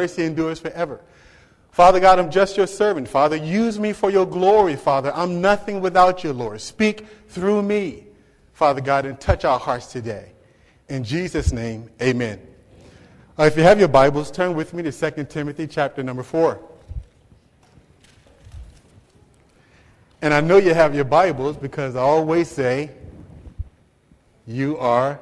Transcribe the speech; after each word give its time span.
mercy 0.00 0.24
endures 0.24 0.58
forever. 0.58 0.98
Father 1.72 2.00
God, 2.00 2.18
I'm 2.18 2.30
just 2.30 2.56
your 2.56 2.66
servant. 2.66 3.06
Father, 3.06 3.36
use 3.36 3.78
me 3.78 3.92
for 3.92 4.10
your 4.10 4.24
glory, 4.24 4.76
Father. 4.76 5.12
I'm 5.14 5.42
nothing 5.42 5.82
without 5.82 6.24
you, 6.24 6.32
Lord. 6.32 6.62
Speak 6.62 7.06
through 7.28 7.62
me, 7.62 8.04
Father 8.54 8.80
God, 8.80 9.04
and 9.04 9.20
touch 9.20 9.44
our 9.44 9.58
hearts 9.58 9.92
today. 9.92 10.32
In 10.88 11.04
Jesus' 11.04 11.52
name, 11.52 11.90
amen. 12.00 12.40
Uh, 13.38 13.42
if 13.44 13.58
you 13.58 13.62
have 13.62 13.78
your 13.78 13.88
Bibles, 13.88 14.30
turn 14.30 14.54
with 14.54 14.72
me 14.72 14.82
to 14.84 14.90
2 14.90 15.24
Timothy 15.24 15.66
chapter 15.66 16.02
number 16.02 16.22
4. 16.22 16.58
And 20.22 20.32
I 20.32 20.40
know 20.40 20.56
you 20.56 20.72
have 20.72 20.94
your 20.94 21.04
Bibles 21.04 21.58
because 21.58 21.94
I 21.94 22.00
always 22.00 22.48
say, 22.48 22.90
you 24.46 24.78
are 24.78 25.20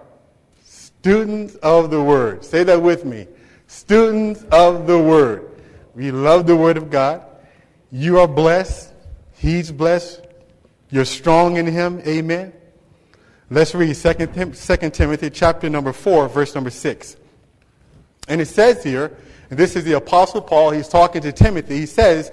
students 0.64 1.56
of 1.56 1.90
the 1.90 2.00
Word. 2.00 2.44
Say 2.44 2.62
that 2.62 2.80
with 2.80 3.04
me. 3.04 3.26
Students 3.68 4.44
of 4.50 4.86
the 4.86 4.98
Word. 4.98 5.50
We 5.94 6.10
love 6.10 6.46
the 6.46 6.56
Word 6.56 6.78
of 6.78 6.90
God. 6.90 7.22
You 7.92 8.18
are 8.18 8.26
blessed. 8.26 8.94
He's 9.34 9.70
blessed. 9.70 10.22
You're 10.90 11.04
strong 11.04 11.58
in 11.58 11.66
Him. 11.66 12.00
Amen. 12.06 12.54
Let's 13.50 13.74
read 13.74 13.94
2 13.94 14.26
Tim- 14.26 14.90
Timothy 14.90 15.28
chapter 15.28 15.68
number 15.68 15.92
4, 15.92 16.28
verse 16.28 16.54
number 16.54 16.70
6. 16.70 17.16
And 18.26 18.40
it 18.40 18.46
says 18.46 18.82
here, 18.82 19.14
and 19.50 19.58
this 19.58 19.76
is 19.76 19.84
the 19.84 19.92
Apostle 19.92 20.40
Paul, 20.40 20.70
he's 20.70 20.88
talking 20.88 21.20
to 21.20 21.32
Timothy. 21.32 21.76
He 21.76 21.86
says, 21.86 22.32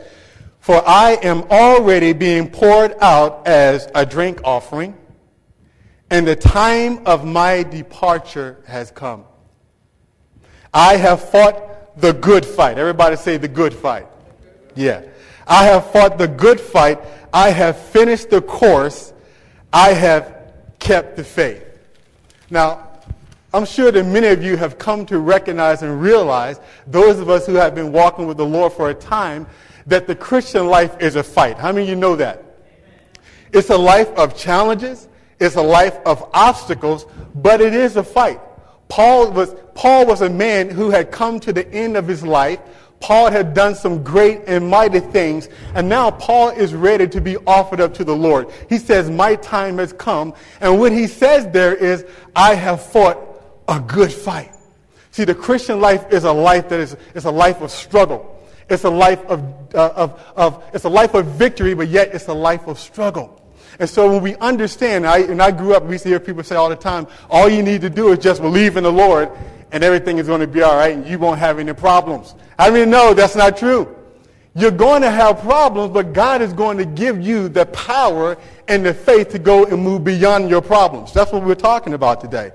For 0.59 0.81
I 0.87 1.19
am 1.21 1.43
already 1.51 2.13
being 2.13 2.49
poured 2.49 2.95
out 3.01 3.45
as 3.45 3.89
a 3.93 4.05
drink 4.05 4.39
offering, 4.45 4.95
and 6.09 6.25
the 6.25 6.35
time 6.37 7.05
of 7.05 7.25
my 7.25 7.63
departure 7.63 8.63
has 8.67 8.89
come. 8.91 9.25
I 10.75 10.97
have 10.97 11.29
fought 11.29 11.99
the 12.01 12.11
good 12.11 12.45
fight. 12.45 12.77
Everybody 12.77 13.15
say 13.15 13.37
the 13.37 13.47
good 13.47 13.73
fight. 13.73 14.07
Yeah. 14.75 15.03
I 15.47 15.63
have 15.63 15.89
fought 15.91 16.17
the 16.17 16.27
good 16.27 16.59
fight. 16.59 16.99
I 17.33 17.49
have 17.49 17.79
finished 17.79 18.29
the 18.29 18.41
course. 18.41 19.13
I 19.71 19.93
have 19.93 20.51
kept 20.79 21.15
the 21.15 21.23
faith. 21.23 21.63
Now, 22.49 22.89
I'm 23.53 23.65
sure 23.65 23.89
that 23.89 24.03
many 24.03 24.27
of 24.27 24.43
you 24.43 24.57
have 24.57 24.77
come 24.77 25.05
to 25.05 25.19
recognize 25.19 25.81
and 25.81 26.01
realize, 26.01 26.59
those 26.85 27.19
of 27.19 27.29
us 27.29 27.45
who 27.45 27.53
have 27.53 27.73
been 27.73 27.93
walking 27.93 28.27
with 28.27 28.35
the 28.35 28.45
Lord 28.45 28.73
for 28.73 28.89
a 28.89 28.93
time, 28.93 29.47
that 29.87 30.07
the 30.07 30.15
Christian 30.15 30.67
life 30.67 30.99
is 30.99 31.15
a 31.15 31.23
fight. 31.23 31.57
How 31.57 31.71
many 31.71 31.83
of 31.83 31.89
you 31.89 31.95
know 31.95 32.17
that? 32.17 32.43
It's 33.53 33.69
a 33.69 33.77
life 33.77 34.09
of 34.17 34.35
challenges. 34.35 35.07
It's 35.39 35.55
a 35.55 35.61
life 35.61 35.97
of 36.05 36.29
obstacles, 36.33 37.05
but 37.33 37.61
it 37.61 37.73
is 37.73 37.95
a 37.95 38.03
fight. 38.03 38.41
Paul 38.87 39.31
was, 39.31 39.55
Paul 39.73 40.05
was 40.05 40.21
a 40.21 40.29
man 40.29 40.69
who 40.69 40.89
had 40.89 41.11
come 41.11 41.39
to 41.41 41.53
the 41.53 41.67
end 41.71 41.97
of 41.97 42.07
his 42.07 42.23
life. 42.23 42.59
Paul 42.99 43.29
had 43.29 43.53
done 43.53 43.75
some 43.75 44.03
great 44.03 44.41
and 44.47 44.69
mighty 44.69 44.99
things, 44.99 45.49
and 45.75 45.87
now 45.87 46.11
Paul 46.11 46.49
is 46.49 46.73
ready 46.73 47.07
to 47.09 47.21
be 47.21 47.37
offered 47.45 47.81
up 47.81 47.93
to 47.95 48.03
the 48.03 48.15
Lord. 48.15 48.49
He 48.69 48.77
says, 48.77 49.09
My 49.09 49.35
time 49.35 49.77
has 49.77 49.93
come. 49.93 50.33
And 50.61 50.79
what 50.79 50.91
he 50.91 51.07
says 51.07 51.47
there 51.51 51.75
is, 51.75 52.05
I 52.35 52.55
have 52.55 52.81
fought 52.83 53.17
a 53.67 53.79
good 53.79 54.11
fight. 54.11 54.51
See, 55.11 55.23
the 55.23 55.35
Christian 55.35 55.79
life 55.81 56.11
is 56.11 56.23
a 56.23 56.31
life 56.31 56.69
that 56.69 56.79
is, 56.79 56.95
is 57.13 57.25
a 57.25 57.31
life 57.31 57.61
of 57.61 57.71
struggle. 57.71 58.31
It's 58.69 58.83
a 58.83 58.89
life 58.89 59.23
of, 59.27 59.75
uh, 59.75 59.93
of, 59.95 60.33
of, 60.35 60.63
it's 60.73 60.85
a 60.85 60.89
life 60.89 61.13
of 61.13 61.25
victory, 61.27 61.73
but 61.73 61.87
yet 61.87 62.13
it's 62.13 62.27
a 62.27 62.33
life 62.33 62.67
of 62.67 62.79
struggle. 62.79 63.44
And 63.79 63.89
so 63.89 64.11
when 64.11 64.21
we 64.21 64.35
understand, 64.37 65.05
I, 65.05 65.19
and 65.19 65.41
I 65.41 65.51
grew 65.51 65.75
up, 65.75 65.83
we 65.83 65.93
used 65.93 66.03
to 66.03 66.09
hear 66.09 66.19
people 66.19 66.43
say 66.43 66.55
all 66.55 66.69
the 66.69 66.75
time, 66.75 67.07
all 67.29 67.49
you 67.49 67.61
need 67.61 67.81
to 67.81 67.89
do 67.89 68.11
is 68.11 68.19
just 68.19 68.41
believe 68.41 68.77
in 68.77 68.83
the 68.83 68.91
Lord 68.91 69.29
and 69.71 69.83
everything 69.83 70.17
is 70.17 70.27
going 70.27 70.41
to 70.41 70.47
be 70.47 70.61
all 70.61 70.75
right 70.75 70.95
and 70.95 71.05
you 71.05 71.19
won't 71.19 71.39
have 71.39 71.59
any 71.59 71.73
problems. 71.73 72.35
I 72.57 72.69
mean, 72.69 72.89
no, 72.89 73.13
that's 73.13 73.35
not 73.35 73.57
true. 73.57 73.95
You're 74.57 74.71
going 74.71 75.01
to 75.01 75.11
have 75.11 75.41
problems, 75.41 75.91
but 75.91 76.13
God 76.13 76.41
is 76.41 76.53
going 76.53 76.77
to 76.77 76.85
give 76.85 77.19
you 77.19 77.49
the 77.49 77.65
power 77.67 78.37
and 78.69 78.85
the 78.85 78.93
faith 78.93 79.29
to 79.29 79.39
go 79.39 79.65
and 79.65 79.83
move 79.83 80.05
beyond 80.05 80.49
your 80.49 80.61
problems. 80.61 81.11
That's 81.11 81.33
what 81.33 81.43
we're 81.43 81.55
talking 81.55 81.93
about 81.93 82.21
today. 82.21 82.51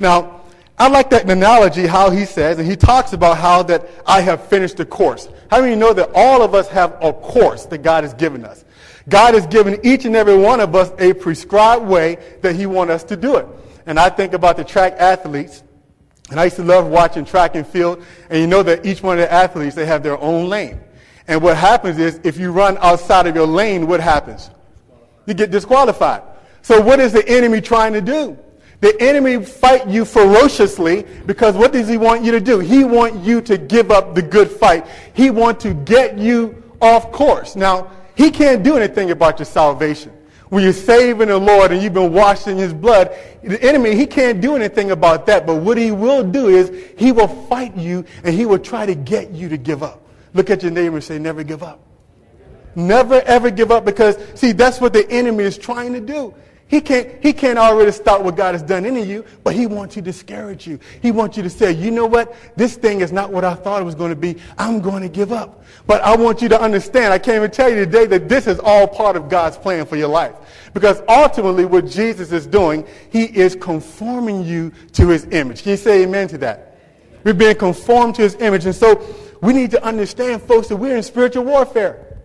Now, 0.00 0.40
I 0.76 0.88
like 0.88 1.10
that 1.10 1.30
analogy, 1.30 1.86
how 1.86 2.10
he 2.10 2.24
says, 2.24 2.58
and 2.58 2.68
he 2.68 2.74
talks 2.74 3.12
about 3.12 3.38
how 3.38 3.62
that 3.64 3.88
I 4.04 4.20
have 4.22 4.48
finished 4.48 4.78
the 4.78 4.84
course. 4.84 5.28
How 5.48 5.60
many 5.60 5.74
you 5.74 5.76
know 5.76 5.92
that 5.92 6.10
all 6.12 6.42
of 6.42 6.52
us 6.52 6.66
have 6.68 6.98
a 7.00 7.12
course 7.12 7.66
that 7.66 7.78
God 7.78 8.02
has 8.02 8.12
given 8.14 8.44
us? 8.44 8.64
God 9.08 9.34
has 9.34 9.46
given 9.46 9.78
each 9.84 10.04
and 10.04 10.16
every 10.16 10.36
one 10.36 10.60
of 10.60 10.74
us 10.74 10.92
a 10.98 11.12
prescribed 11.12 11.84
way 11.84 12.18
that 12.40 12.56
he 12.56 12.66
wants 12.66 12.92
us 12.92 13.04
to 13.04 13.16
do 13.16 13.36
it. 13.36 13.46
And 13.86 13.98
I 13.98 14.08
think 14.08 14.32
about 14.32 14.56
the 14.56 14.64
track 14.64 14.94
athletes, 14.98 15.62
and 16.30 16.40
I 16.40 16.44
used 16.44 16.56
to 16.56 16.64
love 16.64 16.86
watching 16.86 17.24
track 17.24 17.54
and 17.54 17.66
field, 17.66 18.02
and 18.30 18.40
you 18.40 18.46
know 18.46 18.62
that 18.62 18.86
each 18.86 19.02
one 19.02 19.18
of 19.18 19.24
the 19.24 19.32
athletes, 19.32 19.74
they 19.74 19.84
have 19.84 20.02
their 20.02 20.18
own 20.18 20.48
lane. 20.48 20.80
And 21.28 21.42
what 21.42 21.56
happens 21.56 21.98
is, 21.98 22.18
if 22.24 22.38
you 22.38 22.50
run 22.50 22.78
outside 22.80 23.26
of 23.26 23.34
your 23.34 23.46
lane, 23.46 23.86
what 23.86 24.00
happens? 24.00 24.50
You 25.26 25.34
get 25.34 25.50
disqualified. 25.50 26.22
So 26.62 26.80
what 26.80 26.98
is 26.98 27.12
the 27.12 27.26
enemy 27.28 27.60
trying 27.60 27.92
to 27.92 28.00
do? 28.00 28.38
The 28.80 29.00
enemy 29.00 29.42
fight 29.42 29.86
you 29.88 30.04
ferociously 30.04 31.06
because 31.26 31.56
what 31.56 31.72
does 31.72 31.88
he 31.88 31.96
want 31.96 32.22
you 32.22 32.32
to 32.32 32.40
do? 32.40 32.58
He 32.58 32.84
want 32.84 33.22
you 33.24 33.40
to 33.42 33.56
give 33.56 33.90
up 33.90 34.14
the 34.14 34.22
good 34.22 34.50
fight. 34.50 34.86
He 35.14 35.30
want 35.30 35.60
to 35.60 35.72
get 35.72 36.18
you 36.18 36.62
off 36.82 37.10
course. 37.12 37.56
Now, 37.56 37.90
he 38.16 38.30
can't 38.30 38.62
do 38.62 38.76
anything 38.76 39.10
about 39.10 39.38
your 39.38 39.46
salvation. 39.46 40.12
When 40.50 40.62
you're 40.62 40.72
saving 40.72 41.28
the 41.28 41.38
Lord 41.38 41.72
and 41.72 41.82
you've 41.82 41.94
been 41.94 42.12
washed 42.12 42.46
in 42.46 42.56
his 42.56 42.72
blood, 42.72 43.16
the 43.42 43.60
enemy, 43.62 43.96
he 43.96 44.06
can't 44.06 44.40
do 44.40 44.54
anything 44.54 44.92
about 44.92 45.26
that. 45.26 45.46
But 45.46 45.56
what 45.56 45.76
he 45.78 45.90
will 45.90 46.22
do 46.22 46.48
is 46.48 46.70
he 46.96 47.12
will 47.12 47.28
fight 47.28 47.76
you 47.76 48.04
and 48.22 48.34
he 48.34 48.46
will 48.46 48.58
try 48.58 48.86
to 48.86 48.94
get 48.94 49.30
you 49.30 49.48
to 49.48 49.56
give 49.56 49.82
up. 49.82 50.06
Look 50.32 50.50
at 50.50 50.62
your 50.62 50.70
neighbor 50.70 50.96
and 50.96 51.04
say, 51.04 51.18
never 51.18 51.42
give 51.42 51.62
up. 51.62 51.80
Never 52.76 53.20
ever 53.22 53.50
give 53.50 53.70
up 53.70 53.84
because, 53.84 54.16
see, 54.34 54.52
that's 54.52 54.80
what 54.80 54.92
the 54.92 55.08
enemy 55.10 55.44
is 55.44 55.56
trying 55.56 55.92
to 55.92 56.00
do. 56.00 56.34
He 56.74 56.80
can't, 56.80 57.22
he 57.22 57.32
can't 57.32 57.56
already 57.56 57.92
stop 57.92 58.22
what 58.22 58.34
God 58.34 58.52
has 58.52 58.60
done 58.60 58.84
in 58.84 58.96
you, 59.08 59.24
but 59.44 59.54
he 59.54 59.68
wants 59.68 59.94
to 59.94 60.02
discourage 60.02 60.66
you. 60.66 60.80
He 61.02 61.12
wants 61.12 61.36
you 61.36 61.44
to 61.44 61.48
say, 61.48 61.70
you 61.70 61.92
know 61.92 62.04
what? 62.04 62.34
This 62.56 62.74
thing 62.74 63.00
is 63.00 63.12
not 63.12 63.30
what 63.30 63.44
I 63.44 63.54
thought 63.54 63.80
it 63.80 63.84
was 63.84 63.94
going 63.94 64.10
to 64.10 64.16
be. 64.16 64.38
I'm 64.58 64.80
going 64.80 65.00
to 65.02 65.08
give 65.08 65.30
up. 65.30 65.62
But 65.86 66.02
I 66.02 66.16
want 66.16 66.42
you 66.42 66.48
to 66.48 66.60
understand, 66.60 67.12
I 67.12 67.20
can't 67.20 67.36
even 67.36 67.52
tell 67.52 67.68
you 67.68 67.76
today 67.76 68.06
that 68.06 68.28
this 68.28 68.48
is 68.48 68.58
all 68.58 68.88
part 68.88 69.14
of 69.14 69.28
God's 69.28 69.56
plan 69.56 69.86
for 69.86 69.94
your 69.94 70.08
life. 70.08 70.34
Because 70.74 71.00
ultimately 71.08 71.64
what 71.64 71.86
Jesus 71.86 72.32
is 72.32 72.44
doing, 72.44 72.84
he 73.08 73.26
is 73.26 73.54
conforming 73.54 74.44
you 74.44 74.72
to 74.94 75.06
his 75.06 75.28
image. 75.30 75.62
Can 75.62 75.70
you 75.70 75.76
say 75.76 76.02
amen 76.02 76.26
to 76.26 76.38
that? 76.38 76.80
We're 77.22 77.34
being 77.34 77.54
conformed 77.54 78.16
to 78.16 78.22
his 78.22 78.34
image. 78.40 78.66
And 78.66 78.74
so 78.74 79.00
we 79.40 79.52
need 79.52 79.70
to 79.70 79.84
understand, 79.84 80.42
folks, 80.42 80.66
that 80.66 80.76
we're 80.76 80.96
in 80.96 81.04
spiritual 81.04 81.44
warfare. 81.44 82.18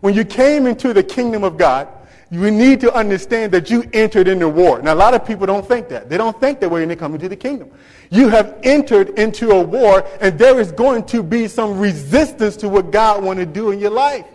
When 0.00 0.14
you 0.14 0.24
came 0.24 0.66
into 0.66 0.94
the 0.94 1.02
kingdom 1.02 1.44
of 1.44 1.58
God, 1.58 1.88
you 2.30 2.50
need 2.50 2.80
to 2.80 2.94
understand 2.94 3.52
that 3.52 3.70
you 3.70 3.84
entered 3.92 4.28
into 4.28 4.48
war. 4.48 4.80
Now, 4.80 4.94
a 4.94 4.96
lot 4.96 5.14
of 5.14 5.26
people 5.26 5.46
don't 5.46 5.66
think 5.66 5.88
that. 5.88 6.08
They 6.08 6.16
don't 6.16 6.38
think 6.40 6.60
that 6.60 6.68
when 6.68 6.88
they 6.88 6.96
come 6.96 7.14
into 7.14 7.28
the 7.28 7.36
kingdom. 7.36 7.70
You 8.10 8.28
have 8.28 8.58
entered 8.62 9.10
into 9.18 9.50
a 9.50 9.60
war, 9.60 10.06
and 10.20 10.38
there 10.38 10.60
is 10.60 10.70
going 10.70 11.04
to 11.06 11.22
be 11.22 11.48
some 11.48 11.78
resistance 11.78 12.56
to 12.58 12.68
what 12.68 12.92
God 12.92 13.24
want 13.24 13.40
to 13.40 13.46
do 13.46 13.72
in 13.72 13.80
your 13.80 13.90
life. 13.90 14.26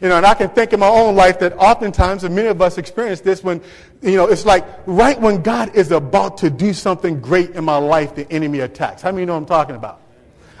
You 0.00 0.08
know, 0.08 0.16
and 0.16 0.26
I 0.26 0.34
can 0.34 0.50
think 0.50 0.72
in 0.72 0.80
my 0.80 0.88
own 0.88 1.14
life 1.14 1.38
that 1.38 1.52
oftentimes, 1.56 2.24
and 2.24 2.34
many 2.34 2.48
of 2.48 2.60
us 2.60 2.76
experience 2.76 3.20
this 3.20 3.44
when, 3.44 3.62
you 4.00 4.16
know, 4.16 4.26
it's 4.26 4.44
like 4.44 4.66
right 4.86 5.20
when 5.20 5.42
God 5.42 5.76
is 5.76 5.92
about 5.92 6.38
to 6.38 6.50
do 6.50 6.72
something 6.72 7.20
great 7.20 7.50
in 7.50 7.62
my 7.62 7.76
life, 7.76 8.16
the 8.16 8.30
enemy 8.32 8.60
attacks. 8.60 9.00
How 9.00 9.12
many 9.12 9.26
know 9.26 9.36
I'm 9.36 9.46
talking 9.46 9.76
about? 9.76 10.01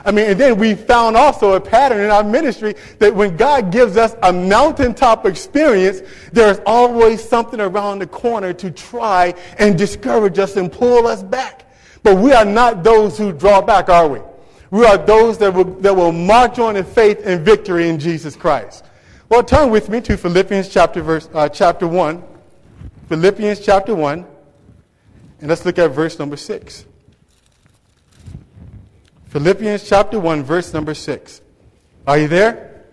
I 0.04 0.10
mean, 0.10 0.30
and 0.30 0.40
then 0.40 0.58
we 0.58 0.74
found 0.74 1.16
also 1.16 1.52
a 1.52 1.60
pattern 1.60 2.00
in 2.00 2.10
our 2.10 2.24
ministry 2.24 2.74
that 2.98 3.14
when 3.14 3.36
God 3.36 3.70
gives 3.70 3.96
us 3.96 4.16
a 4.22 4.32
mountaintop 4.32 5.26
experience, 5.26 6.02
there's 6.32 6.58
always 6.66 7.22
something 7.22 7.60
around 7.60 8.00
the 8.00 8.06
corner 8.06 8.52
to 8.54 8.70
try 8.70 9.34
and 9.58 9.78
discourage 9.78 10.38
us 10.38 10.56
and 10.56 10.72
pull 10.72 11.06
us 11.06 11.22
back. 11.22 11.70
But 12.02 12.16
we 12.16 12.32
are 12.32 12.44
not 12.44 12.82
those 12.82 13.16
who 13.16 13.32
draw 13.32 13.60
back, 13.60 13.88
are 13.88 14.08
we? 14.08 14.20
We 14.70 14.86
are 14.86 14.98
those 14.98 15.38
that 15.38 15.54
will, 15.54 15.64
that 15.64 15.94
will 15.94 16.12
march 16.12 16.58
on 16.58 16.76
in 16.76 16.84
faith 16.84 17.20
and 17.24 17.44
victory 17.44 17.88
in 17.88 17.98
Jesus 17.98 18.34
Christ. 18.34 18.84
Well, 19.28 19.42
turn 19.42 19.70
with 19.70 19.88
me 19.88 20.00
to 20.02 20.16
Philippians 20.16 20.68
chapter, 20.68 21.00
verse, 21.00 21.28
uh, 21.32 21.48
chapter 21.48 21.86
1. 21.86 22.22
Philippians 23.08 23.60
chapter 23.60 23.94
1. 23.94 24.26
And 25.40 25.48
let's 25.48 25.64
look 25.64 25.78
at 25.78 25.90
verse 25.90 26.18
number 26.18 26.36
6. 26.36 26.86
Philippians 29.32 29.88
chapter 29.88 30.20
1, 30.20 30.42
verse 30.42 30.74
number 30.74 30.92
6. 30.92 31.40
Are 32.06 32.18
you 32.18 32.28
there? 32.28 32.84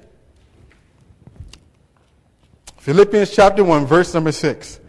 Philippians 2.78 3.32
chapter 3.32 3.62
1, 3.62 3.86
verse 3.86 4.14
number 4.14 4.32
6. 4.32 4.80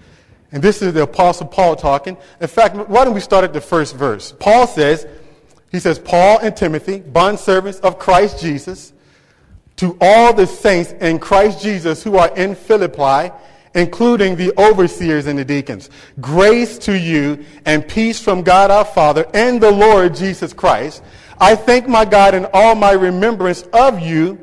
And 0.53 0.63
this 0.63 0.81
is 0.81 0.93
the 0.93 1.03
Apostle 1.03 1.49
Paul 1.49 1.75
talking. 1.75 2.17
In 2.41 2.47
fact, 2.47 2.77
why 2.77 3.05
don't 3.05 3.15
we 3.15 3.21
start 3.21 3.43
at 3.43 3.53
the 3.53 3.61
first 3.61 3.97
verse? 3.97 4.33
Paul 4.39 4.69
says, 4.69 5.09
he 5.73 5.81
says, 5.81 5.99
Paul 5.99 6.39
and 6.39 6.57
Timothy, 6.57 7.01
bondservants 7.01 7.81
of 7.81 7.99
Christ 7.99 8.39
Jesus, 8.41 8.93
to 9.79 9.99
all 10.01 10.33
the 10.33 10.47
saints 10.47 10.93
in 11.01 11.19
Christ 11.19 11.61
Jesus 11.61 12.05
who 12.05 12.17
are 12.17 12.33
in 12.37 12.55
Philippi, 12.55 13.35
including 13.75 14.37
the 14.37 14.57
overseers 14.57 15.27
and 15.27 15.37
the 15.37 15.45
deacons. 15.45 15.91
Grace 16.21 16.79
to 16.79 16.97
you 16.97 17.45
and 17.67 17.89
peace 17.89 18.21
from 18.21 18.45
God 18.45 18.71
our 18.71 18.85
Father 18.85 19.27
and 19.35 19.61
the 19.61 19.73
Lord 19.73 20.15
Jesus 20.15 20.53
Christ. 20.53 21.03
I 21.41 21.57
thank 21.57 21.89
my 21.89 22.05
God 22.05 22.35
in 22.35 22.47
all 22.53 22.75
my 22.75 22.93
remembrance 22.93 23.63
of 23.73 24.01
you, 24.01 24.39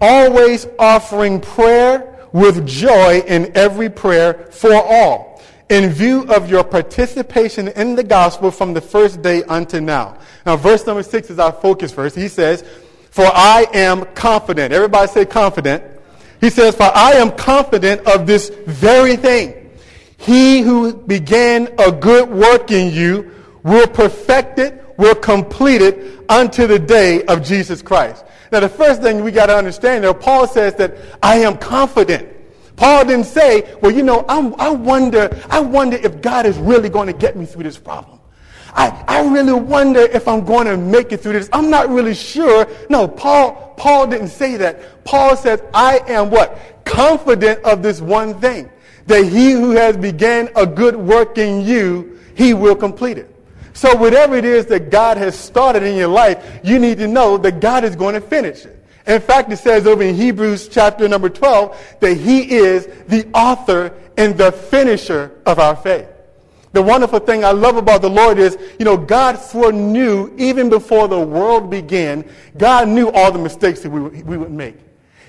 always 0.00 0.66
offering 0.78 1.40
prayer 1.40 2.28
with 2.32 2.66
joy 2.66 3.22
in 3.26 3.56
every 3.56 3.88
prayer 3.88 4.48
for 4.50 4.74
all, 4.74 5.40
in 5.70 5.90
view 5.90 6.24
of 6.28 6.50
your 6.50 6.62
participation 6.62 7.68
in 7.68 7.94
the 7.94 8.02
gospel 8.02 8.50
from 8.50 8.74
the 8.74 8.80
first 8.80 9.22
day 9.22 9.42
unto 9.44 9.80
now. 9.80 10.18
Now, 10.44 10.56
verse 10.56 10.86
number 10.86 11.02
six 11.02 11.30
is 11.30 11.38
our 11.38 11.52
focus 11.52 11.92
verse. 11.92 12.14
He 12.14 12.28
says, 12.28 12.62
For 13.10 13.24
I 13.24 13.66
am 13.72 14.04
confident. 14.14 14.74
Everybody 14.74 15.08
say 15.10 15.24
confident. 15.24 15.82
He 16.40 16.50
says, 16.50 16.74
For 16.74 16.90
I 16.94 17.12
am 17.12 17.30
confident 17.32 18.06
of 18.06 18.26
this 18.26 18.50
very 18.66 19.16
thing. 19.16 19.70
He 20.18 20.60
who 20.60 20.92
began 20.92 21.68
a 21.78 21.90
good 21.90 22.28
work 22.28 22.70
in 22.70 22.92
you 22.92 23.30
will 23.62 23.86
perfect 23.86 24.58
it, 24.58 24.83
will 24.96 25.14
complete 25.14 25.82
it 25.82 26.24
unto 26.28 26.66
the 26.66 26.78
day 26.78 27.24
of 27.24 27.42
Jesus 27.42 27.82
Christ. 27.82 28.24
Now, 28.52 28.60
the 28.60 28.68
first 28.68 29.02
thing 29.02 29.24
we 29.24 29.32
got 29.32 29.46
to 29.46 29.56
understand 29.56 30.04
there, 30.04 30.14
Paul 30.14 30.46
says 30.46 30.74
that 30.76 30.96
I 31.22 31.38
am 31.38 31.58
confident. 31.58 32.28
Paul 32.76 33.04
didn't 33.04 33.26
say, 33.26 33.76
well, 33.80 33.92
you 33.92 34.02
know, 34.02 34.24
I'm, 34.28 34.54
i 34.60 34.68
wonder, 34.68 35.30
I 35.50 35.60
wonder 35.60 35.96
if 35.96 36.20
God 36.20 36.46
is 36.46 36.58
really 36.58 36.88
going 36.88 37.06
to 37.06 37.12
get 37.12 37.36
me 37.36 37.46
through 37.46 37.64
this 37.64 37.78
problem. 37.78 38.20
I, 38.74 39.04
I 39.06 39.26
really 39.28 39.52
wonder 39.52 40.00
if 40.00 40.26
I'm 40.26 40.44
going 40.44 40.66
to 40.66 40.76
make 40.76 41.12
it 41.12 41.18
through 41.18 41.34
this. 41.34 41.48
I'm 41.52 41.70
not 41.70 41.88
really 41.88 42.14
sure. 42.14 42.66
No, 42.90 43.06
Paul, 43.06 43.74
Paul 43.76 44.08
didn't 44.08 44.28
say 44.28 44.56
that. 44.56 45.04
Paul 45.04 45.36
says, 45.36 45.62
I 45.72 46.00
am 46.08 46.30
what? 46.30 46.84
Confident 46.84 47.62
of 47.64 47.82
this 47.82 48.00
one 48.00 48.34
thing. 48.40 48.70
That 49.06 49.24
he 49.24 49.52
who 49.52 49.70
has 49.72 49.96
began 49.96 50.48
a 50.56 50.66
good 50.66 50.96
work 50.96 51.38
in 51.38 51.64
you, 51.64 52.18
he 52.34 52.54
will 52.54 52.74
complete 52.74 53.18
it. 53.18 53.33
So 53.74 53.94
whatever 53.96 54.36
it 54.36 54.44
is 54.44 54.66
that 54.66 54.90
God 54.90 55.16
has 55.16 55.38
started 55.38 55.82
in 55.82 55.96
your 55.96 56.08
life, 56.08 56.60
you 56.62 56.78
need 56.78 56.96
to 56.98 57.08
know 57.08 57.36
that 57.38 57.60
God 57.60 57.84
is 57.84 57.94
going 57.96 58.14
to 58.14 58.20
finish 58.20 58.64
it. 58.64 58.80
In 59.06 59.20
fact, 59.20 59.52
it 59.52 59.58
says 59.58 59.86
over 59.86 60.02
in 60.02 60.14
Hebrews 60.14 60.68
chapter 60.68 61.06
number 61.08 61.28
12 61.28 61.96
that 62.00 62.14
he 62.14 62.54
is 62.54 62.86
the 63.08 63.28
author 63.34 63.92
and 64.16 64.38
the 64.38 64.52
finisher 64.52 65.32
of 65.44 65.58
our 65.58 65.76
faith. 65.76 66.08
The 66.72 66.82
wonderful 66.82 67.18
thing 67.18 67.44
I 67.44 67.50
love 67.50 67.76
about 67.76 68.00
the 68.00 68.10
Lord 68.10 68.38
is, 68.38 68.56
you 68.78 68.84
know, 68.84 68.96
God 68.96 69.38
foreknew 69.38 70.32
even 70.36 70.70
before 70.70 71.06
the 71.06 71.20
world 71.20 71.70
began, 71.70 72.24
God 72.56 72.88
knew 72.88 73.10
all 73.10 73.30
the 73.30 73.38
mistakes 73.38 73.80
that 73.80 73.90
we, 73.90 74.22
we 74.22 74.36
would 74.36 74.50
make. 74.50 74.76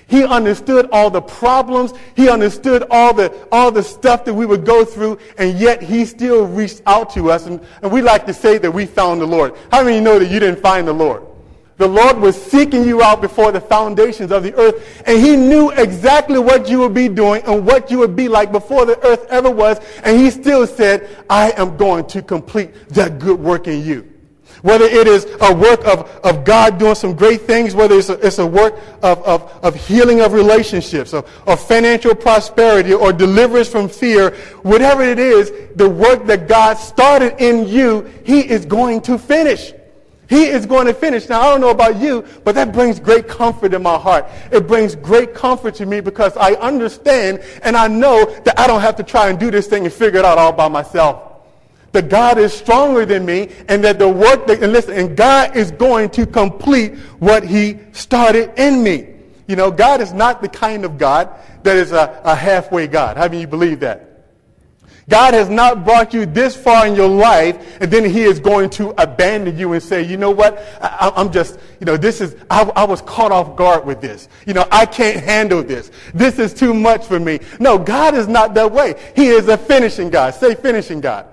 He 0.08 0.24
understood 0.24 0.88
all 0.92 1.10
the 1.10 1.20
problems. 1.20 1.92
He 2.14 2.28
understood 2.28 2.84
all 2.90 3.12
the, 3.12 3.46
all 3.50 3.72
the 3.72 3.82
stuff 3.82 4.24
that 4.24 4.34
we 4.34 4.46
would 4.46 4.64
go 4.64 4.84
through, 4.84 5.18
and 5.36 5.58
yet 5.58 5.82
he 5.82 6.04
still 6.04 6.46
reached 6.46 6.82
out 6.86 7.10
to 7.14 7.30
us. 7.30 7.46
And, 7.46 7.60
and 7.82 7.90
we 7.90 8.02
like 8.02 8.24
to 8.26 8.32
say 8.32 8.58
that 8.58 8.70
we 8.70 8.86
found 8.86 9.20
the 9.20 9.26
Lord. 9.26 9.54
How 9.72 9.82
many 9.82 10.00
know 10.00 10.18
that 10.18 10.30
you 10.30 10.38
didn't 10.38 10.60
find 10.60 10.86
the 10.86 10.92
Lord? 10.92 11.24
The 11.76 11.88
Lord 11.88 12.18
was 12.18 12.40
seeking 12.40 12.84
you 12.84 13.02
out 13.02 13.20
before 13.20 13.52
the 13.52 13.60
foundations 13.60 14.32
of 14.32 14.42
the 14.42 14.54
earth, 14.54 15.02
and 15.06 15.20
he 15.20 15.36
knew 15.36 15.70
exactly 15.72 16.38
what 16.38 16.68
you 16.68 16.78
would 16.78 16.94
be 16.94 17.08
doing 17.08 17.42
and 17.42 17.66
what 17.66 17.90
you 17.90 17.98
would 17.98 18.16
be 18.16 18.28
like 18.28 18.50
before 18.50 18.86
the 18.86 18.98
earth 19.04 19.26
ever 19.28 19.50
was, 19.50 19.78
and 20.02 20.18
he 20.18 20.30
still 20.30 20.66
said, 20.66 21.06
I 21.28 21.50
am 21.50 21.76
going 21.76 22.06
to 22.06 22.22
complete 22.22 22.88
that 22.90 23.18
good 23.18 23.38
work 23.38 23.66
in 23.66 23.84
you. 23.84 24.10
Whether 24.66 24.86
it 24.86 25.06
is 25.06 25.28
a 25.42 25.54
work 25.54 25.86
of, 25.86 26.10
of 26.24 26.44
God 26.44 26.76
doing 26.76 26.96
some 26.96 27.14
great 27.14 27.42
things, 27.42 27.76
whether 27.76 27.96
it's 27.96 28.08
a, 28.08 28.14
it's 28.14 28.38
a 28.38 28.46
work 28.46 28.74
of, 29.00 29.22
of, 29.22 29.42
of 29.62 29.76
healing 29.76 30.22
of 30.22 30.32
relationships, 30.32 31.12
of, 31.12 31.24
of 31.46 31.64
financial 31.68 32.16
prosperity, 32.16 32.92
or 32.92 33.12
deliverance 33.12 33.68
from 33.68 33.88
fear, 33.88 34.34
whatever 34.62 35.04
it 35.04 35.20
is, 35.20 35.52
the 35.76 35.88
work 35.88 36.26
that 36.26 36.48
God 36.48 36.78
started 36.78 37.36
in 37.38 37.68
you, 37.68 38.12
He 38.24 38.40
is 38.40 38.66
going 38.66 39.02
to 39.02 39.18
finish. 39.18 39.72
He 40.28 40.46
is 40.46 40.66
going 40.66 40.88
to 40.88 40.94
finish. 40.94 41.28
Now, 41.28 41.42
I 41.42 41.50
don't 41.52 41.60
know 41.60 41.70
about 41.70 42.00
you, 42.00 42.24
but 42.42 42.56
that 42.56 42.72
brings 42.72 42.98
great 42.98 43.28
comfort 43.28 43.72
in 43.72 43.84
my 43.84 43.96
heart. 43.96 44.26
It 44.50 44.66
brings 44.66 44.96
great 44.96 45.32
comfort 45.32 45.76
to 45.76 45.86
me 45.86 46.00
because 46.00 46.36
I 46.36 46.54
understand 46.54 47.38
and 47.62 47.76
I 47.76 47.86
know 47.86 48.24
that 48.40 48.58
I 48.58 48.66
don't 48.66 48.80
have 48.80 48.96
to 48.96 49.04
try 49.04 49.28
and 49.28 49.38
do 49.38 49.52
this 49.52 49.68
thing 49.68 49.84
and 49.84 49.94
figure 49.94 50.18
it 50.18 50.24
out 50.24 50.38
all 50.38 50.52
by 50.52 50.66
myself 50.66 51.25
that 51.96 52.10
God 52.10 52.36
is 52.36 52.52
stronger 52.52 53.06
than 53.06 53.24
me 53.24 53.48
and 53.68 53.82
that 53.82 53.98
the 53.98 54.08
work 54.08 54.46
that, 54.46 54.62
and 54.62 54.72
listen, 54.72 54.92
and 54.92 55.16
God 55.16 55.56
is 55.56 55.70
going 55.70 56.10
to 56.10 56.26
complete 56.26 56.94
what 57.20 57.42
he 57.42 57.78
started 57.92 58.52
in 58.58 58.82
me. 58.82 59.08
You 59.48 59.56
know, 59.56 59.70
God 59.70 60.02
is 60.02 60.12
not 60.12 60.42
the 60.42 60.48
kind 60.48 60.84
of 60.84 60.98
God 60.98 61.30
that 61.62 61.76
is 61.76 61.92
a, 61.92 62.20
a 62.22 62.34
halfway 62.34 62.86
God. 62.86 63.16
How 63.16 63.28
do 63.28 63.38
you 63.38 63.46
believe 63.46 63.80
that? 63.80 64.06
God 65.08 65.34
has 65.34 65.48
not 65.48 65.84
brought 65.84 66.12
you 66.12 66.26
this 66.26 66.56
far 66.56 66.86
in 66.86 66.96
your 66.96 67.08
life, 67.08 67.80
and 67.80 67.90
then 67.90 68.04
He 68.04 68.24
is 68.24 68.40
going 68.40 68.68
to 68.70 68.90
abandon 69.00 69.56
you 69.56 69.72
and 69.72 69.82
say, 69.82 70.02
you 70.02 70.16
know 70.16 70.32
what? 70.32 70.58
I, 70.82 71.12
am 71.16 71.32
just, 71.32 71.60
you 71.80 71.86
know, 71.86 71.96
this 71.96 72.20
is, 72.20 72.34
I, 72.50 72.64
I, 72.74 72.84
was 72.84 73.02
caught 73.02 73.30
off 73.30 73.56
guard 73.56 73.86
with 73.86 74.00
this. 74.00 74.28
You 74.46 74.54
know, 74.54 74.66
I 74.70 74.84
can't 74.84 75.22
handle 75.22 75.62
this. 75.62 75.92
This 76.12 76.40
is 76.40 76.52
too 76.52 76.74
much 76.74 77.06
for 77.06 77.20
me. 77.20 77.38
No, 77.60 77.78
God 77.78 78.16
is 78.16 78.26
not 78.26 78.54
that 78.54 78.72
way. 78.72 78.96
He 79.14 79.28
is 79.28 79.46
a 79.46 79.56
finishing 79.56 80.10
God. 80.10 80.34
Say 80.34 80.56
finishing 80.56 81.00
God. 81.00 81.26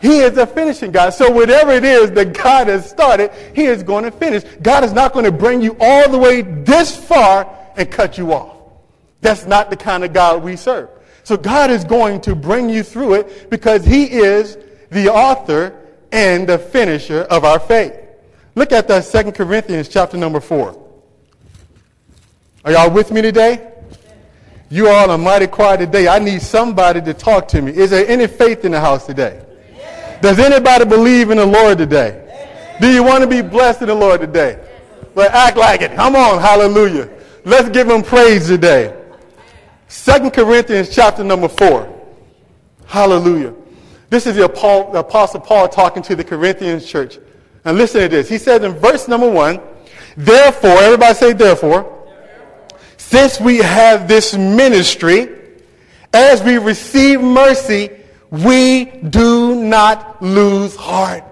He 0.00 0.18
is 0.20 0.38
a 0.38 0.46
finishing 0.46 0.92
God. 0.92 1.10
So 1.10 1.30
whatever 1.30 1.72
it 1.72 1.84
is 1.84 2.10
that 2.12 2.32
God 2.32 2.68
has 2.68 2.88
started, 2.88 3.30
He 3.54 3.64
is 3.64 3.82
going 3.82 4.04
to 4.04 4.10
finish. 4.10 4.44
God 4.62 4.82
is 4.82 4.92
not 4.92 5.12
going 5.12 5.26
to 5.26 5.32
bring 5.32 5.60
you 5.60 5.76
all 5.78 6.08
the 6.08 6.18
way 6.18 6.42
this 6.42 6.96
far 6.96 7.48
and 7.76 7.90
cut 7.90 8.16
you 8.16 8.32
off. 8.32 8.56
That's 9.20 9.46
not 9.46 9.68
the 9.68 9.76
kind 9.76 10.04
of 10.04 10.12
God 10.12 10.42
we 10.42 10.56
serve. 10.56 10.88
So 11.24 11.36
God 11.36 11.70
is 11.70 11.84
going 11.84 12.22
to 12.22 12.34
bring 12.34 12.70
you 12.70 12.82
through 12.82 13.14
it 13.14 13.50
because 13.50 13.84
He 13.84 14.04
is 14.04 14.56
the 14.90 15.12
author 15.12 15.76
and 16.12 16.48
the 16.48 16.58
finisher 16.58 17.22
of 17.22 17.44
our 17.44 17.60
faith. 17.60 17.94
Look 18.54 18.72
at 18.72 18.88
that 18.88 19.04
Second 19.04 19.32
Corinthians 19.32 19.88
chapter 19.88 20.16
number 20.16 20.40
4. 20.40 20.88
Are 22.64 22.72
y'all 22.72 22.90
with 22.90 23.10
me 23.10 23.22
today? 23.22 23.70
You 24.70 24.88
all 24.88 25.10
are 25.10 25.18
mighty 25.18 25.46
quiet 25.46 25.78
today. 25.78 26.08
I 26.08 26.18
need 26.18 26.42
somebody 26.42 27.00
to 27.02 27.12
talk 27.12 27.48
to 27.48 27.60
me. 27.60 27.72
Is 27.72 27.90
there 27.90 28.06
any 28.06 28.26
faith 28.26 28.64
in 28.64 28.72
the 28.72 28.80
house 28.80 29.04
today? 29.04 29.44
Does 30.20 30.38
anybody 30.38 30.84
believe 30.84 31.30
in 31.30 31.38
the 31.38 31.46
Lord 31.46 31.78
today? 31.78 32.26
Do 32.80 32.90
you 32.92 33.02
want 33.02 33.22
to 33.22 33.26
be 33.26 33.42
blessed 33.42 33.82
in 33.82 33.88
the 33.88 33.94
Lord 33.94 34.20
today? 34.20 34.58
Well, 35.14 35.30
act 35.30 35.56
like 35.56 35.82
it. 35.82 35.94
Come 35.94 36.14
on, 36.14 36.40
hallelujah. 36.40 37.10
Let's 37.44 37.68
give 37.68 37.88
him 37.88 38.02
praise 38.02 38.46
today. 38.46 38.96
Second 39.88 40.32
Corinthians 40.32 40.94
chapter 40.94 41.24
number 41.24 41.48
4. 41.48 42.00
Hallelujah. 42.86 43.54
This 44.08 44.26
is 44.26 44.36
the 44.36 44.44
Apostle 44.44 45.40
Paul 45.40 45.68
talking 45.68 46.02
to 46.04 46.16
the 46.16 46.24
Corinthians 46.24 46.86
church. 46.86 47.18
And 47.64 47.76
listen 47.76 48.02
to 48.02 48.08
this. 48.08 48.28
He 48.28 48.38
says 48.38 48.62
in 48.62 48.72
verse 48.72 49.08
number 49.08 49.30
1, 49.30 49.60
Therefore, 50.16 50.82
everybody 50.82 51.14
say 51.14 51.32
therefore, 51.32 51.96
since 52.96 53.40
we 53.40 53.58
have 53.58 54.06
this 54.08 54.36
ministry, 54.36 55.28
as 56.12 56.42
we 56.42 56.58
receive 56.58 57.20
mercy, 57.20 57.90
we 58.30 58.84
do 58.84 59.54
not 59.54 60.22
lose 60.22 60.76
heart. 60.76 61.24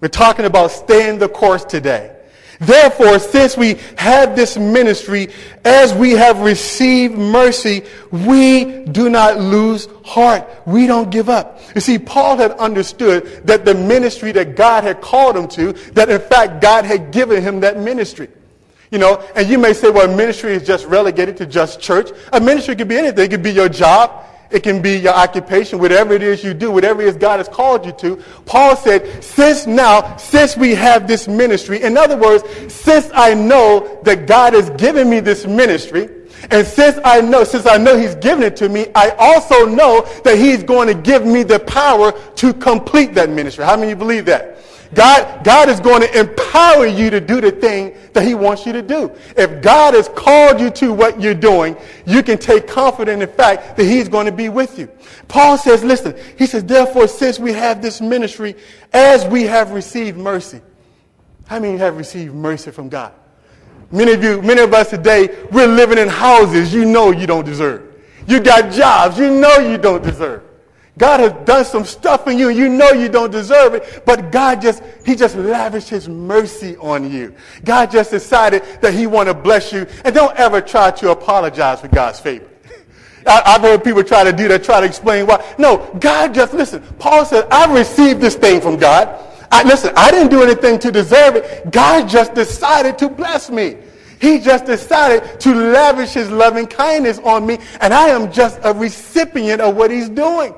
We're 0.00 0.08
talking 0.08 0.44
about 0.44 0.70
staying 0.70 1.18
the 1.18 1.28
course 1.28 1.64
today. 1.64 2.12
Therefore, 2.58 3.18
since 3.18 3.56
we 3.56 3.78
have 3.98 4.34
this 4.34 4.56
ministry, 4.56 5.28
as 5.64 5.92
we 5.92 6.12
have 6.12 6.40
received 6.40 7.14
mercy, 7.14 7.82
we 8.10 8.84
do 8.86 9.10
not 9.10 9.38
lose 9.38 9.88
heart. 10.04 10.48
We 10.66 10.86
don't 10.86 11.10
give 11.10 11.28
up. 11.28 11.60
You 11.74 11.80
see, 11.80 11.98
Paul 11.98 12.38
had 12.38 12.52
understood 12.52 13.46
that 13.46 13.64
the 13.64 13.74
ministry 13.74 14.32
that 14.32 14.56
God 14.56 14.84
had 14.84 15.00
called 15.00 15.36
him 15.36 15.48
to, 15.48 15.72
that 15.92 16.08
in 16.08 16.20
fact 16.20 16.62
God 16.62 16.86
had 16.86 17.10
given 17.10 17.42
him 17.42 17.60
that 17.60 17.78
ministry. 17.78 18.28
You 18.90 18.98
know, 18.98 19.16
and 19.34 19.48
you 19.48 19.58
may 19.58 19.72
say, 19.72 19.90
well, 19.90 20.08
ministry 20.14 20.52
is 20.52 20.64
just 20.64 20.86
relegated 20.86 21.36
to 21.38 21.46
just 21.46 21.80
church. 21.80 22.10
A 22.32 22.40
ministry 22.40 22.76
could 22.76 22.88
be 22.88 22.96
anything. 22.96 23.24
It 23.24 23.30
could 23.30 23.42
be 23.42 23.52
your 23.52 23.68
job. 23.68 24.24
It 24.50 24.62
can 24.62 24.80
be 24.80 24.98
your 24.98 25.12
occupation, 25.12 25.78
whatever 25.78 26.14
it 26.14 26.22
is 26.22 26.44
you 26.44 26.54
do, 26.54 26.70
whatever 26.70 27.02
it 27.02 27.08
is 27.08 27.16
God 27.16 27.38
has 27.38 27.48
called 27.48 27.84
you 27.84 27.92
to. 27.92 28.16
Paul 28.44 28.76
said, 28.76 29.22
since 29.22 29.66
now, 29.66 30.16
since 30.16 30.56
we 30.56 30.74
have 30.74 31.08
this 31.08 31.26
ministry, 31.26 31.82
in 31.82 31.96
other 31.96 32.16
words, 32.16 32.44
since 32.72 33.10
I 33.12 33.34
know 33.34 34.00
that 34.04 34.26
God 34.26 34.52
has 34.54 34.70
given 34.70 35.10
me 35.10 35.20
this 35.20 35.46
ministry, 35.46 36.08
and 36.50 36.66
since 36.66 36.98
I 37.04 37.20
know, 37.20 37.44
since 37.44 37.66
I 37.66 37.76
know 37.76 37.98
he's 37.98 38.14
given 38.16 38.44
it 38.44 38.56
to 38.56 38.68
me, 38.68 38.86
I 38.94 39.10
also 39.18 39.66
know 39.66 40.02
that 40.22 40.38
he's 40.38 40.62
going 40.62 40.86
to 40.88 40.94
give 40.94 41.26
me 41.26 41.42
the 41.42 41.58
power 41.58 42.12
to 42.12 42.54
complete 42.54 43.14
that 43.14 43.30
ministry. 43.30 43.64
How 43.64 43.76
many 43.76 43.92
of 43.92 43.98
you 43.98 44.04
believe 44.04 44.26
that? 44.26 44.55
God, 44.96 45.44
God 45.44 45.68
is 45.68 45.78
going 45.78 46.00
to 46.00 46.18
empower 46.18 46.86
you 46.86 47.10
to 47.10 47.20
do 47.20 47.38
the 47.42 47.50
thing 47.50 47.94
that 48.14 48.24
he 48.24 48.34
wants 48.34 48.64
you 48.64 48.72
to 48.72 48.80
do. 48.80 49.14
If 49.36 49.60
God 49.60 49.92
has 49.92 50.08
called 50.08 50.58
you 50.58 50.70
to 50.70 50.90
what 50.94 51.20
you're 51.20 51.34
doing, 51.34 51.76
you 52.06 52.22
can 52.22 52.38
take 52.38 52.66
confidence 52.66 53.12
in 53.12 53.18
the 53.20 53.26
fact 53.26 53.76
that 53.76 53.84
he's 53.84 54.08
going 54.08 54.24
to 54.24 54.32
be 54.32 54.48
with 54.48 54.78
you. 54.78 54.88
Paul 55.28 55.58
says, 55.58 55.84
listen, 55.84 56.16
he 56.38 56.46
says, 56.46 56.64
therefore, 56.64 57.08
since 57.08 57.38
we 57.38 57.52
have 57.52 57.82
this 57.82 58.00
ministry, 58.00 58.56
as 58.94 59.26
we 59.26 59.42
have 59.42 59.72
received 59.72 60.16
mercy. 60.16 60.62
How 61.46 61.60
many 61.60 61.76
have 61.76 61.98
received 61.98 62.34
mercy 62.34 62.70
from 62.70 62.88
God? 62.88 63.12
Many 63.90 64.12
of 64.12 64.24
you, 64.24 64.40
many 64.40 64.62
of 64.62 64.72
us 64.72 64.88
today, 64.88 65.28
we're 65.52 65.66
living 65.66 65.98
in 65.98 66.08
houses 66.08 66.72
you 66.72 66.86
know 66.86 67.10
you 67.10 67.26
don't 67.26 67.44
deserve. 67.44 68.02
You 68.26 68.40
got 68.40 68.72
jobs 68.72 69.18
you 69.18 69.30
know 69.30 69.58
you 69.58 69.76
don't 69.76 70.02
deserve. 70.02 70.42
God 70.98 71.20
has 71.20 71.32
done 71.44 71.64
some 71.64 71.84
stuff 71.84 72.26
in 72.26 72.38
you 72.38 72.48
and 72.48 72.56
you 72.56 72.70
know 72.70 72.90
you 72.90 73.08
don't 73.08 73.30
deserve 73.30 73.74
it, 73.74 74.02
but 74.06 74.32
God 74.32 74.62
just, 74.62 74.82
he 75.04 75.14
just 75.14 75.36
lavished 75.36 75.90
his 75.90 76.08
mercy 76.08 76.76
on 76.78 77.10
you. 77.10 77.34
God 77.64 77.90
just 77.90 78.10
decided 78.10 78.62
that 78.80 78.94
he 78.94 79.06
want 79.06 79.28
to 79.28 79.34
bless 79.34 79.72
you 79.72 79.86
and 80.04 80.14
don't 80.14 80.34
ever 80.36 80.62
try 80.62 80.90
to 80.92 81.10
apologize 81.10 81.82
for 81.82 81.88
God's 81.88 82.18
favor. 82.18 82.48
I, 83.26 83.52
have 83.52 83.60
heard 83.60 83.84
people 83.84 84.04
try 84.04 84.24
to 84.24 84.32
do 84.32 84.48
that, 84.48 84.64
try 84.64 84.80
to 84.80 84.86
explain 84.86 85.26
why. 85.26 85.44
No, 85.58 85.94
God 86.00 86.32
just, 86.32 86.54
listen, 86.54 86.82
Paul 86.98 87.26
said, 87.26 87.46
I 87.50 87.70
received 87.76 88.22
this 88.22 88.34
thing 88.34 88.62
from 88.62 88.76
God. 88.76 89.22
I, 89.52 89.64
listen, 89.64 89.92
I 89.96 90.10
didn't 90.10 90.30
do 90.30 90.42
anything 90.42 90.78
to 90.78 90.90
deserve 90.90 91.36
it. 91.36 91.70
God 91.70 92.08
just 92.08 92.32
decided 92.32 92.96
to 92.98 93.10
bless 93.10 93.50
me. 93.50 93.76
He 94.18 94.38
just 94.38 94.64
decided 94.64 95.40
to 95.40 95.54
lavish 95.54 96.14
his 96.14 96.30
loving 96.30 96.66
kindness 96.66 97.18
on 97.18 97.44
me, 97.44 97.58
and 97.82 97.92
I 97.92 98.08
am 98.08 98.32
just 98.32 98.58
a 98.64 98.72
recipient 98.72 99.60
of 99.60 99.76
what 99.76 99.90
he's 99.90 100.08
doing. 100.08 100.54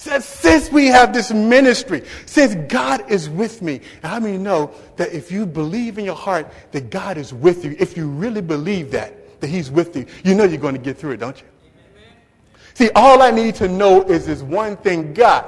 Says, 0.00 0.24
since 0.24 0.72
we 0.72 0.86
have 0.86 1.12
this 1.12 1.30
ministry, 1.30 2.04
since 2.24 2.54
God 2.72 3.10
is 3.10 3.28
with 3.28 3.60
me, 3.60 3.82
and 4.02 4.10
I 4.10 4.18
mean 4.18 4.42
know 4.42 4.70
that 4.96 5.12
if 5.12 5.30
you 5.30 5.44
believe 5.44 5.98
in 5.98 6.06
your 6.06 6.16
heart 6.16 6.50
that 6.72 6.88
God 6.88 7.18
is 7.18 7.34
with 7.34 7.66
you, 7.66 7.76
if 7.78 7.98
you 7.98 8.08
really 8.08 8.40
believe 8.40 8.92
that, 8.92 9.38
that 9.42 9.48
he's 9.48 9.70
with 9.70 9.94
you, 9.94 10.06
you 10.24 10.34
know 10.34 10.44
you're 10.44 10.56
going 10.56 10.74
to 10.74 10.80
get 10.80 10.96
through 10.96 11.10
it, 11.10 11.16
don't 11.18 11.38
you? 11.38 11.46
See, 12.72 12.88
all 12.96 13.20
I 13.20 13.30
need 13.30 13.56
to 13.56 13.68
know 13.68 14.00
is 14.00 14.24
this 14.24 14.40
one 14.40 14.78
thing, 14.78 15.12
God. 15.12 15.44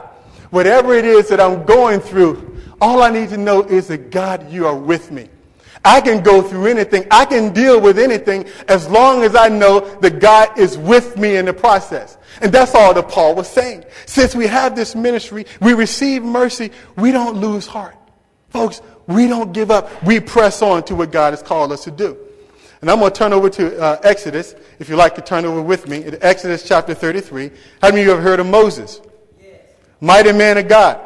Whatever 0.51 0.93
it 0.93 1.07
is 1.07 1.31
that 1.31 1.41
I'm 1.41 1.65
going 1.65 2.01
through, 2.01 2.61
all 2.79 3.03
I 3.03 3.09
need 3.09 3.31
to 3.31 3.39
know 3.39 3.63
is 3.63 3.89
that 3.89 4.11
God, 4.11 4.53
you 4.53 4.67
are 4.67 4.77
with 4.77 5.11
me. 5.11 5.31
I 5.85 6.01
can 6.01 6.23
go 6.23 6.43
through 6.43 6.67
anything. 6.67 7.07
I 7.11 7.25
can 7.25 7.53
deal 7.53 7.81
with 7.81 7.99
anything 7.99 8.47
as 8.69 8.89
long 8.89 9.25
as 9.25 9.35
I 9.35 9.49
know 9.49 9.81
that 9.97 10.21
God 10.21 10.57
is 10.59 10.79
with 10.79 11.17
me 11.17 11.37
in 11.37 11.47
the 11.47 11.53
process. 11.53 12.19
And 12.41 12.53
that's 12.53 12.75
all 12.75 12.95
that 12.95 13.09
Paul 13.09 13.35
was 13.35 13.49
saying. 13.49 13.85
Since 14.07 14.35
we 14.35 14.47
have 14.47 14.77
this 14.77 14.95
ministry, 14.95 15.47
we 15.61 15.75
receive 15.75 16.23
mercy, 16.23 16.71
we 16.97 17.11
don't 17.11 17.37
lose 17.39 17.67
heart. 17.67 17.97
Folks, 18.51 18.81
we 19.07 19.27
don't 19.27 19.53
give 19.53 19.71
up. 19.71 19.91
We 20.05 20.21
press 20.21 20.63
on 20.63 20.85
to 20.85 20.95
what 20.95 21.11
God 21.11 21.33
has 21.33 21.43
called 21.43 21.73
us 21.73 21.85
to 21.85 21.91
do. 21.91 22.17
And 22.81 22.91
I'm 22.91 22.99
going 22.99 23.13
to 23.13 23.19
turn 23.19 23.33
over 23.33 23.49
to 23.49 23.81
uh, 23.81 24.01
Exodus, 24.03 24.55
if 24.79 24.89
you 24.89 24.97
like 24.97 25.15
to 25.15 25.21
turn 25.21 25.45
over 25.45 25.63
with 25.63 25.89
me, 25.89 26.05
in 26.05 26.19
Exodus 26.21 26.67
chapter 26.67 26.95
33. 26.95 27.51
How 27.81 27.89
many 27.89 28.01
of 28.03 28.07
you 28.07 28.11
have 28.13 28.23
heard 28.23 28.41
of 28.41 28.47
Moses? 28.47 29.01
Yes. 29.41 29.61
Mighty 30.01 30.33
man 30.33 30.59
of 30.59 30.69
God. 30.69 31.01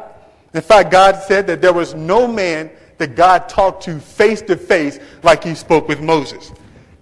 In 0.53 0.61
fact, 0.61 0.91
God 0.91 1.21
said 1.23 1.45
that 1.47 1.61
there 1.61 1.73
was 1.73 1.93
no 1.93 2.27
man 2.27 2.71
that 2.97 3.15
God 3.15 3.47
talked 3.49 3.83
to 3.83 3.99
face 3.99 4.41
to 4.43 4.55
face 4.55 4.99
like 5.23 5.43
he 5.43 5.55
spoke 5.55 5.87
with 5.87 6.01
Moses. 6.01 6.51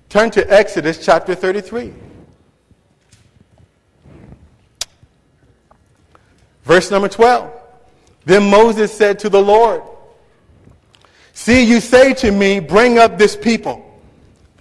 Turn 0.09 0.31
to 0.31 0.53
Exodus 0.53 1.03
chapter 1.03 1.35
33. 1.35 1.93
Verse 6.63 6.89
number 6.91 7.07
12. 7.07 7.51
Then 8.25 8.49
Moses 8.49 8.91
said 8.91 9.19
to 9.19 9.29
the 9.29 9.41
Lord, 9.41 9.83
See, 11.33 11.63
you 11.63 11.79
say 11.79 12.13
to 12.15 12.31
me, 12.31 12.59
bring 12.59 12.97
up 12.97 13.17
this 13.17 13.35
people. 13.35 13.81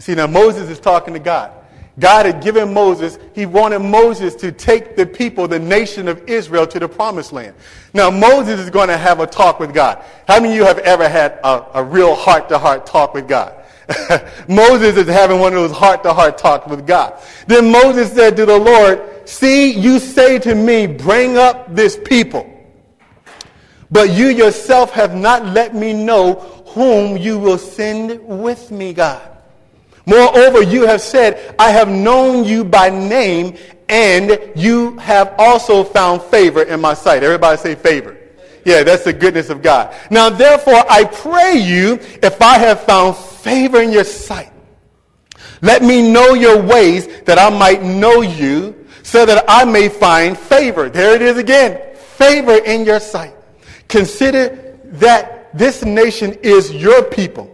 See, 0.01 0.15
now 0.15 0.27
Moses 0.27 0.69
is 0.69 0.81
talking 0.81 1.15
to 1.15 1.21
God. 1.21 1.53
God 1.99 2.27
had 2.27 2.43
given 2.43 2.75
Moses, 2.75 3.19
he 3.35 3.47
wanted 3.47 3.79
Moses 3.79 4.35
to 4.37 4.51
take 4.51 4.97
the 4.97 5.07
people, 5.07 5.47
the 5.47 5.61
nation 5.61 6.09
of 6.09 6.29
Israel, 6.29 6.67
to 6.67 6.81
the 6.81 6.89
promised 6.89 7.33
land. 7.33 7.55
Now, 7.93 8.11
Moses 8.11 8.59
is 8.59 8.69
going 8.69 8.89
to 8.89 8.97
have 8.97 9.21
a 9.21 9.27
talk 9.27 9.61
with 9.61 9.73
God. 9.73 10.05
How 10.27 10.41
many 10.41 10.55
of 10.55 10.57
you 10.57 10.65
have 10.65 10.79
ever 10.81 11.09
had 11.09 11.39
a, 11.45 11.79
a 11.79 11.85
real 11.85 12.15
heart 12.17 12.49
to 12.49 12.59
heart 12.59 12.85
talk 12.85 13.15
with 13.15 13.29
God? 13.29 13.65
Moses 14.49 14.97
is 14.97 15.07
having 15.07 15.39
one 15.39 15.53
of 15.53 15.61
those 15.61 15.77
heart 15.77 16.03
to 16.03 16.13
heart 16.13 16.39
talks 16.39 16.67
with 16.67 16.87
God. 16.87 17.21
Then 17.47 17.71
Moses 17.71 18.13
said 18.13 18.37
to 18.37 18.47
the 18.47 18.59
Lord, 18.59 19.29
See, 19.29 19.73
you 19.73 19.99
say 19.99 20.39
to 20.41 20.55
me, 20.55 20.87
bring 20.87 21.37
up 21.37 21.75
this 21.75 21.99
people. 22.05 22.51
But 23.91 24.11
you 24.11 24.27
yourself 24.27 24.91
have 24.93 25.15
not 25.15 25.47
let 25.47 25.75
me 25.75 25.93
know 25.93 26.35
whom 26.69 27.17
you 27.17 27.39
will 27.39 27.59
send 27.59 28.27
with 28.27 28.71
me, 28.71 28.93
God. 28.93 29.34
Moreover, 30.07 30.63
you 30.63 30.87
have 30.87 31.01
said, 31.01 31.55
I 31.59 31.71
have 31.71 31.89
known 31.89 32.45
you 32.45 32.65
by 32.65 32.91
name, 32.91 33.57
and 33.89 34.39
you 34.55 34.99
have 34.99 35.35
also 35.39 35.85
found 35.85 36.23
favor 36.23 36.63
in 36.63 36.81
my 36.81 36.95
sight. 36.95 37.23
Everybody 37.23 37.57
say 37.57 37.75
favor. 37.75 38.17
Yeah, 38.65 38.83
that's 38.83 39.05
the 39.05 39.13
goodness 39.13 39.51
of 39.51 39.63
God. 39.63 39.95
Now, 40.11 40.31
therefore, 40.31 40.83
I 40.91 41.05
pray 41.05 41.55
you, 41.57 41.99
if 42.23 42.41
I 42.41 42.59
have 42.59 42.81
found 42.83 43.17
favor 43.17 43.81
in 43.81 43.93
your 43.93 44.05
sight, 44.05 44.53
let 45.61 45.83
me 45.83 46.11
know 46.11 46.35
your 46.35 46.61
ways 46.63 47.23
that 47.23 47.39
I 47.39 47.51
might 47.51 47.83
know 47.83 48.21
you, 48.21 48.87
so 49.03 49.25
that 49.27 49.45
I 49.49 49.65
may 49.65 49.89
find 49.89 50.37
favor. 50.37 50.89
There 50.89 51.15
it 51.15 51.23
is 51.23 51.37
again. 51.39 51.95
Favor 51.95 52.57
in 52.57 52.85
your 52.85 53.01
sight. 53.01 53.35
Consider 53.89 54.77
that 54.85 55.57
this 55.57 55.85
nation 55.85 56.33
is 56.43 56.73
your 56.73 57.03
people 57.03 57.54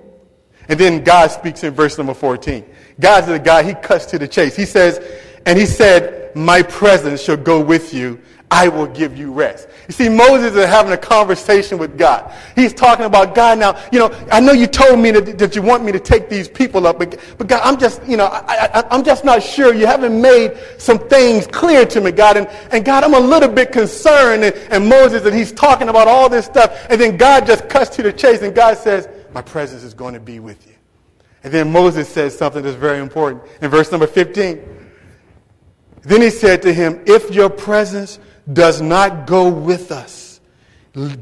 and 0.70 0.78
then 0.78 1.02
God 1.02 1.32
speaks 1.32 1.64
in 1.64 1.74
verse 1.74 1.98
number 1.98 2.14
14. 2.14 2.64
God's 3.00 3.26
the 3.26 3.40
guy, 3.40 3.64
he 3.64 3.74
cuts 3.74 4.06
to 4.06 4.18
the 4.20 4.28
chase. 4.28 4.54
He 4.54 4.64
says, 4.64 5.04
and 5.44 5.58
he 5.58 5.66
said, 5.66 6.34
my 6.36 6.62
presence 6.62 7.20
shall 7.20 7.36
go 7.36 7.60
with 7.60 7.92
you. 7.92 8.20
I 8.52 8.68
will 8.68 8.86
give 8.86 9.16
you 9.16 9.32
rest. 9.32 9.68
You 9.88 9.94
see, 9.94 10.08
Moses 10.08 10.54
is 10.54 10.66
having 10.66 10.92
a 10.92 10.96
conversation 10.96 11.76
with 11.76 11.98
God. 11.98 12.32
He's 12.54 12.72
talking 12.72 13.04
about 13.04 13.34
God 13.34 13.58
now. 13.58 13.80
You 13.90 13.98
know, 13.98 14.26
I 14.30 14.38
know 14.38 14.52
you 14.52 14.68
told 14.68 15.00
me 15.00 15.10
that, 15.10 15.38
that 15.38 15.56
you 15.56 15.62
want 15.62 15.84
me 15.84 15.90
to 15.90 15.98
take 15.98 16.28
these 16.28 16.48
people 16.48 16.86
up, 16.86 17.00
but, 17.00 17.18
but 17.36 17.48
God, 17.48 17.60
I'm 17.64 17.78
just, 17.78 18.04
you 18.06 18.16
know, 18.16 18.26
I, 18.26 18.84
I'm 18.90 19.02
just 19.02 19.24
not 19.24 19.42
sure. 19.42 19.74
You 19.74 19.86
haven't 19.86 20.20
made 20.20 20.56
some 20.78 20.98
things 20.98 21.48
clear 21.48 21.84
to 21.86 22.00
me, 22.00 22.12
God. 22.12 22.36
And, 22.36 22.48
and 22.70 22.84
God, 22.84 23.02
I'm 23.02 23.14
a 23.14 23.20
little 23.20 23.48
bit 23.48 23.72
concerned. 23.72 24.44
And, 24.44 24.54
and 24.70 24.88
Moses, 24.88 25.24
and 25.24 25.34
he's 25.34 25.50
talking 25.50 25.88
about 25.88 26.06
all 26.06 26.28
this 26.28 26.46
stuff. 26.46 26.86
And 26.90 27.00
then 27.00 27.16
God 27.16 27.44
just 27.44 27.68
cuts 27.68 27.90
to 27.96 28.02
the 28.02 28.12
chase, 28.12 28.42
and 28.42 28.54
God 28.54 28.78
says, 28.78 29.08
my 29.34 29.42
presence 29.42 29.82
is 29.82 29.94
going 29.94 30.14
to 30.14 30.20
be 30.20 30.38
with 30.40 30.66
you. 30.66 30.74
And 31.42 31.52
then 31.52 31.72
Moses 31.72 32.08
says 32.08 32.36
something 32.36 32.62
that's 32.62 32.76
very 32.76 32.98
important 32.98 33.42
in 33.62 33.70
verse 33.70 33.90
number 33.90 34.06
15. 34.06 34.60
Then 36.02 36.22
he 36.22 36.30
said 36.30 36.62
to 36.62 36.72
him, 36.72 37.02
If 37.06 37.30
your 37.30 37.50
presence 37.50 38.18
does 38.52 38.80
not 38.80 39.26
go 39.26 39.48
with 39.48 39.92
us, 39.92 40.40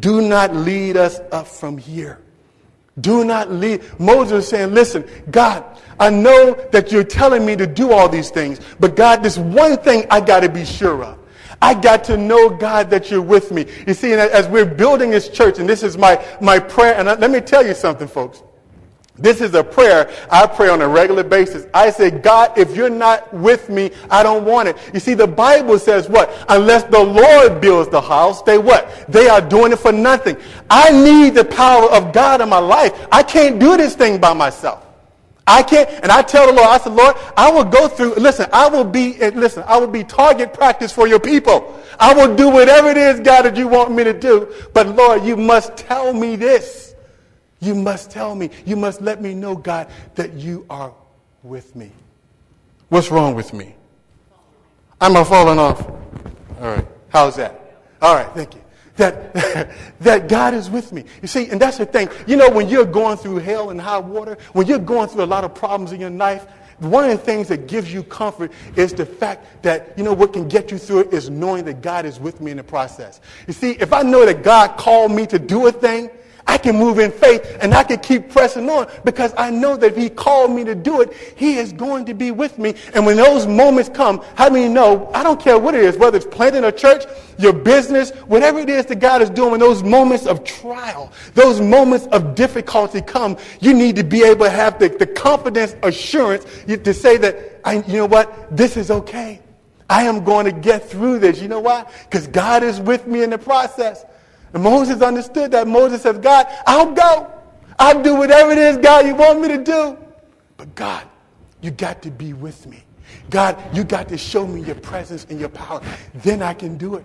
do 0.01 0.23
not 0.23 0.55
lead 0.55 0.97
us 0.97 1.21
up 1.31 1.47
from 1.47 1.79
here. 1.79 2.21
Do 3.01 3.25
not 3.25 3.51
lead. 3.51 3.83
Moses 4.01 4.45
is 4.45 4.51
saying, 4.51 4.75
Listen, 4.75 5.05
God, 5.31 5.65
I 6.01 6.11
know 6.11 6.55
that 6.73 6.91
you're 6.91 7.05
telling 7.05 7.45
me 7.45 7.55
to 7.57 7.67
do 7.67 7.93
all 7.93 8.09
these 8.09 8.31
things, 8.31 8.61
but 8.81 8.97
God, 8.97 9.23
this 9.23 9.39
one 9.39 9.77
thing 9.79 10.07
I 10.11 10.21
got 10.21 10.41
to 10.41 10.49
be 10.49 10.65
sure 10.65 11.05
of. 11.05 11.19
I 11.61 11.75
got 11.75 12.05
to 12.05 12.17
know, 12.17 12.51
God, 12.51 12.89
that 12.91 13.11
you're 13.11 13.23
with 13.23 13.51
me. 13.51 13.67
You 13.87 13.95
see, 13.95 14.13
as 14.13 14.47
we're 14.47 14.65
building 14.65 15.11
this 15.11 15.29
church, 15.29 15.59
and 15.59 15.69
this 15.69 15.83
is 15.83 15.99
my, 15.99 16.25
my 16.41 16.59
prayer, 16.59 16.95
and 16.95 17.07
let 17.07 17.31
me 17.31 17.41
tell 17.41 17.67
you 17.67 17.75
something, 17.75 18.07
folks. 18.07 18.43
This 19.19 19.41
is 19.41 19.55
a 19.55 19.65
prayer 19.65 20.09
I 20.31 20.47
pray 20.47 20.69
on 20.69 20.81
a 20.81 20.87
regular 20.87 21.25
basis. 21.25 21.67
I 21.75 21.91
say, 21.91 22.11
God, 22.11 22.57
if 22.57 22.77
you're 22.77 22.89
not 22.89 23.35
with 23.35 23.69
me, 23.69 23.91
I 24.11 24.23
don't 24.23 24.45
want 24.45 24.69
it. 24.69 24.77
You 24.95 25.01
see, 25.01 25.15
the 25.15 25.27
Bible 25.27 25.79
says 25.79 26.09
what? 26.09 26.33
Unless 26.49 26.85
the 26.85 27.03
Lord 27.03 27.61
builds 27.61 27.91
the 27.91 28.01
house, 28.01 28.43
they 28.43 28.59
what? 28.59 29.07
They 29.09 29.29
are 29.29 29.41
doing 29.41 29.73
it 29.73 29.81
for 29.81 29.91
nothing. 29.91 30.37
I 30.71 30.91
need 30.91 31.35
the 31.35 31.45
power 31.45 31.91
of 31.91 32.13
God 32.13 32.41
in 32.41 32.49
my 32.49 32.59
life. 32.59 33.09
I 33.11 33.25
can't 33.25 33.59
do 33.59 33.77
this 33.77 33.97
thing 33.97 34.21
by 34.21 34.35
myself. 34.35 34.85
I 35.49 35.63
can't, 35.63 35.89
and 36.03 36.13
I 36.13 36.21
tell 36.21 36.47
the 36.47 36.53
Lord, 36.53 36.69
I 36.69 36.77
said, 36.77 36.93
Lord, 36.93 37.17
I 37.35 37.51
will 37.51 37.65
go 37.65 37.89
through, 37.89 38.17
listen, 38.17 38.51
I 38.53 38.69
will 38.69 38.85
be, 38.85 39.19
eh, 39.19 39.31
listen, 39.35 39.65
I 39.67 39.79
will 39.79 39.89
be 39.89 40.05
target 40.05 40.53
practice 40.53 40.93
for 40.93 41.09
your 41.09 41.19
people. 41.19 41.75
I 41.99 42.13
will 42.13 42.37
do 42.37 42.51
whatever 42.51 42.91
it 42.91 42.99
is, 42.99 43.21
God, 43.21 43.47
that 43.47 43.57
you 43.57 43.67
want 43.67 43.91
me 43.91 44.05
to 44.05 44.13
do. 44.13 44.55
But 44.75 44.89
Lord, 44.89 45.25
you 45.25 45.39
must 45.39 45.75
tell 45.79 46.13
me 46.13 46.37
this. 46.37 46.95
You 47.61 47.75
must 47.75 48.11
tell 48.11 48.35
me. 48.35 48.51
You 48.67 48.77
must 48.77 49.01
let 49.01 49.23
me 49.23 49.35
know, 49.35 49.57
God, 49.57 49.89
that 50.17 50.35
you 50.35 50.67
are 50.69 50.93
with 51.43 51.75
me. 51.75 51.93
What's 52.91 53.11
wrong 53.11 53.35
with 53.35 53.55
me? 53.55 53.75
I'm 55.01 55.17
I 55.17 55.25
falling 55.25 55.59
off? 55.59 55.81
All 56.61 56.75
right. 56.75 56.87
How's 57.09 57.37
that? 57.37 57.81
All 58.03 58.15
right. 58.15 58.31
Thank 58.35 58.55
you 58.55 58.58
that, 58.99 59.35
that 60.01 60.29
God 60.29 60.55
is 60.55 60.69
with 60.71 60.93
me. 60.93 61.05
You 61.23 61.29
see, 61.29 61.49
and 61.49 61.61
that's 61.61 61.79
the 61.79 61.87
thing. 61.87 62.09
You 62.27 62.37
know, 62.37 62.51
when 62.51 62.69
you're 62.69 62.85
going 62.85 63.17
through 63.17 63.39
hell 63.39 63.71
and 63.71 63.81
high 63.81 63.99
water, 63.99 64.37
when 64.53 64.67
you're 64.67 64.79
going 64.79 65.09
through 65.09 65.25
a 65.25 65.27
lot 65.27 65.45
of 65.45 65.55
problems 65.55 65.93
in 65.93 66.01
your 66.01 66.11
life, 66.11 66.47
one 66.79 67.05
of 67.05 67.11
the 67.11 67.25
things 67.25 67.49
that 67.49 67.67
gives 67.67 67.93
you 67.93 68.05
comfort 68.05 68.53
is 68.77 68.93
the 68.93 69.05
fact 69.05 69.63
that, 69.63 69.95
you 69.97 70.05
know, 70.05 70.13
what 70.13 70.33
can 70.33 70.49
get 70.49 70.71
you 70.71 70.79
through 70.79 71.01
it 71.01 71.13
is 71.13 71.29
knowing 71.29 71.65
that 71.65 71.81
God 71.81 72.07
is 72.07 72.21
with 72.21 72.41
me 72.41 72.53
in 72.53 72.57
the 72.57 72.63
process. 72.63 73.21
You 73.49 73.53
see, 73.53 73.73
if 73.73 73.93
I 73.93 74.03
know 74.03 74.25
that 74.25 74.45
God 74.45 74.77
called 74.77 75.11
me 75.11 75.27
to 75.27 75.41
do 75.41 75.67
a 75.67 75.73
thing, 75.73 76.09
I 76.49 76.57
can 76.57 76.77
move 76.77 76.99
in 76.99 77.13
faith 77.13 77.59
and 77.61 77.75
I 77.75 77.85
can 77.85 78.01
keep 78.01 78.31
pressing 78.31 78.69
on 78.71 78.91
because 79.05 79.35
I 79.37 79.51
know 79.51 79.77
that 79.77 79.93
if 79.93 79.97
he 79.97 80.09
called 80.09 80.51
me 80.51 80.65
to 80.65 80.75
do 80.75 81.03
it, 81.03 81.13
he 81.37 81.59
is 81.59 81.75
going 81.75 82.07
to 82.07 82.15
be 82.15 82.31
with 82.31 82.59
me. 82.59 82.75
And 82.95 83.05
when 83.05 83.19
those 83.19 83.47
moments 83.47 83.91
come, 83.91 84.25
how 84.35 84.49
many 84.49 84.67
know, 84.67 85.11
I 85.13 85.23
don't 85.23 85.39
care 85.39 85.59
what 85.59 85.75
it 85.75 85.83
is, 85.83 85.99
whether 85.99 86.17
it's 86.17 86.27
planting 86.27 86.65
a 86.65 86.73
church, 86.73 87.05
your 87.39 87.53
business, 87.53 88.13
whatever 88.27 88.59
it 88.61 88.71
is 88.71 88.87
that 88.87 88.99
God 88.99 89.21
is 89.21 89.29
doing, 89.29 89.51
when 89.51 89.61
those 89.61 89.83
moments 89.83 90.27
of 90.27 90.43
trial, 90.43 91.13
those 91.35 91.61
moments 91.61 92.07
of 92.07 92.35
difficulty 92.35 93.03
come, 93.03 93.37
you 93.61 93.75
need 93.75 93.95
to 93.97 94.03
be 94.03 94.25
able 94.25 94.47
to 94.47 94.51
have 94.51 94.79
the, 94.79 94.89
the 94.89 95.07
confidence, 95.07 95.77
assurance 95.83 96.47
to 96.67 96.95
say 96.95 97.19
that, 97.19 97.61
I, 97.63 97.83
you 97.83 97.99
know 97.99 98.07
what, 98.07 98.57
this 98.57 98.79
is 98.79 98.91
okay. 98.91 99.43
I 99.91 100.05
am 100.05 100.25
going 100.25 100.47
to 100.47 100.53
get 100.53 100.89
through 100.89 101.19
this. 101.19 101.41
You 101.41 101.49
know 101.49 101.61
why? 101.61 101.91
Because 102.05 102.27
God 102.27 102.63
is 102.63 102.81
with 102.81 103.07
me 103.07 103.23
in 103.23 103.31
the 103.31 103.39
process. 103.39 104.05
And 104.53 104.63
Moses 104.63 105.03
understood 105.03 105.51
that. 105.53 105.67
Moses 105.67 106.03
says, 106.03 106.19
God, 106.19 106.47
I'll 106.67 106.93
go. 106.93 107.31
I'll 107.79 108.03
do 108.03 108.17
whatever 108.17 108.51
it 108.51 108.59
is, 108.59 108.77
God, 108.79 109.07
you 109.07 109.15
want 109.15 109.41
me 109.41 109.49
to 109.49 109.63
do. 109.63 109.97
But 110.57 110.75
God, 110.75 111.07
you 111.61 111.71
got 111.71 112.03
to 112.03 112.11
be 112.11 112.33
with 112.33 112.67
me. 112.67 112.83
God, 113.31 113.57
you 113.75 113.85
got 113.85 114.09
to 114.09 114.19
show 114.19 114.47
me 114.47 114.63
your 114.63 114.75
presence 114.75 115.27
and 115.31 115.39
your 115.39 115.49
power. 115.49 115.81
Then 116.15 116.43
I 116.43 116.55
can 116.55 116.77
do 116.77 116.97
it. 116.97 117.05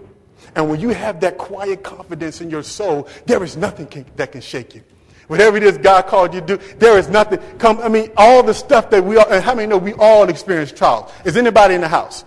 And 0.56 0.70
when 0.70 0.80
you 0.80 0.90
have 0.90 1.20
that 1.22 1.38
quiet 1.38 1.84
confidence 1.84 2.42
in 2.42 2.50
your 2.50 2.64
soul, 2.64 3.08
there 3.26 3.44
is 3.44 3.56
nothing 3.56 3.88
can, 3.88 4.06
that 4.16 4.32
can 4.32 4.42
shake 4.42 4.76
you. 4.76 4.84
Whatever 5.28 5.58
it 5.58 5.64
is 5.64 5.78
God 5.78 6.08
called 6.08 6.34
you 6.34 6.42
to 6.42 6.58
do, 6.58 6.76
there 6.78 6.98
is 6.98 7.08
nothing. 7.10 7.40
Come, 7.58 7.80
I 7.80 7.88
mean, 7.88 8.12
all 8.18 8.44
the 8.44 8.54
stuff 8.54 8.90
that 8.90 9.04
we 9.04 9.18
all, 9.18 9.30
and 9.32 9.44
how 9.44 9.56
many 9.56 9.68
know 9.68 9.78
we 9.78 9.94
all 9.94 10.30
experience 10.30 10.72
trials? 10.72 11.12
Is 11.24 11.38
anybody 11.38 11.76
in 11.76 11.82
the 11.82 11.88
house? 11.88 12.26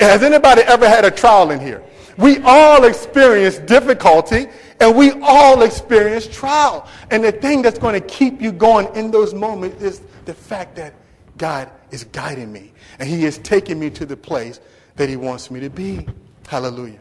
Has 0.00 0.22
anybody 0.22 0.62
ever 0.62 0.88
had 0.88 1.04
a 1.04 1.10
trial 1.10 1.50
in 1.50 1.60
here? 1.60 1.82
We 2.16 2.38
all 2.38 2.84
experience 2.84 3.58
difficulty 3.58 4.48
and 4.80 4.96
we 4.96 5.12
all 5.22 5.62
experience 5.62 6.26
trial. 6.26 6.88
And 7.10 7.22
the 7.22 7.32
thing 7.32 7.62
that's 7.62 7.78
going 7.78 7.94
to 7.94 8.06
keep 8.06 8.42
you 8.42 8.50
going 8.50 8.94
in 8.96 9.10
those 9.10 9.34
moments 9.34 9.82
is 9.82 10.00
the 10.24 10.34
fact 10.34 10.74
that 10.76 10.94
God 11.36 11.70
is 11.90 12.04
guiding 12.04 12.52
me 12.52 12.72
and 12.98 13.08
he 13.08 13.24
is 13.24 13.38
taking 13.38 13.78
me 13.78 13.90
to 13.90 14.04
the 14.04 14.16
place 14.16 14.60
that 14.96 15.08
he 15.08 15.16
wants 15.16 15.50
me 15.50 15.60
to 15.60 15.70
be. 15.70 16.06
Hallelujah. 16.48 16.98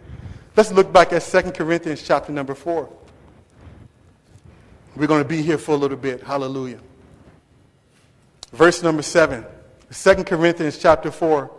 Let's 0.56 0.72
look 0.72 0.94
back 0.94 1.14
at 1.14 1.24
2 1.24 1.52
Corinthians 1.52 2.04
chapter 2.04 2.32
number 2.32 2.54
4. 2.54 2.90
We're 4.98 5.06
going 5.06 5.22
to 5.22 5.30
be 5.30 5.44
here 5.44 5.60
for 5.60 5.74
a 5.74 5.78
little 5.78 5.96
bit. 5.96 6.24
Hallelujah. 6.24 6.80
Verse 8.52 8.82
number 8.82 9.04
7. 9.04 9.46
2 9.92 10.24
Corinthians 10.24 10.80
chapter 10.80 11.12
4, 11.12 11.52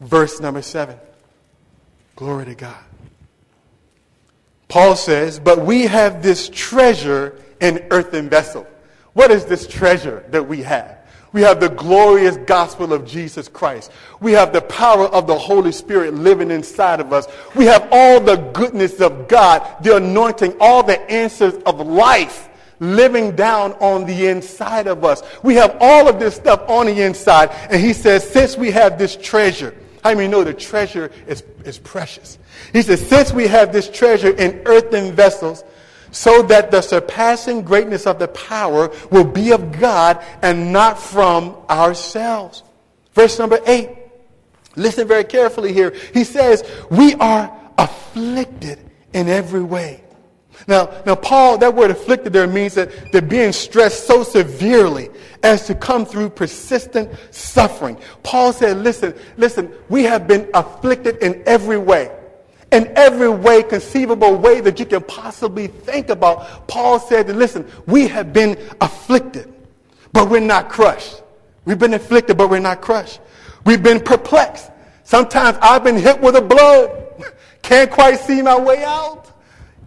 verse 0.00 0.40
number 0.40 0.62
7. 0.62 0.96
Glory 2.16 2.46
to 2.46 2.54
God. 2.54 2.82
Paul 4.68 4.96
says, 4.96 5.38
But 5.38 5.60
we 5.60 5.82
have 5.82 6.22
this 6.22 6.48
treasure 6.48 7.38
in 7.60 7.86
earthen 7.90 8.30
vessel. 8.30 8.66
What 9.12 9.30
is 9.30 9.44
this 9.44 9.66
treasure 9.66 10.24
that 10.30 10.48
we 10.48 10.62
have? 10.62 10.98
We 11.32 11.42
have 11.42 11.60
the 11.60 11.68
glorious 11.68 12.38
gospel 12.38 12.94
of 12.94 13.06
Jesus 13.06 13.46
Christ. 13.46 13.92
We 14.20 14.32
have 14.32 14.54
the 14.54 14.62
power 14.62 15.06
of 15.08 15.26
the 15.26 15.36
Holy 15.36 15.72
Spirit 15.72 16.14
living 16.14 16.50
inside 16.50 17.00
of 17.00 17.12
us. 17.12 17.26
We 17.54 17.66
have 17.66 17.88
all 17.92 18.20
the 18.20 18.36
goodness 18.36 19.00
of 19.00 19.28
God, 19.28 19.82
the 19.82 19.96
anointing, 19.96 20.56
all 20.60 20.82
the 20.82 21.00
answers 21.10 21.54
of 21.66 21.80
life 21.86 22.48
living 22.80 23.34
down 23.36 23.72
on 23.74 24.04
the 24.06 24.26
inside 24.26 24.86
of 24.86 25.04
us. 25.04 25.22
We 25.42 25.54
have 25.56 25.76
all 25.80 26.08
of 26.08 26.18
this 26.18 26.34
stuff 26.34 26.68
on 26.68 26.86
the 26.86 27.02
inside. 27.02 27.50
And 27.70 27.80
he 27.80 27.92
says, 27.92 28.28
since 28.28 28.56
we 28.56 28.70
have 28.70 28.98
this 28.98 29.16
treasure, 29.16 29.74
how 30.02 30.14
many 30.14 30.28
know 30.28 30.44
the 30.44 30.54
treasure 30.54 31.10
is, 31.26 31.42
is 31.64 31.78
precious? 31.78 32.38
He 32.72 32.82
says, 32.82 33.06
since 33.06 33.32
we 33.32 33.46
have 33.46 33.72
this 33.72 33.88
treasure 33.88 34.30
in 34.30 34.62
earthen 34.66 35.12
vessels, 35.14 35.64
so 36.10 36.42
that 36.42 36.70
the 36.70 36.80
surpassing 36.80 37.62
greatness 37.62 38.06
of 38.06 38.20
the 38.20 38.28
power 38.28 38.92
will 39.10 39.24
be 39.24 39.50
of 39.52 39.72
God 39.80 40.24
and 40.42 40.72
not 40.72 40.96
from 40.96 41.56
ourselves. 41.68 42.62
Verse 43.14 43.36
number 43.36 43.58
eight. 43.66 43.90
Listen 44.76 45.08
very 45.08 45.24
carefully 45.24 45.72
here. 45.72 45.92
He 46.12 46.22
says, 46.22 46.62
we 46.88 47.14
are 47.14 47.52
afflicted 47.78 48.78
in 49.12 49.28
every 49.28 49.62
way. 49.62 50.03
Now, 50.66 51.02
now, 51.04 51.14
Paul, 51.14 51.58
that 51.58 51.74
word 51.74 51.90
afflicted 51.90 52.32
there 52.32 52.46
means 52.46 52.74
that 52.74 53.12
they're 53.12 53.20
being 53.20 53.52
stressed 53.52 54.06
so 54.06 54.22
severely 54.22 55.10
as 55.42 55.66
to 55.66 55.74
come 55.74 56.06
through 56.06 56.30
persistent 56.30 57.10
suffering. 57.30 57.98
Paul 58.22 58.52
said, 58.52 58.78
listen, 58.78 59.14
listen, 59.36 59.70
we 59.88 60.04
have 60.04 60.26
been 60.26 60.48
afflicted 60.54 61.18
in 61.18 61.42
every 61.46 61.78
way 61.78 62.10
in 62.74 62.92
every 62.96 63.28
way, 63.28 63.62
conceivable 63.62 64.36
way 64.36 64.60
that 64.60 64.80
you 64.80 64.86
can 64.86 65.02
possibly 65.02 65.68
think 65.68 66.08
about. 66.08 66.66
Paul 66.66 66.98
said, 66.98 67.28
listen, 67.28 67.70
we 67.86 68.08
have 68.08 68.32
been 68.32 68.58
afflicted, 68.80 69.52
but 70.12 70.28
we're 70.28 70.40
not 70.40 70.68
crushed. 70.68 71.22
We've 71.64 71.78
been 71.78 71.94
afflicted, 71.94 72.36
but 72.36 72.50
we're 72.50 72.58
not 72.58 72.80
crushed. 72.80 73.20
We've 73.64 73.82
been 73.82 74.00
perplexed. 74.00 74.70
Sometimes 75.04 75.56
I've 75.62 75.84
been 75.84 75.96
hit 75.96 76.20
with 76.20 76.34
a 76.34 76.42
blow. 76.42 77.14
Can't 77.62 77.90
quite 77.90 78.18
see 78.18 78.42
my 78.42 78.58
way 78.58 78.84
out. 78.84 79.23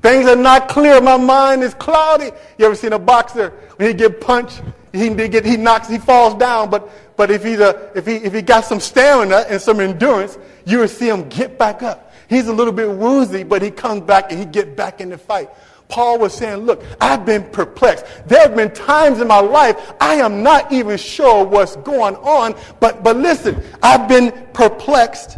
Things 0.02 0.28
are 0.28 0.36
not 0.36 0.70
clear. 0.70 1.02
My 1.02 1.18
mind 1.18 1.64
is 1.64 1.74
cloudy. 1.74 2.32
You 2.58 2.66
ever 2.66 2.76
seen 2.76 2.94
a 2.94 3.00
boxer 3.00 3.50
when 3.78 3.88
he 3.90 3.94
get 3.94 4.22
punched? 4.22 4.62
He, 4.94 5.10
get, 5.10 5.46
he 5.46 5.58
knocks, 5.58 5.88
he 5.88 5.98
falls 5.98 6.36
down. 6.36 6.70
But, 6.70 6.90
but 7.18 7.30
if, 7.32 7.44
he's 7.44 7.60
a, 7.60 7.92
if, 7.96 8.06
he, 8.06 8.16
if 8.16 8.34
he 8.34 8.42
got 8.42 8.66
some 8.66 8.80
stamina 8.80 9.46
and 9.50 9.62
some 9.62 9.80
endurance, 9.80 10.38
you 10.66 10.80
will 10.80 10.88
see 10.88 11.10
him 11.10 11.28
get 11.30 11.58
back 11.58 11.84
up. 11.84 12.14
He's 12.30 12.48
a 12.48 12.54
little 12.54 12.74
bit 12.74 12.90
woozy, 12.90 13.44
but 13.44 13.62
he 13.62 13.72
comes 13.72 14.02
back 14.02 14.32
and 14.32 14.40
he 14.40 14.46
get 14.46 14.76
back 14.76 15.02
in 15.02 15.10
the 15.10 15.18
fight. 15.18 15.50
Paul 15.88 16.20
was 16.20 16.34
saying, 16.34 16.58
look, 16.58 16.84
I've 17.00 17.26
been 17.26 17.44
perplexed. 17.44 18.06
There 18.26 18.42
have 18.42 18.56
been 18.56 18.74
times 18.74 19.22
in 19.22 19.28
my 19.28 19.40
life 19.40 19.94
I 20.02 20.16
am 20.16 20.44
not 20.44 20.72
even 20.72 20.98
sure 20.98 21.46
what's 21.46 21.78
going 21.78 22.16
on. 22.18 22.56
But, 22.80 23.04
but 23.04 23.16
listen, 23.16 23.64
I've 23.82 24.08
been 24.10 24.32
perplexed, 24.54 25.38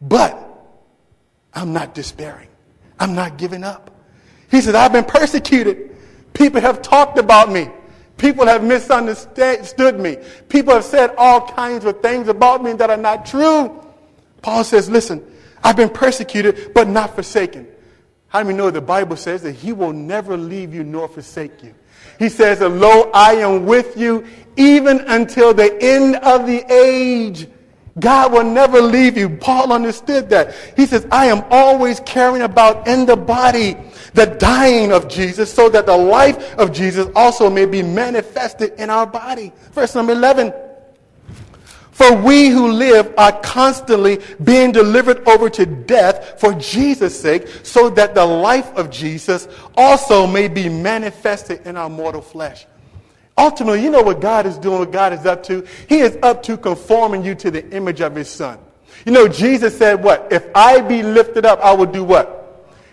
but 0.00 0.38
I'm 1.52 1.72
not 1.72 1.94
despairing. 1.94 2.48
I'm 3.02 3.16
not 3.16 3.36
giving 3.36 3.64
up. 3.64 3.90
He 4.48 4.60
said, 4.60 4.76
I've 4.76 4.92
been 4.92 5.04
persecuted. 5.04 5.96
People 6.34 6.60
have 6.60 6.82
talked 6.82 7.18
about 7.18 7.50
me. 7.50 7.68
People 8.16 8.46
have 8.46 8.62
misunderstood 8.62 9.98
me. 9.98 10.18
People 10.48 10.74
have 10.74 10.84
said 10.84 11.12
all 11.18 11.48
kinds 11.48 11.84
of 11.84 12.00
things 12.00 12.28
about 12.28 12.62
me 12.62 12.74
that 12.74 12.90
are 12.90 12.96
not 12.96 13.26
true. 13.26 13.84
Paul 14.40 14.62
says, 14.62 14.88
listen, 14.88 15.20
I've 15.64 15.76
been 15.76 15.88
persecuted, 15.88 16.72
but 16.74 16.86
not 16.86 17.16
forsaken. 17.16 17.66
How 18.28 18.40
do 18.40 18.46
we 18.46 18.54
know 18.54 18.70
the 18.70 18.80
Bible 18.80 19.16
says 19.16 19.42
that 19.42 19.52
he 19.52 19.72
will 19.72 19.92
never 19.92 20.36
leave 20.36 20.72
you 20.72 20.84
nor 20.84 21.08
forsake 21.08 21.60
you? 21.64 21.74
He 22.20 22.28
says, 22.28 22.60
Lo, 22.60 23.10
I 23.12 23.34
am 23.34 23.66
with 23.66 23.96
you 23.96 24.24
even 24.56 25.00
until 25.08 25.52
the 25.52 25.76
end 25.82 26.16
of 26.16 26.46
the 26.46 26.64
age. 26.72 27.48
God 28.00 28.32
will 28.32 28.44
never 28.44 28.80
leave 28.80 29.18
you. 29.18 29.28
Paul 29.28 29.72
understood 29.72 30.30
that. 30.30 30.54
He 30.76 30.86
says, 30.86 31.06
I 31.10 31.26
am 31.26 31.44
always 31.50 32.00
caring 32.00 32.42
about 32.42 32.88
in 32.88 33.04
the 33.04 33.16
body 33.16 33.76
the 34.14 34.26
dying 34.26 34.92
of 34.92 35.08
Jesus 35.08 35.52
so 35.52 35.68
that 35.68 35.86
the 35.86 35.96
life 35.96 36.54
of 36.58 36.72
Jesus 36.72 37.08
also 37.14 37.50
may 37.50 37.66
be 37.66 37.82
manifested 37.82 38.72
in 38.78 38.88
our 38.88 39.06
body. 39.06 39.52
Verse 39.72 39.94
number 39.94 40.12
11. 40.12 40.52
For 41.92 42.16
we 42.16 42.48
who 42.48 42.72
live 42.72 43.12
are 43.18 43.38
constantly 43.40 44.18
being 44.42 44.72
delivered 44.72 45.28
over 45.28 45.50
to 45.50 45.66
death 45.66 46.40
for 46.40 46.54
Jesus' 46.54 47.18
sake, 47.18 47.46
so 47.62 47.90
that 47.90 48.14
the 48.14 48.24
life 48.24 48.74
of 48.74 48.90
Jesus 48.90 49.46
also 49.76 50.26
may 50.26 50.48
be 50.48 50.70
manifested 50.70 51.66
in 51.66 51.76
our 51.76 51.90
mortal 51.90 52.22
flesh. 52.22 52.66
Ultimately, 53.36 53.82
you 53.82 53.90
know 53.90 54.02
what 54.02 54.20
God 54.20 54.46
is 54.46 54.58
doing, 54.58 54.80
what 54.80 54.92
God 54.92 55.12
is 55.12 55.24
up 55.24 55.42
to? 55.44 55.66
He 55.88 56.00
is 56.00 56.18
up 56.22 56.42
to 56.44 56.56
conforming 56.56 57.24
you 57.24 57.34
to 57.36 57.50
the 57.50 57.68
image 57.70 58.00
of 58.00 58.14
his 58.14 58.28
son. 58.28 58.58
You 59.06 59.12
know, 59.12 59.26
Jesus 59.26 59.76
said 59.76 60.02
what? 60.02 60.28
If 60.30 60.46
I 60.54 60.80
be 60.80 61.02
lifted 61.02 61.46
up, 61.46 61.58
I 61.60 61.72
will 61.72 61.86
do 61.86 62.04
what? 62.04 62.38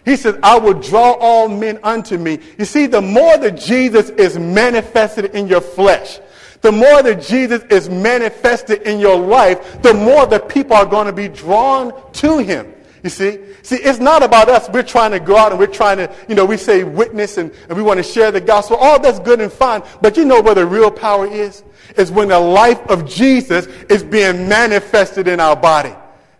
He 0.05 0.15
said, 0.15 0.39
I 0.41 0.57
will 0.57 0.73
draw 0.73 1.11
all 1.19 1.49
men 1.49 1.79
unto 1.83 2.17
me. 2.17 2.39
You 2.57 2.65
see, 2.65 2.87
the 2.87 3.01
more 3.01 3.37
that 3.37 3.59
Jesus 3.59 4.09
is 4.11 4.39
manifested 4.39 5.35
in 5.35 5.47
your 5.47 5.61
flesh, 5.61 6.19
the 6.61 6.71
more 6.71 7.03
that 7.03 7.21
Jesus 7.21 7.63
is 7.69 7.89
manifested 7.89 8.81
in 8.83 8.99
your 8.99 9.17
life, 9.17 9.81
the 9.81 9.93
more 9.93 10.25
that 10.27 10.49
people 10.49 10.75
are 10.75 10.85
going 10.85 11.07
to 11.07 11.13
be 11.13 11.27
drawn 11.27 11.93
to 12.13 12.39
him. 12.39 12.73
You 13.03 13.09
see? 13.09 13.39
See, 13.63 13.77
it's 13.77 13.99
not 13.99 14.23
about 14.23 14.49
us. 14.49 14.69
We're 14.69 14.83
trying 14.83 15.11
to 15.11 15.19
go 15.19 15.37
out 15.37 15.51
and 15.51 15.59
we're 15.59 15.67
trying 15.67 15.97
to, 15.97 16.13
you 16.27 16.35
know, 16.35 16.45
we 16.45 16.57
say 16.57 16.83
witness 16.83 17.37
and, 17.37 17.51
and 17.69 17.77
we 17.77 17.83
want 17.83 17.97
to 17.97 18.03
share 18.03 18.31
the 18.31 18.41
gospel. 18.41 18.77
All 18.77 18.99
that's 18.99 19.19
good 19.19 19.39
and 19.39 19.51
fine. 19.51 19.83
But 20.01 20.17
you 20.17 20.25
know 20.25 20.41
where 20.41 20.55
the 20.55 20.65
real 20.65 20.91
power 20.91 21.25
is? 21.25 21.63
Is 21.97 22.11
when 22.11 22.27
the 22.27 22.39
life 22.39 22.79
of 22.87 23.07
Jesus 23.07 23.67
is 23.89 24.03
being 24.03 24.47
manifested 24.47 25.27
in 25.27 25.39
our 25.39 25.55
body. 25.55 25.93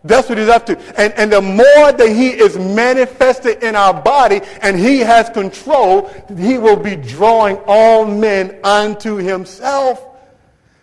That's 0.04 0.30
what 0.30 0.38
he's 0.38 0.48
up 0.48 0.65
to. 0.67 0.78
And, 1.00 1.13
and 1.13 1.32
the 1.32 1.41
more 1.41 1.91
that 1.91 2.10
he 2.15 2.30
is 2.30 2.58
manifested 2.58 3.63
in 3.63 3.76
our 3.76 3.93
body 3.93 4.41
and 4.62 4.80
he 4.80 5.00
has 5.00 5.30
control, 5.30 6.08
he 6.38 6.58
will 6.58 6.78
be 6.78 6.95
drawing 6.95 7.58
all 7.67 8.06
men 8.06 8.60
unto 8.63 9.15
himself. 9.15 10.06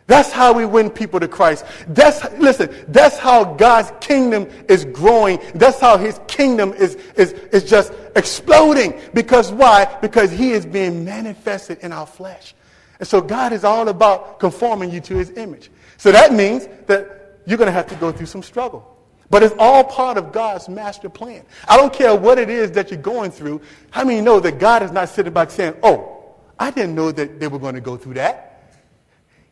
That's 0.06 0.30
how 0.30 0.52
we 0.52 0.64
win 0.64 0.90
people 0.90 1.18
to 1.18 1.26
Christ. 1.26 1.64
That's, 1.88 2.22
listen, 2.38 2.72
that's 2.88 3.18
how 3.18 3.54
God's 3.54 3.92
kingdom 4.00 4.48
is 4.68 4.84
growing. 4.84 5.40
That's 5.54 5.80
how 5.80 5.98
his 5.98 6.20
kingdom 6.28 6.72
is, 6.74 6.94
is, 7.16 7.32
is 7.32 7.64
just 7.64 7.92
exploding. 8.14 9.00
Because 9.14 9.50
why? 9.50 9.96
Because 10.00 10.30
he 10.30 10.52
is 10.52 10.64
being 10.64 11.04
manifested 11.04 11.78
in 11.80 11.92
our 11.92 12.06
flesh. 12.06 12.54
And 13.00 13.08
so 13.08 13.20
God 13.20 13.52
is 13.52 13.64
all 13.64 13.88
about 13.88 14.38
conforming 14.38 14.90
you 14.90 15.00
to 15.00 15.16
his 15.16 15.30
image. 15.30 15.70
So 15.96 16.12
that 16.12 16.32
means 16.32 16.68
that 16.86 17.40
you're 17.44 17.58
going 17.58 17.66
to 17.66 17.72
have 17.72 17.88
to 17.88 17.96
go 17.96 18.12
through 18.12 18.26
some 18.26 18.44
struggle. 18.44 18.92
But 19.28 19.42
it's 19.42 19.54
all 19.58 19.82
part 19.82 20.18
of 20.18 20.30
God's 20.30 20.68
master 20.68 21.08
plan. 21.08 21.44
I 21.68 21.76
don't 21.76 21.92
care 21.92 22.14
what 22.14 22.38
it 22.38 22.48
is 22.48 22.70
that 22.72 22.92
you're 22.92 23.00
going 23.00 23.32
through. 23.32 23.60
How 23.90 24.04
many 24.04 24.20
know 24.20 24.38
that 24.38 24.60
God 24.60 24.84
is 24.84 24.92
not 24.92 25.08
sitting 25.08 25.32
back 25.32 25.50
saying, 25.50 25.74
oh, 25.82 26.34
I 26.60 26.70
didn't 26.70 26.94
know 26.94 27.10
that 27.10 27.40
they 27.40 27.48
were 27.48 27.58
going 27.58 27.74
to 27.74 27.80
go 27.80 27.96
through 27.96 28.14
that? 28.14 28.45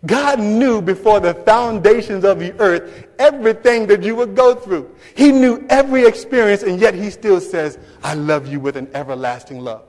God 0.06 0.38
knew 0.38 0.82
before 0.82 1.20
the 1.20 1.34
foundations 1.34 2.24
of 2.24 2.38
the 2.38 2.52
earth 2.60 3.06
everything 3.18 3.86
that 3.86 4.02
you 4.02 4.14
would 4.16 4.34
go 4.34 4.54
through. 4.54 4.94
He 5.14 5.32
knew 5.32 5.64
every 5.70 6.04
experience, 6.06 6.62
and 6.62 6.80
yet 6.80 6.94
he 6.94 7.10
still 7.10 7.40
says, 7.40 7.78
I 8.02 8.14
love 8.14 8.46
you 8.46 8.60
with 8.60 8.76
an 8.76 8.88
everlasting 8.94 9.60
love. 9.60 9.84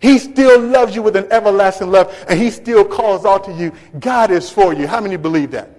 He 0.00 0.18
still 0.18 0.60
loves 0.60 0.94
you 0.94 1.02
with 1.02 1.16
an 1.16 1.26
everlasting 1.30 1.90
love, 1.90 2.14
and 2.28 2.38
he 2.38 2.50
still 2.50 2.84
calls 2.84 3.24
out 3.24 3.44
to 3.44 3.52
you, 3.52 3.72
God 4.00 4.30
is 4.30 4.50
for 4.50 4.74
you. 4.74 4.86
How 4.86 5.00
many 5.00 5.16
believe 5.16 5.52
that? 5.52 5.70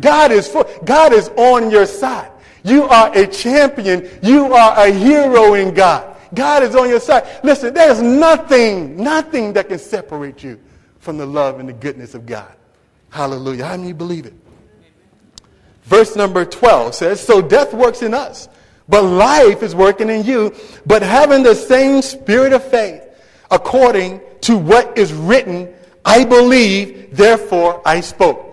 God 0.00 0.32
is 0.32 0.48
for 0.48 0.66
God 0.84 1.12
is 1.12 1.28
on 1.36 1.70
your 1.70 1.86
side. 1.86 2.30
You 2.64 2.84
are 2.84 3.16
a 3.16 3.26
champion. 3.26 4.08
You 4.22 4.52
are 4.54 4.86
a 4.86 4.90
hero 4.90 5.54
in 5.54 5.74
God. 5.74 6.16
God 6.34 6.62
is 6.62 6.74
on 6.74 6.88
your 6.88 7.00
side. 7.00 7.26
Listen, 7.42 7.74
there's 7.74 8.00
nothing, 8.00 8.96
nothing 8.96 9.52
that 9.52 9.68
can 9.68 9.78
separate 9.78 10.42
you 10.42 10.58
from 10.98 11.18
the 11.18 11.26
love 11.26 11.60
and 11.60 11.68
the 11.68 11.74
goodness 11.74 12.14
of 12.14 12.24
God. 12.24 12.54
Hallelujah. 13.12 13.66
How 13.66 13.76
many 13.76 13.92
believe 13.92 14.24
it? 14.24 14.32
Verse 15.84 16.16
number 16.16 16.46
12 16.46 16.94
says, 16.94 17.20
So 17.20 17.42
death 17.42 17.74
works 17.74 18.00
in 18.00 18.14
us, 18.14 18.48
but 18.88 19.02
life 19.02 19.62
is 19.62 19.74
working 19.74 20.08
in 20.08 20.24
you, 20.24 20.54
but 20.86 21.02
having 21.02 21.42
the 21.42 21.54
same 21.54 22.00
spirit 22.00 22.54
of 22.54 22.64
faith, 22.64 23.02
according 23.50 24.22
to 24.40 24.56
what 24.56 24.96
is 24.96 25.12
written, 25.12 25.72
I 26.06 26.24
believe, 26.24 27.14
therefore 27.14 27.82
I 27.84 28.00
spoke. 28.00 28.48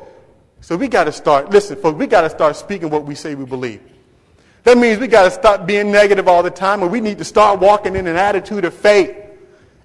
So 0.60 0.76
we 0.76 0.90
got 0.90 1.06
to 1.06 1.14
start, 1.14 1.52
listen, 1.52 1.78
folks, 1.78 1.98
we 1.98 2.06
got 2.06 2.22
to 2.22 2.30
start 2.30 2.58
speaking 2.58 2.90
what 2.90 3.06
we 3.06 3.16
say 3.16 3.36
we 3.36 3.46
believe. 3.46 3.82
That 4.64 4.78
means 4.78 5.00
we 5.00 5.08
got 5.08 5.24
to 5.24 5.32
stop 5.32 5.66
being 5.66 5.90
negative 5.90 6.28
all 6.28 6.44
the 6.44 6.52
time, 6.52 6.84
and 6.84 6.92
we 6.92 7.00
need 7.00 7.18
to 7.20 7.24
start 7.24 7.62
walking 7.62 7.96
in 7.96 8.08
an 8.08 8.18
attitude 8.18 8.66
of 8.66 8.74
faith. 8.74 9.16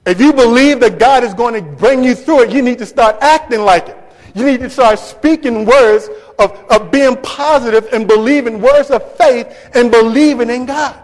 If 0.05 0.21
you 0.21 0.33
believe 0.33 0.81
that 0.81 0.99
God 0.99 1.23
is 1.23 1.33
going 1.33 1.55
to 1.55 1.63
bring 1.63 2.03
you 2.03 2.17
through 2.17 2.43
it, 2.43 2.51
you 2.51 2.61
need 2.61 2.79
to 2.79 2.87
start 2.87 3.17
acting 3.21 3.61
like 3.61 3.89
it. 3.89 3.99
You 4.35 4.45
need 4.45 4.61
to 4.61 4.71
start 4.71 4.99
speaking 4.99 5.65
words 5.65 6.09
of, 6.39 6.53
of 6.71 6.91
being 6.91 7.17
positive 7.23 7.89
and 7.93 8.09
believing 8.09 8.61
words 8.61 8.91
of 8.91 9.17
faith 9.17 9.71
and 9.75 9.91
believing 9.91 10.51
in 10.51 10.67
God. 10.67 11.01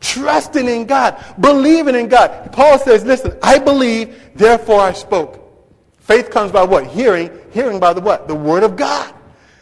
Trusting 0.00 0.68
in 0.68 0.86
God. 0.86 1.22
Believing 1.40 1.96
in 1.96 2.08
God. 2.08 2.52
Paul 2.52 2.78
says, 2.78 3.04
listen, 3.04 3.36
I 3.42 3.58
believe, 3.58 4.32
therefore 4.34 4.80
I 4.80 4.92
spoke. 4.92 5.40
Faith 6.00 6.30
comes 6.30 6.52
by 6.52 6.62
what? 6.62 6.86
Hearing. 6.86 7.30
Hearing 7.52 7.80
by 7.80 7.92
the 7.92 8.00
what? 8.00 8.28
The 8.28 8.34
word 8.34 8.62
of 8.62 8.76
God. 8.76 9.12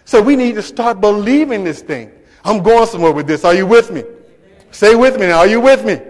So 0.05 0.21
we 0.21 0.37
need 0.37 0.55
to 0.57 0.63
start 0.63 1.01
believing 1.01 1.65
this 1.65 1.83
thing. 1.83 2.11
I'm 2.45 2.63
going 2.63 2.87
somewhere 2.87 3.13
with 3.13 3.27
this. 3.27 3.45
Are 3.45 3.55
you 3.55 3.67
with 3.67 3.91
me? 3.91 4.05
Say 4.73 4.95
with 4.95 5.19
me 5.19 5.27
now. 5.27 5.39
Are 5.39 5.47
you 5.47 5.61
with 5.61 5.85
me? 5.85 6.01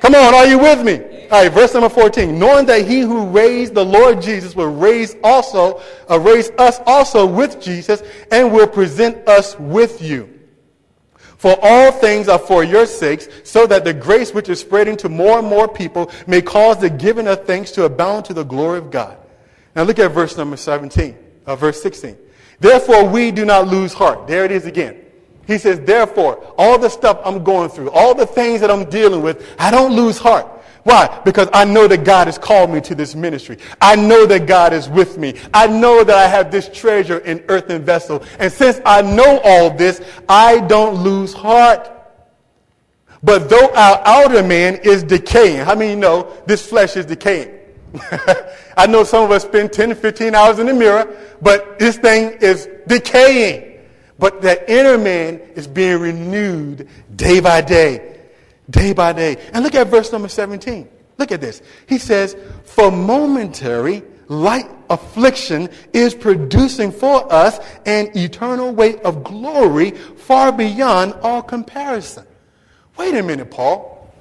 Come 0.00 0.14
on, 0.14 0.34
are 0.34 0.46
you 0.46 0.58
with 0.58 0.82
me? 0.84 1.09
All 1.30 1.44
right, 1.44 1.52
verse 1.52 1.74
number 1.74 1.88
14. 1.88 2.36
Knowing 2.36 2.66
that 2.66 2.88
he 2.88 3.00
who 3.00 3.26
raised 3.26 3.74
the 3.74 3.84
Lord 3.84 4.20
Jesus 4.20 4.56
will 4.56 4.74
raise 4.74 5.14
also, 5.22 5.80
uh, 6.10 6.18
raise 6.18 6.50
us 6.58 6.80
also 6.86 7.24
with 7.24 7.60
Jesus 7.60 8.02
and 8.32 8.52
will 8.52 8.66
present 8.66 9.28
us 9.28 9.56
with 9.58 10.02
you. 10.02 10.28
For 11.36 11.56
all 11.62 11.92
things 11.92 12.28
are 12.28 12.38
for 12.38 12.64
your 12.64 12.84
sakes, 12.84 13.28
so 13.44 13.64
that 13.68 13.84
the 13.84 13.94
grace 13.94 14.34
which 14.34 14.48
is 14.48 14.58
spreading 14.58 14.96
to 14.98 15.08
more 15.08 15.38
and 15.38 15.46
more 15.46 15.68
people 15.68 16.10
may 16.26 16.42
cause 16.42 16.78
the 16.78 16.90
giving 16.90 17.28
of 17.28 17.46
thanks 17.46 17.70
to 17.72 17.84
abound 17.84 18.24
to 18.24 18.34
the 18.34 18.44
glory 18.44 18.78
of 18.78 18.90
God. 18.90 19.16
Now 19.76 19.84
look 19.84 20.00
at 20.00 20.10
verse 20.10 20.36
number 20.36 20.56
17, 20.56 21.16
uh, 21.46 21.54
verse 21.54 21.80
16. 21.80 22.18
Therefore 22.58 23.08
we 23.08 23.30
do 23.30 23.44
not 23.44 23.68
lose 23.68 23.92
heart. 23.92 24.26
There 24.26 24.44
it 24.44 24.50
is 24.50 24.66
again. 24.66 25.00
He 25.46 25.58
says, 25.58 25.80
therefore, 25.80 26.44
all 26.58 26.78
the 26.78 26.88
stuff 26.88 27.20
I'm 27.24 27.42
going 27.42 27.70
through, 27.70 27.90
all 27.90 28.14
the 28.14 28.26
things 28.26 28.60
that 28.60 28.70
I'm 28.70 28.90
dealing 28.90 29.22
with, 29.22 29.54
I 29.58 29.70
don't 29.70 29.94
lose 29.94 30.18
heart. 30.18 30.59
Why? 30.84 31.20
Because 31.24 31.48
I 31.52 31.64
know 31.64 31.86
that 31.88 32.04
God 32.04 32.26
has 32.26 32.38
called 32.38 32.70
me 32.70 32.80
to 32.82 32.94
this 32.94 33.14
ministry. 33.14 33.58
I 33.80 33.96
know 33.96 34.24
that 34.26 34.46
God 34.46 34.72
is 34.72 34.88
with 34.88 35.18
me. 35.18 35.34
I 35.52 35.66
know 35.66 36.04
that 36.04 36.16
I 36.16 36.26
have 36.26 36.50
this 36.50 36.68
treasure 36.68 37.18
in 37.18 37.44
earthen 37.48 37.84
vessel. 37.84 38.24
And 38.38 38.52
since 38.52 38.80
I 38.86 39.02
know 39.02 39.40
all 39.44 39.70
this, 39.70 40.00
I 40.28 40.60
don't 40.60 41.02
lose 41.02 41.34
heart. 41.34 41.90
But 43.22 43.50
though 43.50 43.70
our 43.74 44.00
outer 44.06 44.42
man 44.42 44.76
is 44.76 45.02
decaying, 45.02 45.58
how 45.58 45.74
many 45.74 45.94
know 45.94 46.32
this 46.46 46.66
flesh 46.66 46.96
is 46.96 47.04
decaying? 47.04 47.58
I 48.76 48.86
know 48.86 49.04
some 49.04 49.24
of 49.24 49.30
us 49.30 49.42
spend 49.42 49.72
10 49.72 49.90
to 49.90 49.94
15 49.94 50.34
hours 50.34 50.58
in 50.58 50.66
the 50.66 50.72
mirror, 50.72 51.14
but 51.42 51.78
this 51.78 51.98
thing 51.98 52.38
is 52.40 52.68
decaying. 52.86 53.80
But 54.18 54.40
that 54.42 54.68
inner 54.68 54.96
man 54.96 55.40
is 55.54 55.66
being 55.66 55.98
renewed 56.00 56.88
day 57.16 57.40
by 57.40 57.60
day 57.60 58.19
day 58.70 58.92
by 58.92 59.12
day. 59.12 59.36
And 59.52 59.64
look 59.64 59.74
at 59.74 59.88
verse 59.88 60.12
number 60.12 60.28
17. 60.28 60.88
Look 61.18 61.32
at 61.32 61.40
this. 61.40 61.60
He 61.86 61.98
says, 61.98 62.36
For 62.64 62.90
momentary 62.90 64.02
light 64.28 64.70
affliction 64.88 65.68
is 65.92 66.14
producing 66.14 66.92
for 66.92 67.30
us 67.32 67.58
an 67.84 68.16
eternal 68.16 68.72
weight 68.72 69.00
of 69.00 69.24
glory 69.24 69.90
far 69.90 70.52
beyond 70.52 71.14
all 71.22 71.42
comparison. 71.42 72.26
Wait 72.96 73.14
a 73.14 73.22
minute, 73.22 73.50
Paul. 73.50 74.12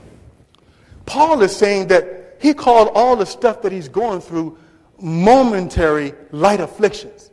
Paul 1.06 1.42
is 1.42 1.56
saying 1.56 1.88
that 1.88 2.38
he 2.40 2.54
called 2.54 2.90
all 2.96 3.16
the 3.16 3.26
stuff 3.26 3.62
that 3.62 3.72
he's 3.72 3.90
going 3.90 4.22
through 4.22 4.58
momentary 5.00 6.14
light 6.32 6.60
afflictions. 6.60 7.32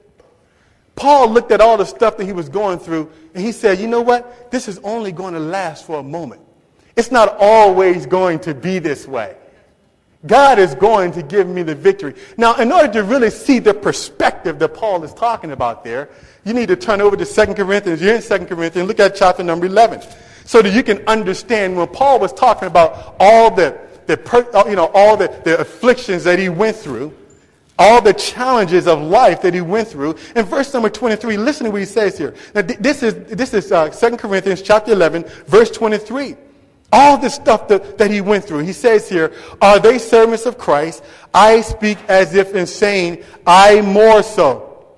Paul 0.95 1.31
looked 1.31 1.53
at 1.53 1.61
all 1.61 1.77
the 1.77 1.85
stuff 1.85 2.17
that 2.17 2.25
he 2.25 2.33
was 2.33 2.49
going 2.49 2.79
through 2.79 3.11
and 3.35 3.45
he 3.45 3.53
said, 3.53 3.79
you 3.79 3.87
know 3.87 4.01
what? 4.01 4.51
This 4.51 4.67
is 4.67 4.79
only 4.79 5.13
going 5.13 5.35
to 5.35 5.41
last 5.41 5.87
for 5.87 5.99
a 5.99 6.03
moment. 6.03 6.41
It's 6.97 7.11
not 7.11 7.37
always 7.39 8.07
going 8.07 8.39
to 8.41 8.55
be 8.55 8.79
this 8.79 9.07
way. 9.07 9.37
God 10.27 10.59
is 10.59 10.75
going 10.75 11.13
to 11.13 11.23
give 11.23 11.47
me 11.47 11.63
the 11.63 11.75
victory. 11.75 12.15
Now, 12.37 12.55
in 12.57 12.73
order 12.73 12.91
to 12.95 13.03
really 13.03 13.31
see 13.31 13.59
the 13.59 13.75
perspective 13.75 14.59
that 14.59 14.71
Paul 14.71 15.05
is 15.05 15.13
talking 15.13 15.53
about 15.53 15.85
there, 15.85 16.09
you 16.45 16.55
need 16.55 16.69
to 16.69 16.77
turn 16.77 17.01
over 17.01 17.17
to 17.17 17.25
2 17.25 17.55
Corinthians. 17.55 18.01
You're 18.01 18.17
in 18.17 18.23
2 18.23 18.47
Corinthians. 18.47 18.89
Look 18.89 18.99
at 18.99 19.15
chapter 19.15 19.43
number 19.43 19.67
11. 19.67 20.03
So 20.47 20.63
that 20.63 20.73
you 20.73 20.83
can 20.83 21.07
understand 21.07 21.77
when 21.77 21.89
Paul 21.89 22.19
was 22.19 22.33
talking 22.33 22.67
about 22.67 23.17
all 23.21 23.55
the, 23.55 23.79
the 24.07 24.65
you 24.69 24.77
know, 24.77 24.91
all 24.95 25.17
the, 25.17 25.29
the 25.45 25.59
afflictions 25.61 26.25
that 26.25 26.39
he 26.39 26.49
went 26.49 26.77
through, 26.77 27.13
all 27.79 28.01
the 28.01 28.15
challenges 28.15 28.87
of 28.87 29.03
life 29.03 29.43
that 29.43 29.53
he 29.53 29.61
went 29.61 29.87
through. 29.87 30.17
In 30.35 30.47
verse 30.47 30.73
number 30.73 30.89
23, 30.89 31.37
listen 31.37 31.67
to 31.67 31.71
what 31.71 31.81
he 31.81 31.87
says 31.87 32.17
here. 32.17 32.35
Now, 32.55 32.63
this 32.63 33.03
is, 33.03 33.15
this 33.27 33.53
is 33.53 33.71
uh, 33.71 33.91
2 33.91 34.17
Corinthians 34.17 34.63
chapter 34.63 34.93
11, 34.93 35.25
verse 35.47 35.71
23. 35.71 36.37
All 36.93 37.19
the 37.19 37.29
stuff 37.29 37.69
that, 37.69 37.99
that 37.99 38.11
he 38.11 38.21
went 38.21 38.45
through. 38.45 38.61
He 38.61 38.73
says 38.73 39.09
here, 39.09 39.33
are 39.61 39.79
they 39.79 39.99
servants 39.99 40.47
of 40.47 40.57
Christ? 40.57 41.05
I 41.35 41.61
speak 41.61 41.99
as 42.09 42.35
if 42.35 42.55
insane. 42.55 43.25
I 43.47 43.81
more 43.81 44.23
so. 44.23 44.97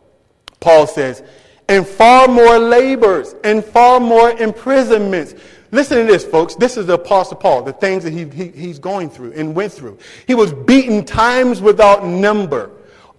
Paul 0.60 0.86
says, 0.86 1.22
and 1.68 1.86
far 1.86 2.28
more 2.28 2.58
labors 2.58 3.34
and 3.44 3.64
far 3.64 4.00
more 4.00 4.30
imprisonments. 4.30 5.34
Listen 5.70 5.98
to 5.98 6.10
this, 6.10 6.24
folks. 6.24 6.54
This 6.54 6.76
is 6.76 6.86
the 6.86 6.94
Apostle 6.94 7.36
Paul, 7.36 7.62
the 7.62 7.72
things 7.72 8.04
that 8.04 8.12
he, 8.12 8.24
he, 8.24 8.48
he's 8.48 8.78
going 8.78 9.10
through 9.10 9.32
and 9.32 9.54
went 9.54 9.72
through. 9.72 9.98
He 10.26 10.34
was 10.34 10.52
beaten 10.52 11.04
times 11.04 11.60
without 11.60 12.06
number, 12.06 12.70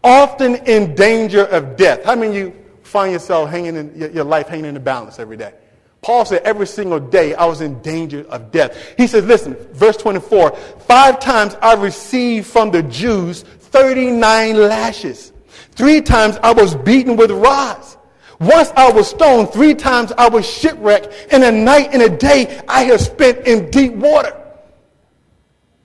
often 0.04 0.56
in 0.56 0.96
danger 0.96 1.46
of 1.46 1.76
death. 1.76 2.04
How 2.06 2.16
many 2.16 2.28
of 2.30 2.36
you 2.36 2.66
find 2.82 3.14
yourself 3.14 3.50
hanging 3.50 3.76
in 3.76 4.12
your 4.14 4.24
life 4.24 4.48
hanging 4.48 4.66
in 4.66 4.74
the 4.74 4.80
balance 4.80 5.20
every 5.20 5.38
day? 5.38 5.54
Paul 6.02 6.26
said, 6.26 6.44
every 6.44 6.68
single 6.68 7.00
day 7.00 7.36
I 7.36 7.46
was 7.46 7.62
in 7.62 7.82
danger 7.82 8.26
of 8.30 8.52
death. 8.52 8.94
He 8.98 9.06
says, 9.06 9.26
listen, 9.26 9.56
verse 9.74 9.98
24, 9.98 10.56
five 10.56 11.20
times 11.20 11.56
I 11.62 11.74
received 11.74 12.48
from 12.48 12.72
the 12.72 12.84
Jews 12.84 13.44
39 13.44 14.56
lashes. 14.56 15.34
Three 15.72 16.02
times 16.02 16.38
I 16.42 16.54
was 16.54 16.76
beaten 16.76 17.16
with 17.16 17.32
rods. 17.32 17.98
Once 18.40 18.72
I 18.76 18.90
was 18.92 19.10
stoned. 19.10 19.52
Three 19.52 19.76
times 19.76 20.14
I 20.18 20.30
was 20.30 20.50
shipwrecked. 20.50 21.28
And 21.32 21.44
a 21.44 21.52
night 21.52 21.90
and 21.92 22.02
a 22.02 22.10
day 22.10 22.62
I 22.68 22.84
have 22.84 23.02
spent 23.02 23.46
in 23.46 23.70
deep 23.70 23.94
water. 23.94 24.36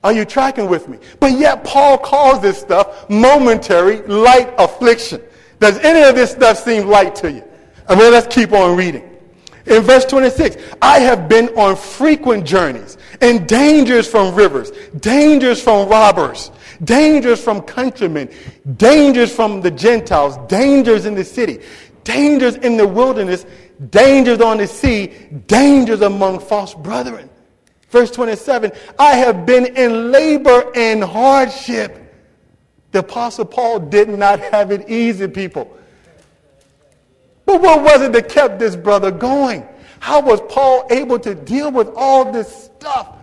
Are 0.05 0.13
you 0.13 0.25
tracking 0.25 0.69
with 0.69 0.89
me? 0.89 0.99
But 1.19 1.33
yet 1.33 1.65
Paul 1.65 1.99
calls 1.99 2.41
this 2.41 2.61
stuff 2.61 3.09
momentary 3.09 4.03
light 4.03 4.53
affliction. 4.59 5.23
Does 5.61 5.79
any 5.79 6.03
of 6.03 6.15
this 6.15 6.33
stuff 6.33 6.59
seem 6.59 6.87
light 6.87 7.15
to 7.17 7.33
you? 7.33 7.45
I 7.89 7.95
mean, 7.95 8.13
let's 8.13 8.33
keep 8.33 8.53
on 8.53 8.77
reading. 8.77 9.14
In 9.67 9.83
verse 9.83 10.05
26, 10.05 10.57
I 10.83 10.99
have 10.99 11.29
been 11.29 11.49
on 11.57 11.77
frequent 11.77 12.45
journeys 12.45 12.99
and 13.21 13.49
dangers 13.49 14.07
from 14.07 14.35
rivers, 14.35 14.73
dangers 15.01 15.63
from 15.63 15.89
robbers, 15.89 16.51
dangers 16.85 17.43
from 17.43 17.63
countrymen, 17.63 18.29
dangers 18.77 19.35
from 19.35 19.63
the 19.63 19.71
Gentiles, 19.71 20.37
dangers 20.49 21.07
in 21.07 21.15
the 21.15 21.25
city, 21.25 21.61
dangers 22.05 22.57
in 22.57 22.77
the 22.77 22.87
wilderness, 22.87 23.47
dangers 23.91 24.41
on 24.41 24.59
the 24.59 24.67
sea, 24.67 25.15
dangers 25.47 26.03
among 26.03 26.41
false 26.41 26.75
brethren. 26.75 27.31
Verse 27.89 28.11
27, 28.11 28.71
I 28.99 29.15
have 29.15 29.47
been 29.47 29.77
in 29.77 30.13
labor 30.13 30.71
and 30.77 31.03
hardship. 31.03 32.01
The 32.93 32.99
Apostle 32.99 33.47
Paul 33.47 33.81
did 33.81 34.09
not 34.11 34.41
have 34.41 34.71
it 34.73 34.89
easy, 34.91 35.27
people. 35.27 35.75
But 37.47 37.61
what 37.61 37.83
was 37.83 38.03
it 38.03 38.13
that 38.13 38.29
kept 38.29 38.59
this 38.59 38.77
brother 38.77 39.11
going? 39.11 39.67
How 40.01 40.21
was 40.21 40.41
Paul 40.49 40.87
able 40.91 41.19
to 41.21 41.35
deal 41.35 41.71
with 41.71 41.89
all 41.97 42.31
this 42.31 42.65
stuff? 42.65 43.17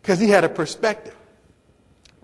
Because 0.00 0.18
he 0.18 0.28
had 0.28 0.44
a 0.44 0.48
perspective. 0.48 1.14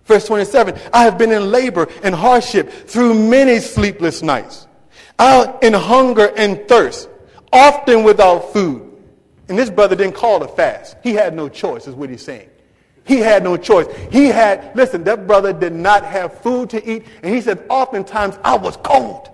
Verse 0.04 0.26
27, 0.26 0.78
I 0.92 1.04
have 1.04 1.18
been 1.18 1.30
in 1.30 1.50
labor 1.50 1.86
and 2.02 2.14
hardship 2.14 2.70
through 2.70 3.14
many 3.14 3.58
sleepless 3.60 4.22
nights, 4.22 4.66
out 5.18 5.62
in 5.62 5.74
hunger 5.74 6.32
and 6.36 6.66
thirst, 6.66 7.08
often 7.52 8.04
without 8.04 8.52
food. 8.52 8.90
And 9.48 9.58
this 9.58 9.70
brother 9.70 9.94
didn't 9.94 10.14
call 10.14 10.42
a 10.42 10.48
fast. 10.48 10.96
He 11.02 11.12
had 11.12 11.34
no 11.34 11.48
choice, 11.48 11.86
is 11.86 11.94
what 11.94 12.10
he's 12.10 12.22
saying. 12.22 12.48
He 13.04 13.18
had 13.18 13.42
no 13.42 13.56
choice. 13.56 13.86
He 14.10 14.26
had, 14.26 14.74
listen, 14.74 15.04
that 15.04 15.26
brother 15.26 15.52
did 15.52 15.72
not 15.72 16.04
have 16.04 16.40
food 16.40 16.70
to 16.70 16.90
eat. 16.90 17.04
And 17.22 17.34
he 17.34 17.40
said, 17.40 17.64
oftentimes 17.70 18.38
I 18.44 18.56
was 18.56 18.76
cold. 18.78 19.30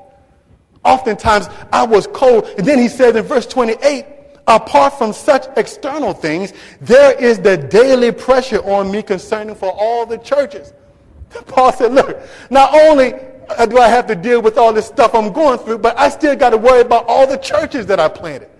Oftentimes 0.85 1.49
I 1.73 1.85
was 1.85 2.07
cold. 2.09 2.47
And 2.59 2.67
then 2.67 2.79
he 2.79 2.89
said 2.89 3.17
in 3.17 3.25
verse 3.25 3.47
28, 3.47 4.05
apart 4.47 4.99
from 4.99 5.13
such 5.13 5.47
external 5.57 6.13
things, 6.13 6.53
there 6.81 7.13
is 7.19 7.39
the 7.39 7.57
daily 7.57 8.13
pressure 8.13 8.63
on 8.65 8.91
me 8.91 9.03
concerning 9.03 9.55
for 9.55 9.73
all 9.73 10.05
the 10.07 10.19
churches. 10.19 10.73
Paul 11.47 11.73
said, 11.73 11.93
look, 11.93 12.21
not 12.51 12.75
only 12.75 13.15
uh, 13.49 13.67
do 13.67 13.79
I 13.79 13.89
have 13.89 14.07
to 14.09 14.15
deal 14.15 14.43
with 14.43 14.59
all 14.59 14.73
this 14.73 14.87
stuff 14.87 15.15
I'm 15.15 15.33
going 15.33 15.59
through, 15.59 15.79
but 15.79 15.99
I 15.99 16.09
still 16.09 16.37
got 16.37 16.51
to 16.51 16.59
worry 16.59 16.81
about 16.81 17.07
all 17.09 17.27
the 17.27 17.39
churches 17.39 17.87
that 17.87 17.99
I 17.99 18.09
planted. 18.09 18.51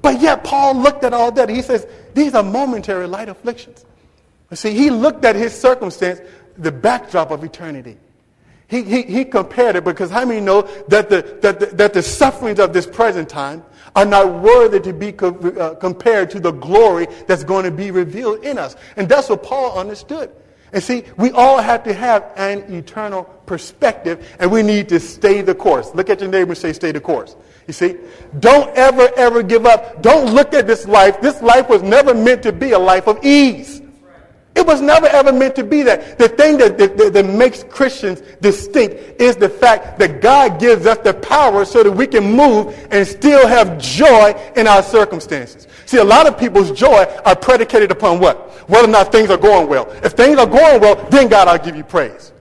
But 0.00 0.20
yet 0.20 0.44
Paul 0.44 0.74
looked 0.74 1.04
at 1.04 1.12
all 1.12 1.32
that. 1.32 1.48
He 1.48 1.62
says, 1.62 1.86
these 2.14 2.34
are 2.34 2.42
momentary 2.42 3.06
light 3.06 3.28
afflictions. 3.28 3.84
You 4.50 4.56
see, 4.56 4.72
he 4.72 4.90
looked 4.90 5.24
at 5.24 5.36
his 5.36 5.58
circumstance, 5.58 6.20
the 6.56 6.72
backdrop 6.72 7.30
of 7.30 7.44
eternity. 7.44 7.98
He, 8.68 8.82
he, 8.82 9.02
he 9.02 9.24
compared 9.24 9.76
it 9.76 9.84
because 9.84 10.10
how 10.10 10.26
many 10.26 10.40
know 10.40 10.62
that 10.88 11.08
the, 11.08 11.38
that, 11.40 11.58
the, 11.58 11.66
that 11.66 11.94
the 11.94 12.02
sufferings 12.02 12.60
of 12.60 12.74
this 12.74 12.86
present 12.86 13.28
time 13.28 13.64
are 13.96 14.04
not 14.04 14.42
worthy 14.42 14.78
to 14.78 14.92
be 14.92 15.10
co- 15.10 15.28
uh, 15.28 15.74
compared 15.76 16.30
to 16.30 16.40
the 16.40 16.50
glory 16.50 17.06
that's 17.26 17.44
going 17.44 17.64
to 17.64 17.70
be 17.70 17.90
revealed 17.90 18.44
in 18.44 18.58
us. 18.58 18.76
And 18.96 19.08
that's 19.08 19.30
what 19.30 19.42
Paul 19.42 19.78
understood. 19.78 20.30
And 20.74 20.82
see, 20.82 21.04
we 21.16 21.30
all 21.30 21.62
have 21.62 21.82
to 21.84 21.94
have 21.94 22.30
an 22.36 22.70
eternal 22.70 23.24
perspective 23.46 24.28
and 24.38 24.50
we 24.50 24.62
need 24.62 24.90
to 24.90 25.00
stay 25.00 25.40
the 25.40 25.54
course. 25.54 25.94
Look 25.94 26.10
at 26.10 26.20
your 26.20 26.28
neighbor 26.28 26.50
and 26.50 26.58
say, 26.58 26.74
stay 26.74 26.92
the 26.92 27.00
course. 27.00 27.36
You 27.66 27.72
see, 27.72 27.96
don't 28.38 28.76
ever, 28.76 29.10
ever 29.16 29.42
give 29.42 29.64
up. 29.64 30.02
Don't 30.02 30.34
look 30.34 30.52
at 30.52 30.66
this 30.66 30.86
life. 30.86 31.22
This 31.22 31.40
life 31.40 31.70
was 31.70 31.82
never 31.82 32.12
meant 32.12 32.42
to 32.42 32.52
be 32.52 32.72
a 32.72 32.78
life 32.78 33.08
of 33.08 33.24
ease. 33.24 33.80
It 34.58 34.66
was 34.66 34.80
never 34.80 35.06
ever 35.06 35.32
meant 35.32 35.54
to 35.54 35.62
be 35.62 35.82
that. 35.82 36.18
The 36.18 36.28
thing 36.28 36.58
that, 36.58 36.76
that, 36.78 37.12
that, 37.12 37.24
makes 37.24 37.62
Christians 37.62 38.22
distinct 38.40 39.20
is 39.20 39.36
the 39.36 39.48
fact 39.48 40.00
that 40.00 40.20
God 40.20 40.58
gives 40.58 40.84
us 40.84 40.98
the 40.98 41.14
power 41.14 41.64
so 41.64 41.84
that 41.84 41.92
we 41.92 42.08
can 42.08 42.24
move 42.24 42.76
and 42.90 43.06
still 43.06 43.46
have 43.46 43.78
joy 43.78 44.34
in 44.56 44.66
our 44.66 44.82
circumstances. 44.82 45.68
See, 45.86 45.98
a 45.98 46.04
lot 46.04 46.26
of 46.26 46.36
people's 46.36 46.72
joy 46.72 47.04
are 47.24 47.36
predicated 47.36 47.92
upon 47.92 48.18
what? 48.18 48.50
Whether 48.68 48.88
or 48.88 48.90
not 48.90 49.12
things 49.12 49.30
are 49.30 49.36
going 49.36 49.68
well. 49.68 49.88
If 50.02 50.14
things 50.14 50.40
are 50.40 50.46
going 50.46 50.80
well, 50.80 50.96
then 51.08 51.28
God, 51.28 51.46
I'll 51.46 51.64
give 51.64 51.76
you 51.76 51.84
praise. 51.84 52.32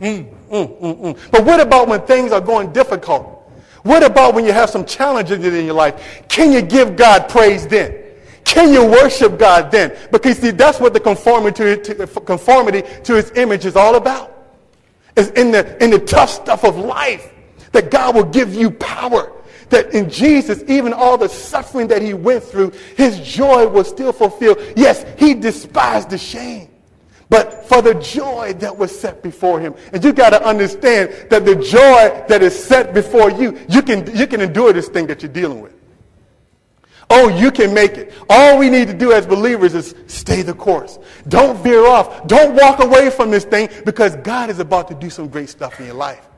Mm, 0.00 0.26
mm, 0.48 0.80
mm, 0.80 1.00
mm. 1.02 1.30
but 1.30 1.44
what 1.44 1.60
about 1.60 1.86
when 1.86 2.00
things 2.06 2.32
are 2.32 2.40
going 2.40 2.72
difficult? 2.72 3.26
What 3.82 4.02
about 4.02 4.34
when 4.34 4.46
you 4.46 4.54
have 4.54 4.70
some 4.70 4.86
challenges 4.86 5.44
in 5.44 5.66
your 5.66 5.74
life? 5.74 6.24
Can 6.28 6.50
you 6.50 6.62
give 6.62 6.96
God 6.96 7.28
praise 7.28 7.66
then? 7.66 8.07
Can 8.48 8.72
you 8.72 8.82
worship 8.82 9.38
God 9.38 9.70
then? 9.70 9.94
Because 10.10 10.38
see, 10.38 10.52
that's 10.52 10.80
what 10.80 10.94
the 10.94 11.00
conformity 11.00 11.76
to, 11.76 12.06
conformity 12.06 12.82
to 13.04 13.14
his 13.14 13.30
image 13.32 13.66
is 13.66 13.76
all 13.76 13.96
about. 13.96 14.34
It's 15.18 15.28
in 15.38 15.50
the, 15.50 15.84
in 15.84 15.90
the 15.90 15.98
tough 15.98 16.30
stuff 16.30 16.64
of 16.64 16.78
life 16.78 17.30
that 17.72 17.90
God 17.90 18.14
will 18.14 18.24
give 18.24 18.54
you 18.54 18.70
power. 18.70 19.32
That 19.68 19.92
in 19.92 20.08
Jesus, 20.08 20.64
even 20.66 20.94
all 20.94 21.18
the 21.18 21.28
suffering 21.28 21.88
that 21.88 22.00
he 22.00 22.14
went 22.14 22.42
through, 22.42 22.72
his 22.96 23.20
joy 23.20 23.68
was 23.68 23.86
still 23.86 24.12
fulfilled. 24.12 24.58
Yes, 24.76 25.04
he 25.18 25.34
despised 25.34 26.08
the 26.08 26.16
shame, 26.16 26.70
but 27.28 27.68
for 27.68 27.82
the 27.82 27.96
joy 27.96 28.54
that 28.60 28.74
was 28.74 28.98
set 28.98 29.22
before 29.22 29.60
him. 29.60 29.74
And 29.92 30.02
you 30.02 30.14
got 30.14 30.30
to 30.30 30.42
understand 30.42 31.10
that 31.28 31.44
the 31.44 31.54
joy 31.54 32.24
that 32.28 32.42
is 32.42 32.58
set 32.58 32.94
before 32.94 33.30
you, 33.30 33.58
you 33.68 33.82
can, 33.82 34.16
you 34.16 34.26
can 34.26 34.40
endure 34.40 34.72
this 34.72 34.88
thing 34.88 35.06
that 35.08 35.22
you're 35.22 35.30
dealing 35.30 35.60
with. 35.60 35.77
Oh, 37.10 37.28
you 37.28 37.50
can 37.50 37.72
make 37.72 37.92
it. 37.92 38.12
All 38.28 38.58
we 38.58 38.68
need 38.68 38.86
to 38.88 38.94
do 38.94 39.12
as 39.12 39.26
believers 39.26 39.74
is 39.74 39.94
stay 40.06 40.42
the 40.42 40.52
course. 40.52 40.98
Don't 41.28 41.56
veer 41.62 41.86
off. 41.86 42.26
Don't 42.26 42.54
walk 42.54 42.82
away 42.82 43.08
from 43.10 43.30
this 43.30 43.44
thing 43.44 43.70
because 43.84 44.16
God 44.16 44.50
is 44.50 44.58
about 44.58 44.88
to 44.88 44.94
do 44.94 45.08
some 45.08 45.28
great 45.28 45.48
stuff 45.48 45.80
in 45.80 45.86
your 45.86 45.94
life. 45.94 46.28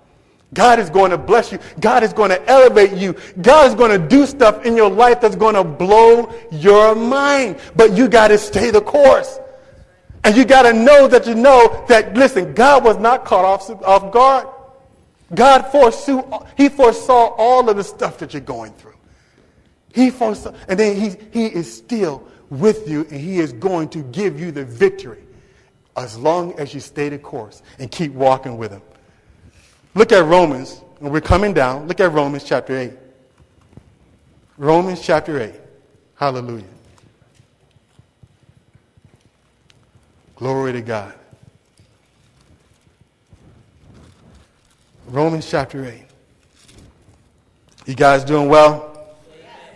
God 0.55 0.79
is 0.79 0.91
going 0.91 1.11
to 1.11 1.19
bless 1.19 1.53
you. 1.53 1.59
God 1.81 2.03
is 2.03 2.13
going 2.13 2.31
to 2.31 2.49
elevate 2.49 2.93
you. 2.93 3.15
God 3.41 3.69
is 3.69 3.75
going 3.75 4.01
to 4.01 4.09
do 4.09 4.27
stuff 4.27 4.65
in 4.65 4.77
your 4.77 4.91
life 4.91 5.21
that's 5.21 5.37
going 5.37 5.55
to 5.55 5.65
blow 5.65 6.33
your 6.51 6.95
mind. 6.95 7.59
But 7.77 7.97
you 7.97 8.09
got 8.09 8.29
to 8.29 8.39
stay 8.39 8.71
the 8.71 8.81
course. 8.81 9.39
And 10.23 10.37
you 10.37 10.45
got 10.45 10.63
to 10.63 10.73
know 10.73 11.09
that 11.09 11.27
you 11.27 11.35
know 11.35 11.85
that, 11.89 12.15
listen, 12.15 12.53
God 12.53 12.85
was 12.85 12.99
not 12.99 13.25
caught 13.25 13.45
off, 13.45 13.71
off 13.85 14.13
guard. 14.13 14.49
God 15.35 15.63
foresaw, 15.71 16.45
he 16.57 16.69
foresaw 16.69 17.35
all 17.39 17.69
of 17.69 17.77
the 17.77 17.85
stuff 17.85 18.19
that 18.19 18.35
you're 18.35 18.41
going 18.41 18.73
through. 18.73 18.90
He 19.95 20.11
foresaw, 20.11 20.53
and 20.69 20.79
then 20.79 20.97
he, 20.97 21.17
he 21.33 21.47
is 21.47 21.73
still 21.73 22.27
with 22.51 22.89
you 22.89 23.07
and 23.11 23.21
he 23.21 23.39
is 23.39 23.53
going 23.53 23.89
to 23.89 24.03
give 24.03 24.39
you 24.39 24.51
the 24.51 24.65
victory 24.65 25.23
as 25.97 26.19
long 26.19 26.53
as 26.59 26.75
you 26.75 26.81
stay 26.81 27.09
the 27.09 27.19
course 27.19 27.63
and 27.79 27.91
keep 27.91 28.13
walking 28.13 28.59
with 28.59 28.73
him. 28.73 28.83
Look 29.95 30.13
at 30.13 30.25
Romans, 30.25 30.83
and 31.01 31.11
we're 31.11 31.21
coming 31.21 31.53
down. 31.53 31.89
Look 31.89 32.01
at 32.01 32.13
Romans 32.13 32.45
chapter 32.45 32.77
8. 32.77 32.93
Romans 34.57 35.01
chapter 35.01 35.41
8. 35.41 35.55
Hallelujah. 36.15 36.65
Glory 40.37 40.73
to 40.73 40.81
God. 40.81 41.15
Romans 45.09 45.51
chapter 45.51 45.85
8. 45.85 46.05
You 47.87 47.95
guys 47.95 48.25
doing 48.25 48.49
well? 48.49 48.90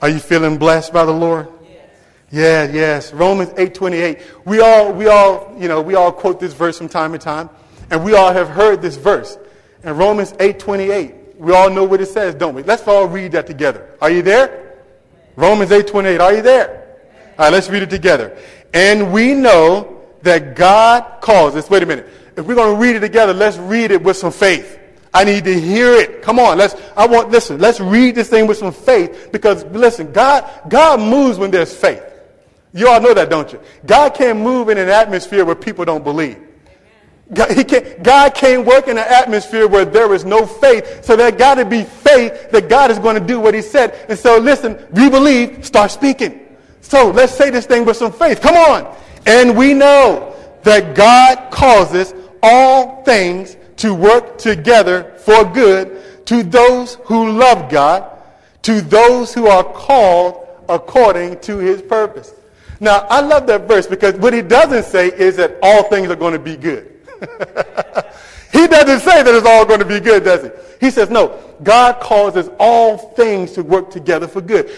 Are 0.04 0.10
you 0.10 0.18
feeling 0.18 0.58
blessed 0.58 0.92
by 0.92 1.06
the 1.06 1.14
Lord? 1.14 1.48
Yes. 1.62 1.88
Yeah, 2.30 2.70
yes. 2.70 3.12
Romans 3.14 3.48
8:28. 3.52 4.20
We 4.44 4.60
all 4.60 4.92
we 4.92 5.06
all, 5.06 5.56
you 5.58 5.66
know, 5.66 5.80
we 5.80 5.94
all 5.94 6.12
quote 6.12 6.38
this 6.38 6.52
verse 6.52 6.76
from 6.76 6.90
time 6.90 7.12
to 7.12 7.18
time, 7.18 7.48
and 7.90 8.04
we 8.04 8.12
all 8.12 8.30
have 8.30 8.50
heard 8.50 8.82
this 8.82 8.96
verse. 8.96 9.38
And 9.82 9.96
Romans 9.96 10.34
8:28. 10.34 11.38
We 11.38 11.54
all 11.54 11.70
know 11.70 11.84
what 11.84 12.02
it 12.02 12.08
says, 12.08 12.34
don't 12.34 12.54
we? 12.54 12.62
Let's 12.62 12.86
all 12.86 13.06
read 13.06 13.32
that 13.32 13.46
together. 13.46 13.96
Are 14.02 14.10
you 14.10 14.20
there? 14.20 14.74
Romans 15.36 15.70
8:28. 15.70 16.20
Are 16.20 16.34
you 16.34 16.42
there? 16.42 16.98
All 17.38 17.46
right, 17.46 17.52
let's 17.54 17.70
read 17.70 17.82
it 17.82 17.88
together. 17.88 18.36
And 18.74 19.10
we 19.10 19.32
know 19.32 20.02
that 20.20 20.54
God 20.54 21.22
calls 21.22 21.56
us. 21.56 21.70
Wait 21.70 21.82
a 21.82 21.86
minute. 21.86 22.10
If 22.36 22.44
we're 22.44 22.56
going 22.56 22.74
to 22.74 22.78
read 22.78 22.94
it 22.94 23.00
together, 23.00 23.32
let's 23.32 23.56
read 23.56 23.90
it 23.90 24.02
with 24.02 24.18
some 24.18 24.32
faith. 24.32 24.78
I 25.14 25.22
need 25.22 25.44
to 25.44 25.60
hear 25.60 25.94
it. 25.94 26.22
Come 26.22 26.40
on, 26.40 26.58
let's, 26.58 26.74
I 26.96 27.06
want, 27.06 27.30
listen, 27.30 27.58
let's 27.58 27.78
read 27.78 28.16
this 28.16 28.28
thing 28.28 28.48
with 28.48 28.58
some 28.58 28.72
faith 28.72 29.28
because 29.30 29.64
listen, 29.66 30.12
God, 30.12 30.50
God 30.68 30.98
moves 30.98 31.38
when 31.38 31.52
there's 31.52 31.74
faith. 31.74 32.02
You 32.72 32.88
all 32.88 33.00
know 33.00 33.14
that, 33.14 33.30
don't 33.30 33.52
you? 33.52 33.60
God 33.86 34.14
can't 34.14 34.40
move 34.40 34.68
in 34.68 34.76
an 34.76 34.88
atmosphere 34.88 35.44
where 35.44 35.54
people 35.54 35.84
don't 35.84 36.02
believe. 36.02 36.38
God, 37.32 37.52
he 37.52 37.62
can't, 37.62 38.02
God 38.02 38.34
can't 38.34 38.66
work 38.66 38.88
in 38.88 38.98
an 38.98 39.06
atmosphere 39.08 39.68
where 39.68 39.84
there 39.84 40.12
is 40.12 40.24
no 40.24 40.44
faith. 40.44 41.04
So 41.04 41.14
there 41.14 41.30
got 41.30 41.54
to 41.54 41.64
be 41.64 41.84
faith 41.84 42.50
that 42.50 42.68
God 42.68 42.90
is 42.90 42.98
going 42.98 43.14
to 43.14 43.24
do 43.24 43.38
what 43.38 43.54
he 43.54 43.62
said. 43.62 44.06
And 44.08 44.18
so 44.18 44.38
listen, 44.38 44.76
we 44.92 45.08
believe, 45.08 45.64
start 45.64 45.92
speaking. 45.92 46.40
So 46.80 47.10
let's 47.10 47.32
say 47.32 47.50
this 47.50 47.66
thing 47.66 47.84
with 47.84 47.96
some 47.96 48.12
faith. 48.12 48.40
Come 48.40 48.56
on. 48.56 48.96
And 49.26 49.56
we 49.56 49.72
know 49.74 50.36
that 50.64 50.96
God 50.96 51.50
causes 51.52 52.12
all 52.42 53.04
things 53.04 53.56
to 53.84 53.92
work 53.92 54.38
together 54.38 55.12
for 55.18 55.44
good 55.44 56.24
to 56.24 56.42
those 56.42 56.94
who 57.04 57.32
love 57.32 57.70
God, 57.70 58.10
to 58.62 58.80
those 58.80 59.34
who 59.34 59.46
are 59.46 59.62
called 59.62 60.48
according 60.70 61.38
to 61.40 61.58
his 61.58 61.82
purpose. 61.82 62.32
Now, 62.80 63.00
I 63.10 63.20
love 63.20 63.46
that 63.48 63.68
verse 63.68 63.86
because 63.86 64.14
what 64.14 64.32
he 64.32 64.40
doesn't 64.40 64.84
say 64.84 65.08
is 65.08 65.36
that 65.36 65.58
all 65.62 65.82
things 65.90 66.08
are 66.08 66.16
going 66.16 66.32
to 66.32 66.38
be 66.38 66.56
good. 66.56 66.98
he 68.52 68.66
doesn't 68.66 69.00
say 69.00 69.22
that 69.22 69.34
it's 69.34 69.46
all 69.46 69.66
going 69.66 69.80
to 69.80 69.84
be 69.84 70.00
good, 70.00 70.24
does 70.24 70.44
he? 70.44 70.50
He 70.80 70.90
says, 70.90 71.10
no, 71.10 71.38
God 71.62 72.00
causes 72.00 72.48
all 72.58 72.96
things 72.96 73.52
to 73.52 73.62
work 73.62 73.90
together 73.90 74.26
for 74.26 74.40
good. 74.40 74.70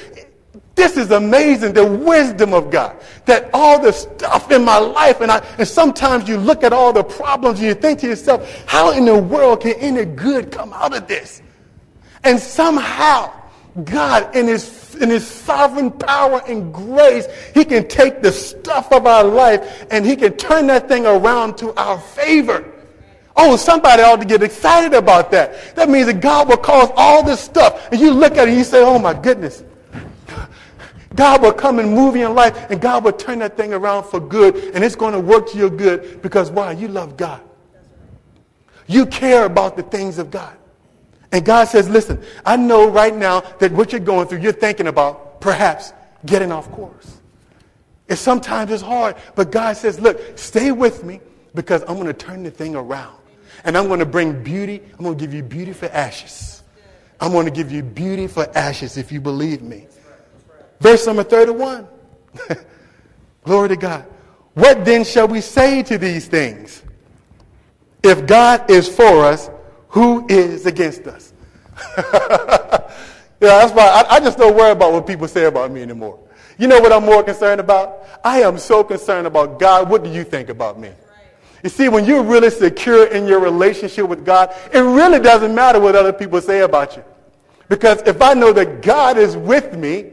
This 0.76 0.98
is 0.98 1.10
amazing, 1.10 1.72
the 1.72 1.86
wisdom 1.86 2.52
of 2.52 2.70
God. 2.70 2.96
That 3.24 3.48
all 3.54 3.80
the 3.80 3.92
stuff 3.92 4.50
in 4.52 4.62
my 4.62 4.76
life, 4.76 5.22
and, 5.22 5.32
I, 5.32 5.38
and 5.58 5.66
sometimes 5.66 6.28
you 6.28 6.36
look 6.36 6.62
at 6.62 6.72
all 6.74 6.92
the 6.92 7.02
problems 7.02 7.60
and 7.60 7.68
you 7.68 7.74
think 7.74 8.00
to 8.00 8.08
yourself, 8.08 8.64
how 8.66 8.92
in 8.92 9.06
the 9.06 9.16
world 9.16 9.62
can 9.62 9.72
any 9.78 10.04
good 10.04 10.52
come 10.52 10.74
out 10.74 10.94
of 10.94 11.08
this? 11.08 11.40
And 12.24 12.38
somehow, 12.38 13.32
God, 13.84 14.36
in 14.36 14.48
his, 14.48 14.94
in 14.96 15.08
his 15.08 15.26
sovereign 15.26 15.90
power 15.90 16.42
and 16.46 16.74
grace, 16.74 17.26
he 17.54 17.64
can 17.64 17.88
take 17.88 18.20
the 18.20 18.30
stuff 18.30 18.92
of 18.92 19.06
our 19.06 19.24
life 19.24 19.86
and 19.90 20.04
he 20.04 20.14
can 20.14 20.36
turn 20.36 20.66
that 20.66 20.88
thing 20.88 21.06
around 21.06 21.56
to 21.58 21.72
our 21.80 21.98
favor. 21.98 22.70
Oh, 23.34 23.56
somebody 23.56 24.02
ought 24.02 24.20
to 24.20 24.26
get 24.26 24.42
excited 24.42 24.92
about 24.92 25.30
that. 25.30 25.74
That 25.74 25.88
means 25.88 26.06
that 26.06 26.20
God 26.20 26.50
will 26.50 26.56
cause 26.58 26.90
all 26.96 27.22
this 27.22 27.40
stuff. 27.40 27.90
And 27.92 27.98
you 27.98 28.10
look 28.10 28.32
at 28.32 28.46
it 28.46 28.50
and 28.50 28.58
you 28.58 28.64
say, 28.64 28.82
oh 28.82 28.98
my 28.98 29.14
goodness, 29.14 29.62
God 31.16 31.42
will 31.42 31.52
come 31.52 31.78
and 31.78 31.92
move 31.92 32.14
in 32.14 32.20
your 32.20 32.30
life, 32.30 32.70
and 32.70 32.80
God 32.80 33.04
will 33.04 33.12
turn 33.12 33.40
that 33.40 33.56
thing 33.56 33.72
around 33.72 34.04
for 34.04 34.20
good, 34.20 34.56
and 34.74 34.84
it's 34.84 34.94
going 34.94 35.14
to 35.14 35.20
work 35.20 35.50
to 35.50 35.58
your 35.58 35.70
good 35.70 36.22
because 36.22 36.50
why? 36.50 36.72
You 36.72 36.88
love 36.88 37.16
God. 37.16 37.40
You 38.86 39.06
care 39.06 39.44
about 39.44 39.76
the 39.76 39.82
things 39.82 40.18
of 40.18 40.30
God. 40.30 40.56
And 41.32 41.44
God 41.44 41.64
says, 41.64 41.88
listen, 41.88 42.22
I 42.44 42.56
know 42.56 42.88
right 42.88 43.14
now 43.14 43.40
that 43.58 43.72
what 43.72 43.92
you're 43.92 44.00
going 44.00 44.28
through, 44.28 44.38
you're 44.38 44.52
thinking 44.52 44.86
about 44.86 45.40
perhaps 45.40 45.92
getting 46.24 46.52
off 46.52 46.70
course. 46.70 47.20
And 48.08 48.18
sometimes 48.18 48.70
it's 48.70 48.82
hard, 48.82 49.16
but 49.34 49.50
God 49.50 49.76
says, 49.76 49.98
look, 49.98 50.38
stay 50.38 50.70
with 50.70 51.02
me 51.02 51.20
because 51.54 51.82
I'm 51.82 51.94
going 51.96 52.06
to 52.06 52.12
turn 52.12 52.44
the 52.44 52.50
thing 52.50 52.76
around. 52.76 53.16
And 53.64 53.76
I'm 53.76 53.88
going 53.88 53.98
to 53.98 54.06
bring 54.06 54.44
beauty. 54.44 54.80
I'm 54.92 55.04
going 55.04 55.18
to 55.18 55.20
give 55.20 55.34
you 55.34 55.42
beauty 55.42 55.72
for 55.72 55.86
ashes. 55.86 56.62
I'm 57.20 57.32
going 57.32 57.46
to 57.46 57.50
give 57.50 57.72
you 57.72 57.82
beauty 57.82 58.28
for 58.28 58.48
ashes 58.56 58.96
if 58.96 59.10
you 59.10 59.20
believe 59.20 59.62
me. 59.62 59.86
Verse 60.80 61.06
number 61.06 61.24
31. 61.24 61.86
Glory 63.44 63.68
to 63.70 63.76
God. 63.76 64.04
What 64.54 64.84
then 64.84 65.04
shall 65.04 65.28
we 65.28 65.40
say 65.40 65.82
to 65.84 65.98
these 65.98 66.26
things? 66.26 66.82
If 68.02 68.26
God 68.26 68.70
is 68.70 68.88
for 68.88 69.24
us, 69.24 69.50
who 69.88 70.26
is 70.28 70.66
against 70.66 71.06
us? 71.06 71.32
yeah, 71.98 72.88
that's 73.40 73.72
why 73.72 73.86
I, 73.86 74.16
I 74.16 74.20
just 74.20 74.38
don't 74.38 74.56
worry 74.56 74.72
about 74.72 74.92
what 74.92 75.06
people 75.06 75.28
say 75.28 75.44
about 75.44 75.70
me 75.70 75.82
anymore. 75.82 76.18
You 76.58 76.68
know 76.68 76.80
what 76.80 76.92
I'm 76.92 77.04
more 77.04 77.22
concerned 77.22 77.60
about? 77.60 78.06
I 78.24 78.40
am 78.40 78.58
so 78.58 78.82
concerned 78.82 79.26
about 79.26 79.58
God. 79.58 79.90
What 79.90 80.02
do 80.02 80.10
you 80.10 80.24
think 80.24 80.48
about 80.48 80.78
me? 80.78 80.90
You 81.62 81.70
see, 81.70 81.88
when 81.88 82.04
you're 82.04 82.22
really 82.22 82.50
secure 82.50 83.06
in 83.06 83.26
your 83.26 83.40
relationship 83.40 84.08
with 84.08 84.24
God, 84.24 84.54
it 84.72 84.80
really 84.80 85.18
doesn't 85.18 85.54
matter 85.54 85.80
what 85.80 85.96
other 85.96 86.12
people 86.12 86.40
say 86.40 86.60
about 86.60 86.96
you. 86.96 87.04
Because 87.68 88.00
if 88.02 88.22
I 88.22 88.34
know 88.34 88.52
that 88.52 88.82
God 88.82 89.18
is 89.18 89.36
with 89.36 89.76
me, 89.76 90.12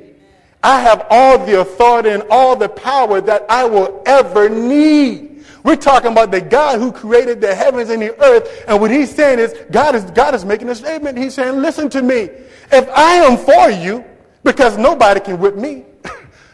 I 0.64 0.80
have 0.80 1.06
all 1.10 1.46
the 1.46 1.60
authority 1.60 2.10
and 2.10 2.24
all 2.30 2.56
the 2.56 2.70
power 2.70 3.20
that 3.20 3.46
I 3.50 3.66
will 3.66 4.02
ever 4.06 4.50
need. 4.50 5.44
We're 5.64 5.76
talking 5.76 6.12
about 6.12 6.32
the 6.32 6.42
God 6.42 6.80
who 6.80 6.92
created 6.92 7.42
the 7.42 7.54
heavens 7.54 7.90
and 7.90 8.02
the 8.02 8.18
earth. 8.24 8.64
And 8.68 8.80
what 8.80 8.90
he's 8.90 9.14
saying 9.14 9.40
is, 9.40 9.54
God 9.72 9.96
is, 9.96 10.04
God 10.12 10.34
is 10.36 10.46
making 10.46 10.70
a 10.70 10.76
statement. 10.76 11.18
He's 11.18 11.34
saying, 11.34 11.62
listen 11.62 11.90
to 11.90 12.02
me. 12.02 12.30
If 12.72 12.90
I 12.90 13.16
am 13.16 13.38
for 13.38 13.70
you, 13.70 14.04
because 14.44 14.78
nobody 14.78 15.20
can 15.20 15.40
whip 15.40 15.56
me. 15.56 15.86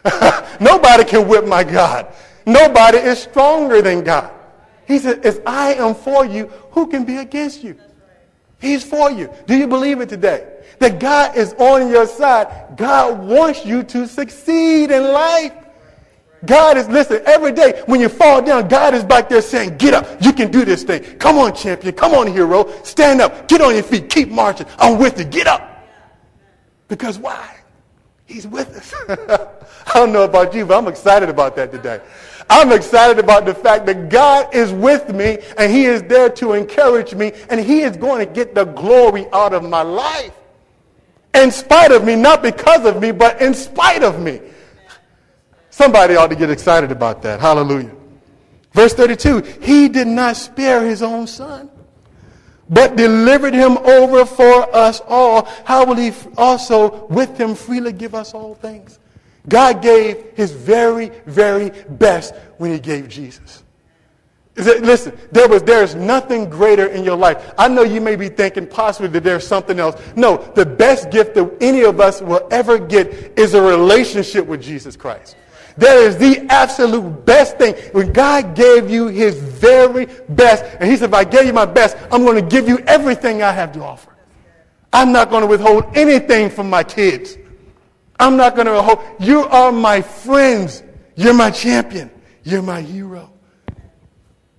nobody 0.60 1.04
can 1.04 1.28
whip 1.28 1.46
my 1.46 1.64
God. 1.64 2.14
Nobody 2.46 2.98
is 2.98 3.22
stronger 3.22 3.82
than 3.82 4.04
God. 4.04 4.32
He 4.88 4.98
said, 5.00 5.26
if 5.26 5.40
I 5.46 5.74
am 5.76 5.94
for 5.94 6.26
you, 6.26 6.48
who 6.72 6.88
can 6.88 7.06
be 7.06 7.18
against 7.18 7.64
you? 7.64 7.78
He's 8.60 8.84
for 8.84 9.10
you. 9.12 9.32
Do 9.48 9.56
you 9.56 9.68
believe 9.68 10.02
it 10.02 10.10
today? 10.10 10.59
That 10.80 11.00
God 11.00 11.36
is 11.36 11.54
on 11.54 11.90
your 11.90 12.08
side. 12.08 12.78
God 12.78 13.20
wants 13.20 13.66
you 13.66 13.84
to 13.84 14.08
succeed 14.08 14.92
in 14.92 15.04
life. 15.04 15.54
God 16.46 16.78
is, 16.78 16.88
listen, 16.88 17.22
every 17.26 17.52
day 17.52 17.84
when 17.86 18.00
you 18.00 18.08
fall 18.08 18.42
down, 18.42 18.68
God 18.70 18.94
is 18.94 19.04
back 19.04 19.28
there 19.28 19.42
saying, 19.42 19.78
get 19.78 19.94
up. 19.94 20.08
You 20.24 20.32
can 20.32 20.50
do 20.50 20.64
this 20.64 20.84
thing. 20.84 21.04
Come 21.18 21.38
on, 21.38 21.54
champion. 21.54 21.94
Come 21.94 22.14
on, 22.14 22.28
hero. 22.28 22.72
Stand 22.84 23.20
up. 23.20 23.48
Get 23.48 23.62
on 23.62 23.74
your 23.74 23.84
feet. 23.84 24.10
Keep 24.10 24.30
marching. 24.30 24.66
I'm 24.78 24.98
with 24.98 25.20
you. 25.20 25.26
Get 25.26 25.48
up. 25.48 25.86
Because 26.88 27.20
why? 27.20 27.58
He's 28.26 28.48
with 28.48 28.70
us. 28.70 28.94
I 29.88 29.94
don't 29.96 30.14
know 30.14 30.24
about 30.24 30.54
you, 30.54 30.66
but 30.66 30.78
I'm 30.78 30.88
excited 30.88 31.30
about 31.30 31.56
that 31.58 31.72
today. 31.72 32.00
I'm 32.50 32.72
excited 32.72 33.20
about 33.20 33.46
the 33.46 33.54
fact 33.54 33.86
that 33.88 34.10
God 34.10 34.54
is 34.56 34.72
with 34.72 35.14
me 35.14 35.40
and 35.58 35.72
he 35.72 35.86
is 35.86 36.02
there 36.04 36.30
to 36.32 36.54
encourage 36.54 37.14
me 37.14 37.34
and 37.50 37.60
he 37.60 37.82
is 37.82 37.98
going 37.98 38.26
to 38.26 38.32
get 38.32 38.56
the 38.56 38.66
glory 38.66 39.28
out 39.34 39.54
of 39.54 39.68
my 39.68 39.82
life 39.82 40.39
in 41.34 41.52
spite 41.52 41.92
of 41.92 42.04
me, 42.04 42.16
not 42.16 42.42
because 42.42 42.86
of 42.86 43.02
me, 43.02 43.12
but 43.12 43.42
in 43.42 43.54
spite 43.54 44.04
of 44.04 44.20
me. 44.20 44.42
Somebody 45.70 46.16
ought 46.16 46.28
to 46.28 46.36
get 46.36 46.50
excited 46.50 46.92
about 46.92 47.22
that. 47.22 47.40
Hallelujah. 47.40 47.92
Verse 48.74 48.94
32 48.94 49.42
He 49.62 49.90
did 49.90 50.08
not 50.08 50.36
spare 50.36 50.86
his 50.86 51.02
own 51.02 51.28
son, 51.28 51.70
but 52.70 52.96
delivered 52.96 53.54
him 53.54 53.78
over 53.78 54.26
for 54.26 54.76
us 54.76 55.02
all. 55.08 55.46
How 55.66 55.86
will 55.86 55.96
he 55.96 56.12
also 56.38 57.06
with 57.08 57.38
him 57.38 57.56
freely 57.56 57.94
give 57.94 58.16
us 58.16 58.34
all 58.34 58.56
things? 58.56 59.00
God 59.48 59.82
gave 59.82 60.32
his 60.36 60.52
very, 60.52 61.10
very 61.26 61.72
best 61.90 62.36
when 62.58 62.72
he 62.72 62.80
gave 62.80 63.08
Jesus. 63.08 63.64
Listen, 64.56 65.18
there 65.32 65.48
was 65.48 65.64
there's 65.64 65.96
nothing 65.96 66.50
greater 66.50 66.88
in 66.88 67.04
your 67.04 67.16
life. 67.16 67.54
I 67.58 67.70
know 67.70 67.84
you 67.84 68.02
may 68.02 68.16
be 68.18 68.28
thinking 68.28 68.68
possibly 68.68 69.08
that 69.10 69.24
there's 69.24 69.48
something 69.48 69.80
else. 69.80 70.02
No, 70.16 70.38
the 70.56 70.66
best 70.66 71.12
gift 71.12 71.36
that 71.36 71.58
any 71.62 71.84
of 71.84 72.02
us 72.02 72.22
will 72.22 72.46
ever 72.52 72.78
get 72.78 73.40
is 73.40 73.54
a 73.54 73.62
relationship 73.62 74.46
with 74.46 74.62
Jesus 74.62 74.98
Christ. 74.98 75.38
That 75.78 75.96
is 75.96 76.18
the 76.18 76.46
absolute 76.50 77.26
best 77.26 77.58
thing. 77.58 77.74
When 77.94 78.12
God 78.12 78.54
gave 78.54 78.90
you 78.90 79.08
his 79.08 79.36
very 79.36 80.08
best, 80.28 80.66
and 80.78 80.90
he 80.90 80.98
said, 80.98 81.10
if 81.10 81.14
I 81.14 81.24
gave 81.24 81.46
you 81.46 81.54
my 81.54 81.66
best, 81.66 81.96
I'm 82.12 82.26
going 82.26 82.36
to 82.36 82.50
give 82.50 82.68
you 82.68 82.80
everything 82.80 83.42
I 83.42 83.54
have 83.54 83.72
to 83.74 83.84
offer. 83.84 84.14
I'm 84.92 85.14
not 85.14 85.30
going 85.30 85.42
to 85.42 85.48
withhold 85.48 85.86
anything 85.96 86.50
from 86.50 86.70
my 86.70 86.84
kids. 86.84 87.38
I'm 88.20 88.36
not 88.36 88.56
going 88.56 88.66
to 88.68 88.74
withhold. 88.74 89.00
You 89.22 89.44
are 89.46 89.72
my 89.72 90.02
friends. 90.02 90.84
You're 91.16 91.34
my 91.34 91.52
champion. 91.52 92.12
You're 92.44 92.62
my 92.62 92.82
hero. 92.82 93.32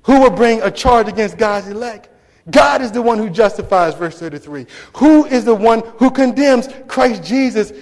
Who 0.04 0.20
will 0.20 0.30
bring 0.30 0.62
a 0.62 0.70
charge 0.70 1.08
against 1.08 1.36
God's 1.36 1.68
elect? 1.68 2.08
God 2.50 2.80
is 2.80 2.90
the 2.90 3.02
one 3.02 3.18
who 3.18 3.28
justifies, 3.28 3.94
verse 3.94 4.18
33. 4.18 4.66
Who 4.96 5.26
is 5.26 5.44
the 5.44 5.54
one 5.54 5.80
who 5.98 6.10
condemns 6.10 6.68
Christ 6.88 7.22
Jesus, 7.22 7.72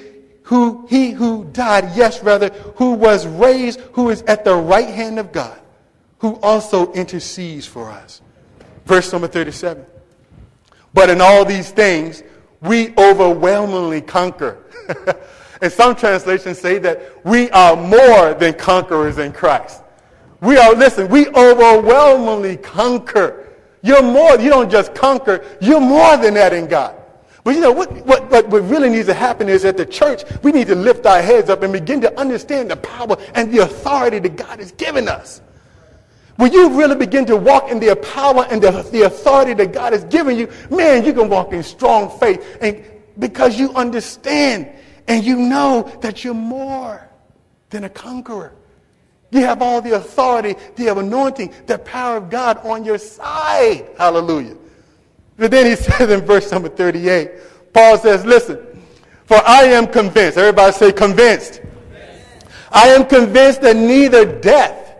who 0.42 0.86
he 0.88 1.10
who 1.10 1.44
died, 1.52 1.90
yes, 1.94 2.22
rather, 2.22 2.48
who 2.76 2.92
was 2.92 3.26
raised, 3.26 3.80
who 3.92 4.10
is 4.10 4.22
at 4.22 4.44
the 4.44 4.54
right 4.54 4.88
hand 4.88 5.18
of 5.18 5.30
God, 5.30 5.58
who 6.18 6.36
also 6.40 6.92
intercedes 6.92 7.66
for 7.66 7.90
us. 7.90 8.22
Verse 8.84 9.12
number 9.12 9.28
37. 9.28 9.84
But 10.94 11.10
in 11.10 11.20
all 11.20 11.44
these 11.44 11.70
things, 11.70 12.22
we 12.60 12.94
overwhelmingly 12.96 14.00
conquer. 14.00 14.64
and 15.62 15.70
some 15.70 15.94
translations 15.94 16.58
say 16.58 16.78
that 16.78 17.24
we 17.24 17.50
are 17.50 17.76
more 17.76 18.34
than 18.34 18.54
conquerors 18.54 19.18
in 19.18 19.32
Christ. 19.32 19.82
We 20.40 20.56
are, 20.56 20.74
listen, 20.74 21.08
we 21.08 21.28
overwhelmingly 21.28 22.56
conquer. 22.58 23.48
You're 23.82 24.02
more, 24.02 24.38
you 24.38 24.50
don't 24.50 24.70
just 24.70 24.94
conquer, 24.94 25.44
you're 25.60 25.80
more 25.80 26.16
than 26.16 26.34
that 26.34 26.52
in 26.52 26.66
God. 26.68 26.94
But 27.44 27.54
you 27.54 27.60
know, 27.60 27.72
what, 27.72 27.90
what, 28.04 28.30
what 28.30 28.62
really 28.68 28.90
needs 28.90 29.06
to 29.06 29.14
happen 29.14 29.48
is 29.48 29.64
at 29.64 29.76
the 29.76 29.86
church, 29.86 30.22
we 30.42 30.52
need 30.52 30.66
to 30.66 30.74
lift 30.74 31.06
our 31.06 31.22
heads 31.22 31.48
up 31.48 31.62
and 31.62 31.72
begin 31.72 32.00
to 32.02 32.20
understand 32.20 32.70
the 32.70 32.76
power 32.76 33.16
and 33.34 33.52
the 33.52 33.58
authority 33.58 34.18
that 34.18 34.36
God 34.36 34.58
has 34.58 34.72
given 34.72 35.08
us. 35.08 35.40
When 36.36 36.52
you 36.52 36.78
really 36.78 36.94
begin 36.94 37.26
to 37.26 37.36
walk 37.36 37.70
in 37.70 37.80
the 37.80 37.96
power 37.96 38.46
and 38.50 38.62
the, 38.62 38.70
the 38.92 39.02
authority 39.02 39.54
that 39.54 39.72
God 39.72 39.92
has 39.92 40.04
given 40.04 40.36
you, 40.36 40.48
man, 40.70 41.04
you 41.04 41.12
can 41.12 41.28
walk 41.28 41.52
in 41.52 41.62
strong 41.62 42.16
faith 42.20 42.58
and 42.60 42.84
because 43.18 43.58
you 43.58 43.72
understand 43.74 44.68
and 45.08 45.24
you 45.24 45.36
know 45.36 45.90
that 46.00 46.22
you're 46.22 46.34
more 46.34 47.08
than 47.70 47.84
a 47.84 47.88
conqueror. 47.88 48.52
You 49.30 49.40
have 49.40 49.60
all 49.60 49.82
the 49.82 49.92
authority, 49.92 50.56
the 50.76 50.88
anointing, 50.88 51.52
the 51.66 51.78
power 51.78 52.16
of 52.16 52.30
God 52.30 52.58
on 52.64 52.84
your 52.84 52.98
side. 52.98 53.86
Hallelujah. 53.98 54.56
But 55.36 55.50
then 55.50 55.66
he 55.66 55.76
says 55.82 56.10
in 56.10 56.20
verse 56.22 56.50
number 56.50 56.68
38, 56.68 57.30
Paul 57.72 57.98
says, 57.98 58.24
listen, 58.24 58.58
for 59.26 59.36
I 59.46 59.64
am 59.64 59.86
convinced, 59.86 60.38
everybody 60.38 60.72
say 60.72 60.92
convinced. 60.92 61.60
convinced. 61.60 62.46
I 62.72 62.88
am 62.88 63.04
convinced 63.04 63.60
that 63.60 63.76
neither 63.76 64.40
death, 64.40 64.96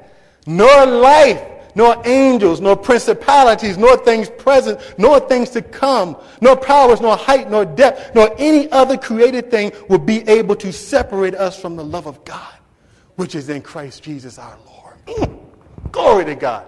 nor 0.46 0.84
life, 0.84 1.42
nor 1.74 2.02
angels, 2.06 2.60
nor 2.60 2.76
principalities, 2.76 3.78
nor 3.78 3.96
things 3.96 4.28
present, 4.28 4.80
nor 4.98 5.20
things 5.20 5.50
to 5.50 5.62
come, 5.62 6.16
nor 6.42 6.56
powers, 6.56 7.00
nor 7.00 7.16
height, 7.16 7.50
nor 7.50 7.64
depth, 7.64 8.14
nor 8.14 8.34
any 8.36 8.70
other 8.72 8.98
created 8.98 9.50
thing 9.50 9.72
will 9.88 9.98
be 9.98 10.28
able 10.28 10.56
to 10.56 10.72
separate 10.72 11.34
us 11.34 11.58
from 11.58 11.76
the 11.76 11.84
love 11.84 12.06
of 12.06 12.22
God 12.24 12.57
which 13.18 13.34
is 13.34 13.48
in 13.48 13.60
Christ 13.60 14.04
Jesus 14.04 14.38
our 14.38 14.56
Lord. 14.64 14.94
Mm. 15.06 15.40
Glory 15.90 16.24
to 16.24 16.36
God. 16.36 16.64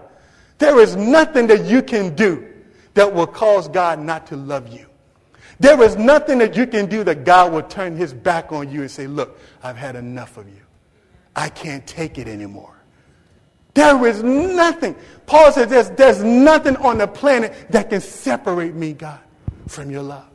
There 0.58 0.80
is 0.80 0.96
nothing 0.96 1.46
that 1.46 1.64
you 1.64 1.80
can 1.80 2.16
do 2.16 2.44
that 2.94 3.14
will 3.14 3.28
cause 3.28 3.68
God 3.68 4.00
not 4.00 4.26
to 4.26 4.36
love 4.36 4.66
you. 4.66 4.86
There 5.60 5.80
is 5.80 5.94
nothing 5.94 6.38
that 6.38 6.56
you 6.56 6.66
can 6.66 6.86
do 6.86 7.04
that 7.04 7.24
God 7.24 7.52
will 7.52 7.62
turn 7.62 7.94
his 7.94 8.12
back 8.12 8.50
on 8.50 8.68
you 8.68 8.80
and 8.80 8.90
say, 8.90 9.06
look, 9.06 9.38
I've 9.62 9.76
had 9.76 9.94
enough 9.94 10.38
of 10.38 10.48
you. 10.48 10.60
I 11.36 11.50
can't 11.50 11.86
take 11.86 12.18
it 12.18 12.26
anymore. 12.26 12.74
There 13.74 14.04
is 14.08 14.24
nothing. 14.24 14.96
Paul 15.26 15.53
says 15.53 15.68
there's, 15.68 15.90
there's 15.90 16.24
nothing 16.24 16.76
on 16.78 16.98
the 16.98 17.07
planet 17.07 17.55
that 17.70 17.90
can 17.90 18.01
separate 18.01 18.74
me, 18.74 18.92
God, 18.92 19.20
from 19.68 19.88
your 19.88 20.03
love. 20.03 20.26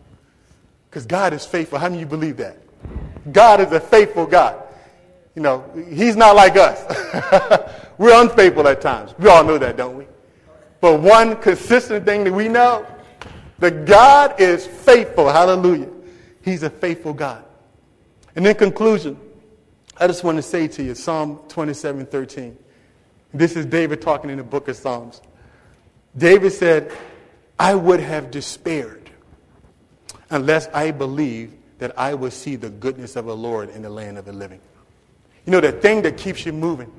Because 0.90 1.06
God 1.06 1.34
is 1.34 1.46
faithful. 1.46 1.78
How 1.78 1.90
many 1.90 2.04
of 2.04 2.10
you 2.10 2.18
believe 2.18 2.38
that? 2.38 2.58
God 3.34 3.60
is 3.60 3.74
a 3.74 3.82
faithful 3.82 4.26
God. 4.26 4.62
You 5.36 5.42
know, 5.42 5.70
he's 5.90 6.16
not 6.16 6.36
like 6.36 6.56
us. 6.56 6.82
We're 7.98 8.22
unfaithful 8.22 8.68
at 8.68 8.82
times. 8.82 9.14
We 9.20 9.28
all 9.28 9.44
know 9.44 9.58
that, 9.58 9.76
don't 9.78 9.98
we? 9.98 10.08
But 10.80 11.02
one 11.02 11.36
consistent 11.42 12.06
thing 12.06 12.24
that 12.24 12.34
we 12.34 12.48
know, 12.48 12.86
that 13.60 13.86
God 13.86 14.40
is 14.40 14.66
faithful. 14.66 15.30
Hallelujah. 15.30 15.90
He's 16.42 16.64
a 16.64 16.70
faithful 16.70 17.14
God. 17.14 17.44
And 18.36 18.46
in 18.48 18.56
conclusion, 18.56 19.20
I 19.98 20.08
just 20.08 20.24
want 20.24 20.38
to 20.38 20.42
say 20.42 20.68
to 20.70 20.84
you, 20.84 20.96
Psalm 20.96 21.40
27, 21.50 22.06
13. 22.06 22.58
This 23.34 23.56
is 23.56 23.66
David 23.66 24.02
talking 24.02 24.30
in 24.30 24.38
the 24.38 24.44
book 24.44 24.68
of 24.68 24.76
Psalms. 24.78 25.22
David 26.18 26.52
said, 26.52 26.92
I 27.60 27.76
would 27.76 28.00
have 28.00 28.32
despaired 28.32 29.10
unless 30.30 30.68
I 30.68 30.92
believed 30.92 31.56
that 31.80 31.98
I 32.00 32.14
would 32.14 32.32
see 32.32 32.56
the 32.56 32.70
goodness 32.70 33.16
of 33.16 33.26
the 33.26 33.36
Lord 33.36 33.70
in 33.70 33.82
the 33.82 33.90
land 33.90 34.18
of 34.18 34.26
the 34.26 34.34
living. 34.34 34.62
You 35.46 35.52
know, 35.52 35.62
the 35.62 35.72
thing 35.72 36.02
that 36.04 36.18
keeps 36.18 36.46
you 36.46 36.54
moving. 36.54 36.92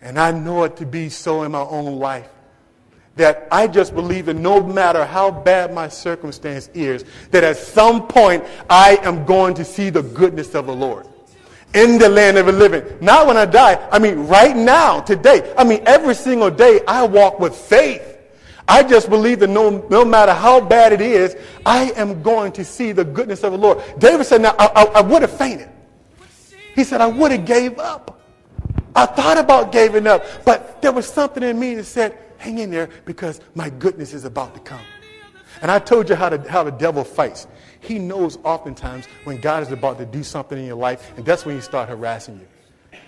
And 0.00 0.18
I 0.18 0.30
know 0.30 0.64
it 0.64 0.76
to 0.76 0.86
be 0.86 1.08
so 1.08 1.42
in 1.42 1.52
my 1.52 1.60
own 1.60 1.98
life. 1.98 2.28
That 3.16 3.48
I 3.50 3.66
just 3.66 3.94
believe 3.94 4.26
that 4.26 4.34
no 4.34 4.62
matter 4.62 5.04
how 5.04 5.30
bad 5.30 5.74
my 5.74 5.88
circumstance 5.88 6.68
is, 6.72 7.04
that 7.32 7.42
at 7.42 7.56
some 7.56 8.06
point 8.06 8.44
I 8.70 8.96
am 9.02 9.24
going 9.24 9.54
to 9.54 9.64
see 9.64 9.90
the 9.90 10.02
goodness 10.02 10.54
of 10.54 10.66
the 10.66 10.74
Lord 10.74 11.06
in 11.74 11.98
the 11.98 12.08
land 12.08 12.38
of 12.38 12.46
the 12.46 12.52
living. 12.52 12.84
Not 13.00 13.26
when 13.26 13.36
I 13.36 13.44
die. 13.44 13.88
I 13.90 13.98
mean, 13.98 14.26
right 14.26 14.56
now, 14.56 15.00
today. 15.00 15.52
I 15.58 15.64
mean, 15.64 15.82
every 15.84 16.14
single 16.14 16.50
day 16.50 16.80
I 16.86 17.04
walk 17.04 17.40
with 17.40 17.54
faith. 17.56 18.04
I 18.68 18.82
just 18.82 19.08
believe 19.08 19.40
that 19.40 19.48
no, 19.48 19.84
no 19.88 20.04
matter 20.04 20.32
how 20.32 20.60
bad 20.60 20.92
it 20.92 21.00
is, 21.00 21.36
I 21.64 21.90
am 21.96 22.22
going 22.22 22.52
to 22.52 22.64
see 22.64 22.92
the 22.92 23.04
goodness 23.04 23.42
of 23.42 23.52
the 23.52 23.58
Lord. 23.58 23.82
David 23.98 24.26
said, 24.26 24.42
now, 24.42 24.54
I, 24.58 24.66
I, 24.66 24.84
I 24.84 25.00
would 25.00 25.22
have 25.22 25.36
fainted. 25.36 25.70
He 26.78 26.84
said, 26.84 27.00
I 27.00 27.08
would 27.08 27.32
have 27.32 27.44
gave 27.44 27.80
up. 27.80 28.20
I 28.94 29.04
thought 29.04 29.36
about 29.36 29.72
giving 29.72 30.06
up, 30.06 30.24
but 30.44 30.80
there 30.80 30.92
was 30.92 31.08
something 31.08 31.42
in 31.42 31.58
me 31.58 31.74
that 31.74 31.82
said, 31.82 32.16
hang 32.36 32.60
in 32.60 32.70
there 32.70 32.88
because 33.04 33.40
my 33.56 33.68
goodness 33.68 34.14
is 34.14 34.24
about 34.24 34.54
to 34.54 34.60
come. 34.60 34.84
And 35.60 35.72
I 35.72 35.80
told 35.80 36.08
you 36.08 36.14
how, 36.14 36.28
to, 36.28 36.48
how 36.48 36.62
the 36.62 36.70
devil 36.70 37.02
fights. 37.02 37.48
He 37.80 37.98
knows 37.98 38.38
oftentimes 38.44 39.06
when 39.24 39.40
God 39.40 39.64
is 39.64 39.72
about 39.72 39.98
to 39.98 40.06
do 40.06 40.22
something 40.22 40.56
in 40.56 40.66
your 40.66 40.76
life, 40.76 41.12
and 41.16 41.26
that's 41.26 41.44
when 41.44 41.56
he 41.56 41.60
start 41.60 41.88
harassing 41.88 42.38
you. 42.38 42.46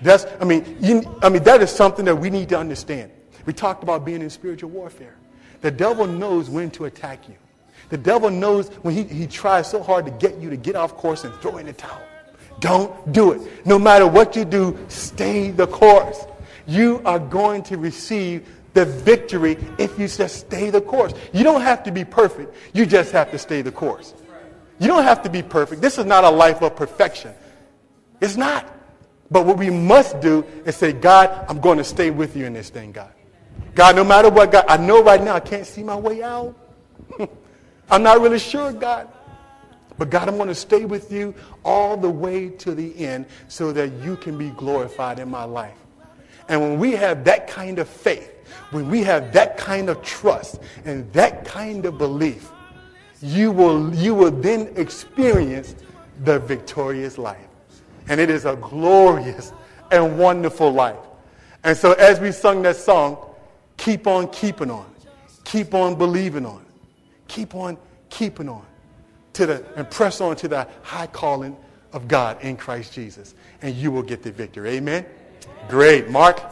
That's, 0.02 0.26
I 0.40 0.44
mean, 0.44 0.76
you, 0.80 1.04
I 1.22 1.28
mean, 1.28 1.44
that 1.44 1.62
is 1.62 1.70
something 1.70 2.04
that 2.06 2.16
we 2.16 2.28
need 2.28 2.48
to 2.48 2.58
understand. 2.58 3.12
We 3.46 3.52
talked 3.52 3.84
about 3.84 4.04
being 4.04 4.20
in 4.20 4.30
spiritual 4.30 4.70
warfare. 4.70 5.14
The 5.60 5.70
devil 5.70 6.08
knows 6.08 6.50
when 6.50 6.72
to 6.72 6.86
attack 6.86 7.28
you. 7.28 7.36
The 7.90 7.98
devil 7.98 8.30
knows 8.30 8.66
when 8.82 8.94
he, 8.94 9.04
he 9.04 9.28
tries 9.28 9.70
so 9.70 9.80
hard 9.80 10.06
to 10.06 10.10
get 10.10 10.38
you 10.38 10.50
to 10.50 10.56
get 10.56 10.74
off 10.74 10.96
course 10.96 11.22
and 11.22 11.32
throw 11.34 11.58
in 11.58 11.66
the 11.66 11.72
towel. 11.72 12.02
Don't 12.60 13.12
do 13.12 13.32
it. 13.32 13.66
No 13.66 13.78
matter 13.78 14.06
what 14.06 14.36
you 14.36 14.44
do, 14.44 14.78
stay 14.88 15.50
the 15.50 15.66
course. 15.66 16.26
You 16.66 17.02
are 17.04 17.18
going 17.18 17.62
to 17.64 17.78
receive 17.78 18.46
the 18.74 18.84
victory 18.84 19.58
if 19.78 19.98
you 19.98 20.06
just 20.06 20.40
stay 20.40 20.70
the 20.70 20.80
course. 20.80 21.12
You 21.32 21.42
don't 21.42 21.62
have 21.62 21.82
to 21.84 21.90
be 21.90 22.04
perfect. 22.04 22.54
You 22.72 22.86
just 22.86 23.12
have 23.12 23.30
to 23.32 23.38
stay 23.38 23.62
the 23.62 23.72
course. 23.72 24.14
You 24.78 24.86
don't 24.86 25.02
have 25.02 25.22
to 25.22 25.30
be 25.30 25.42
perfect. 25.42 25.82
This 25.82 25.98
is 25.98 26.04
not 26.04 26.24
a 26.24 26.30
life 26.30 26.62
of 26.62 26.76
perfection. 26.76 27.34
It's 28.20 28.36
not. 28.36 28.72
But 29.30 29.46
what 29.46 29.58
we 29.58 29.70
must 29.70 30.20
do 30.20 30.44
is 30.64 30.76
say, 30.76 30.92
God, 30.92 31.46
I'm 31.48 31.60
going 31.60 31.78
to 31.78 31.84
stay 31.84 32.10
with 32.10 32.36
you 32.36 32.46
in 32.46 32.52
this 32.52 32.70
thing, 32.70 32.92
God. 32.92 33.12
God, 33.74 33.96
no 33.96 34.04
matter 34.04 34.28
what, 34.30 34.50
God, 34.50 34.64
I 34.68 34.76
know 34.76 35.02
right 35.02 35.22
now 35.22 35.34
I 35.34 35.40
can't 35.40 35.66
see 35.66 35.82
my 35.82 35.96
way 35.96 36.22
out. 36.22 36.54
I'm 37.90 38.02
not 38.02 38.20
really 38.20 38.38
sure, 38.38 38.72
God. 38.72 39.08
But 40.00 40.08
God, 40.08 40.28
I'm 40.28 40.38
going 40.38 40.48
to 40.48 40.54
stay 40.54 40.86
with 40.86 41.12
you 41.12 41.34
all 41.62 41.94
the 41.94 42.08
way 42.08 42.48
to 42.48 42.74
the 42.74 42.98
end 43.04 43.26
so 43.48 43.70
that 43.72 43.92
you 44.02 44.16
can 44.16 44.38
be 44.38 44.48
glorified 44.48 45.18
in 45.18 45.28
my 45.28 45.44
life. 45.44 45.76
And 46.48 46.58
when 46.58 46.78
we 46.78 46.92
have 46.92 47.22
that 47.24 47.46
kind 47.46 47.78
of 47.78 47.86
faith, 47.86 48.32
when 48.70 48.88
we 48.88 49.02
have 49.02 49.30
that 49.34 49.58
kind 49.58 49.90
of 49.90 50.00
trust 50.00 50.58
and 50.86 51.12
that 51.12 51.44
kind 51.44 51.84
of 51.84 51.98
belief, 51.98 52.50
you 53.20 53.52
will, 53.52 53.94
you 53.94 54.14
will 54.14 54.30
then 54.30 54.72
experience 54.76 55.76
the 56.24 56.38
victorious 56.38 57.18
life. 57.18 57.46
And 58.08 58.18
it 58.18 58.30
is 58.30 58.46
a 58.46 58.56
glorious 58.56 59.52
and 59.92 60.18
wonderful 60.18 60.72
life. 60.72 60.96
And 61.62 61.76
so 61.76 61.92
as 61.92 62.20
we 62.20 62.32
sung 62.32 62.62
that 62.62 62.76
song, 62.76 63.18
keep 63.76 64.06
on 64.06 64.28
keeping 64.28 64.70
on. 64.70 64.90
Keep 65.44 65.74
on 65.74 65.94
believing 65.94 66.46
on. 66.46 66.64
Keep 67.28 67.54
on 67.54 67.76
keeping 68.08 68.48
on 68.48 68.64
to 69.40 69.46
the, 69.46 69.64
and 69.74 69.90
press 69.90 70.20
on 70.20 70.36
to 70.36 70.48
the 70.48 70.68
high 70.82 71.06
calling 71.06 71.56
of 71.94 72.06
God 72.08 72.42
in 72.42 72.58
Christ 72.58 72.92
Jesus. 72.92 73.34
And 73.62 73.74
you 73.74 73.90
will 73.90 74.02
get 74.02 74.22
the 74.22 74.30
victory. 74.30 74.72
Amen? 74.72 75.06
Great. 75.66 76.10
Mark? 76.10 76.42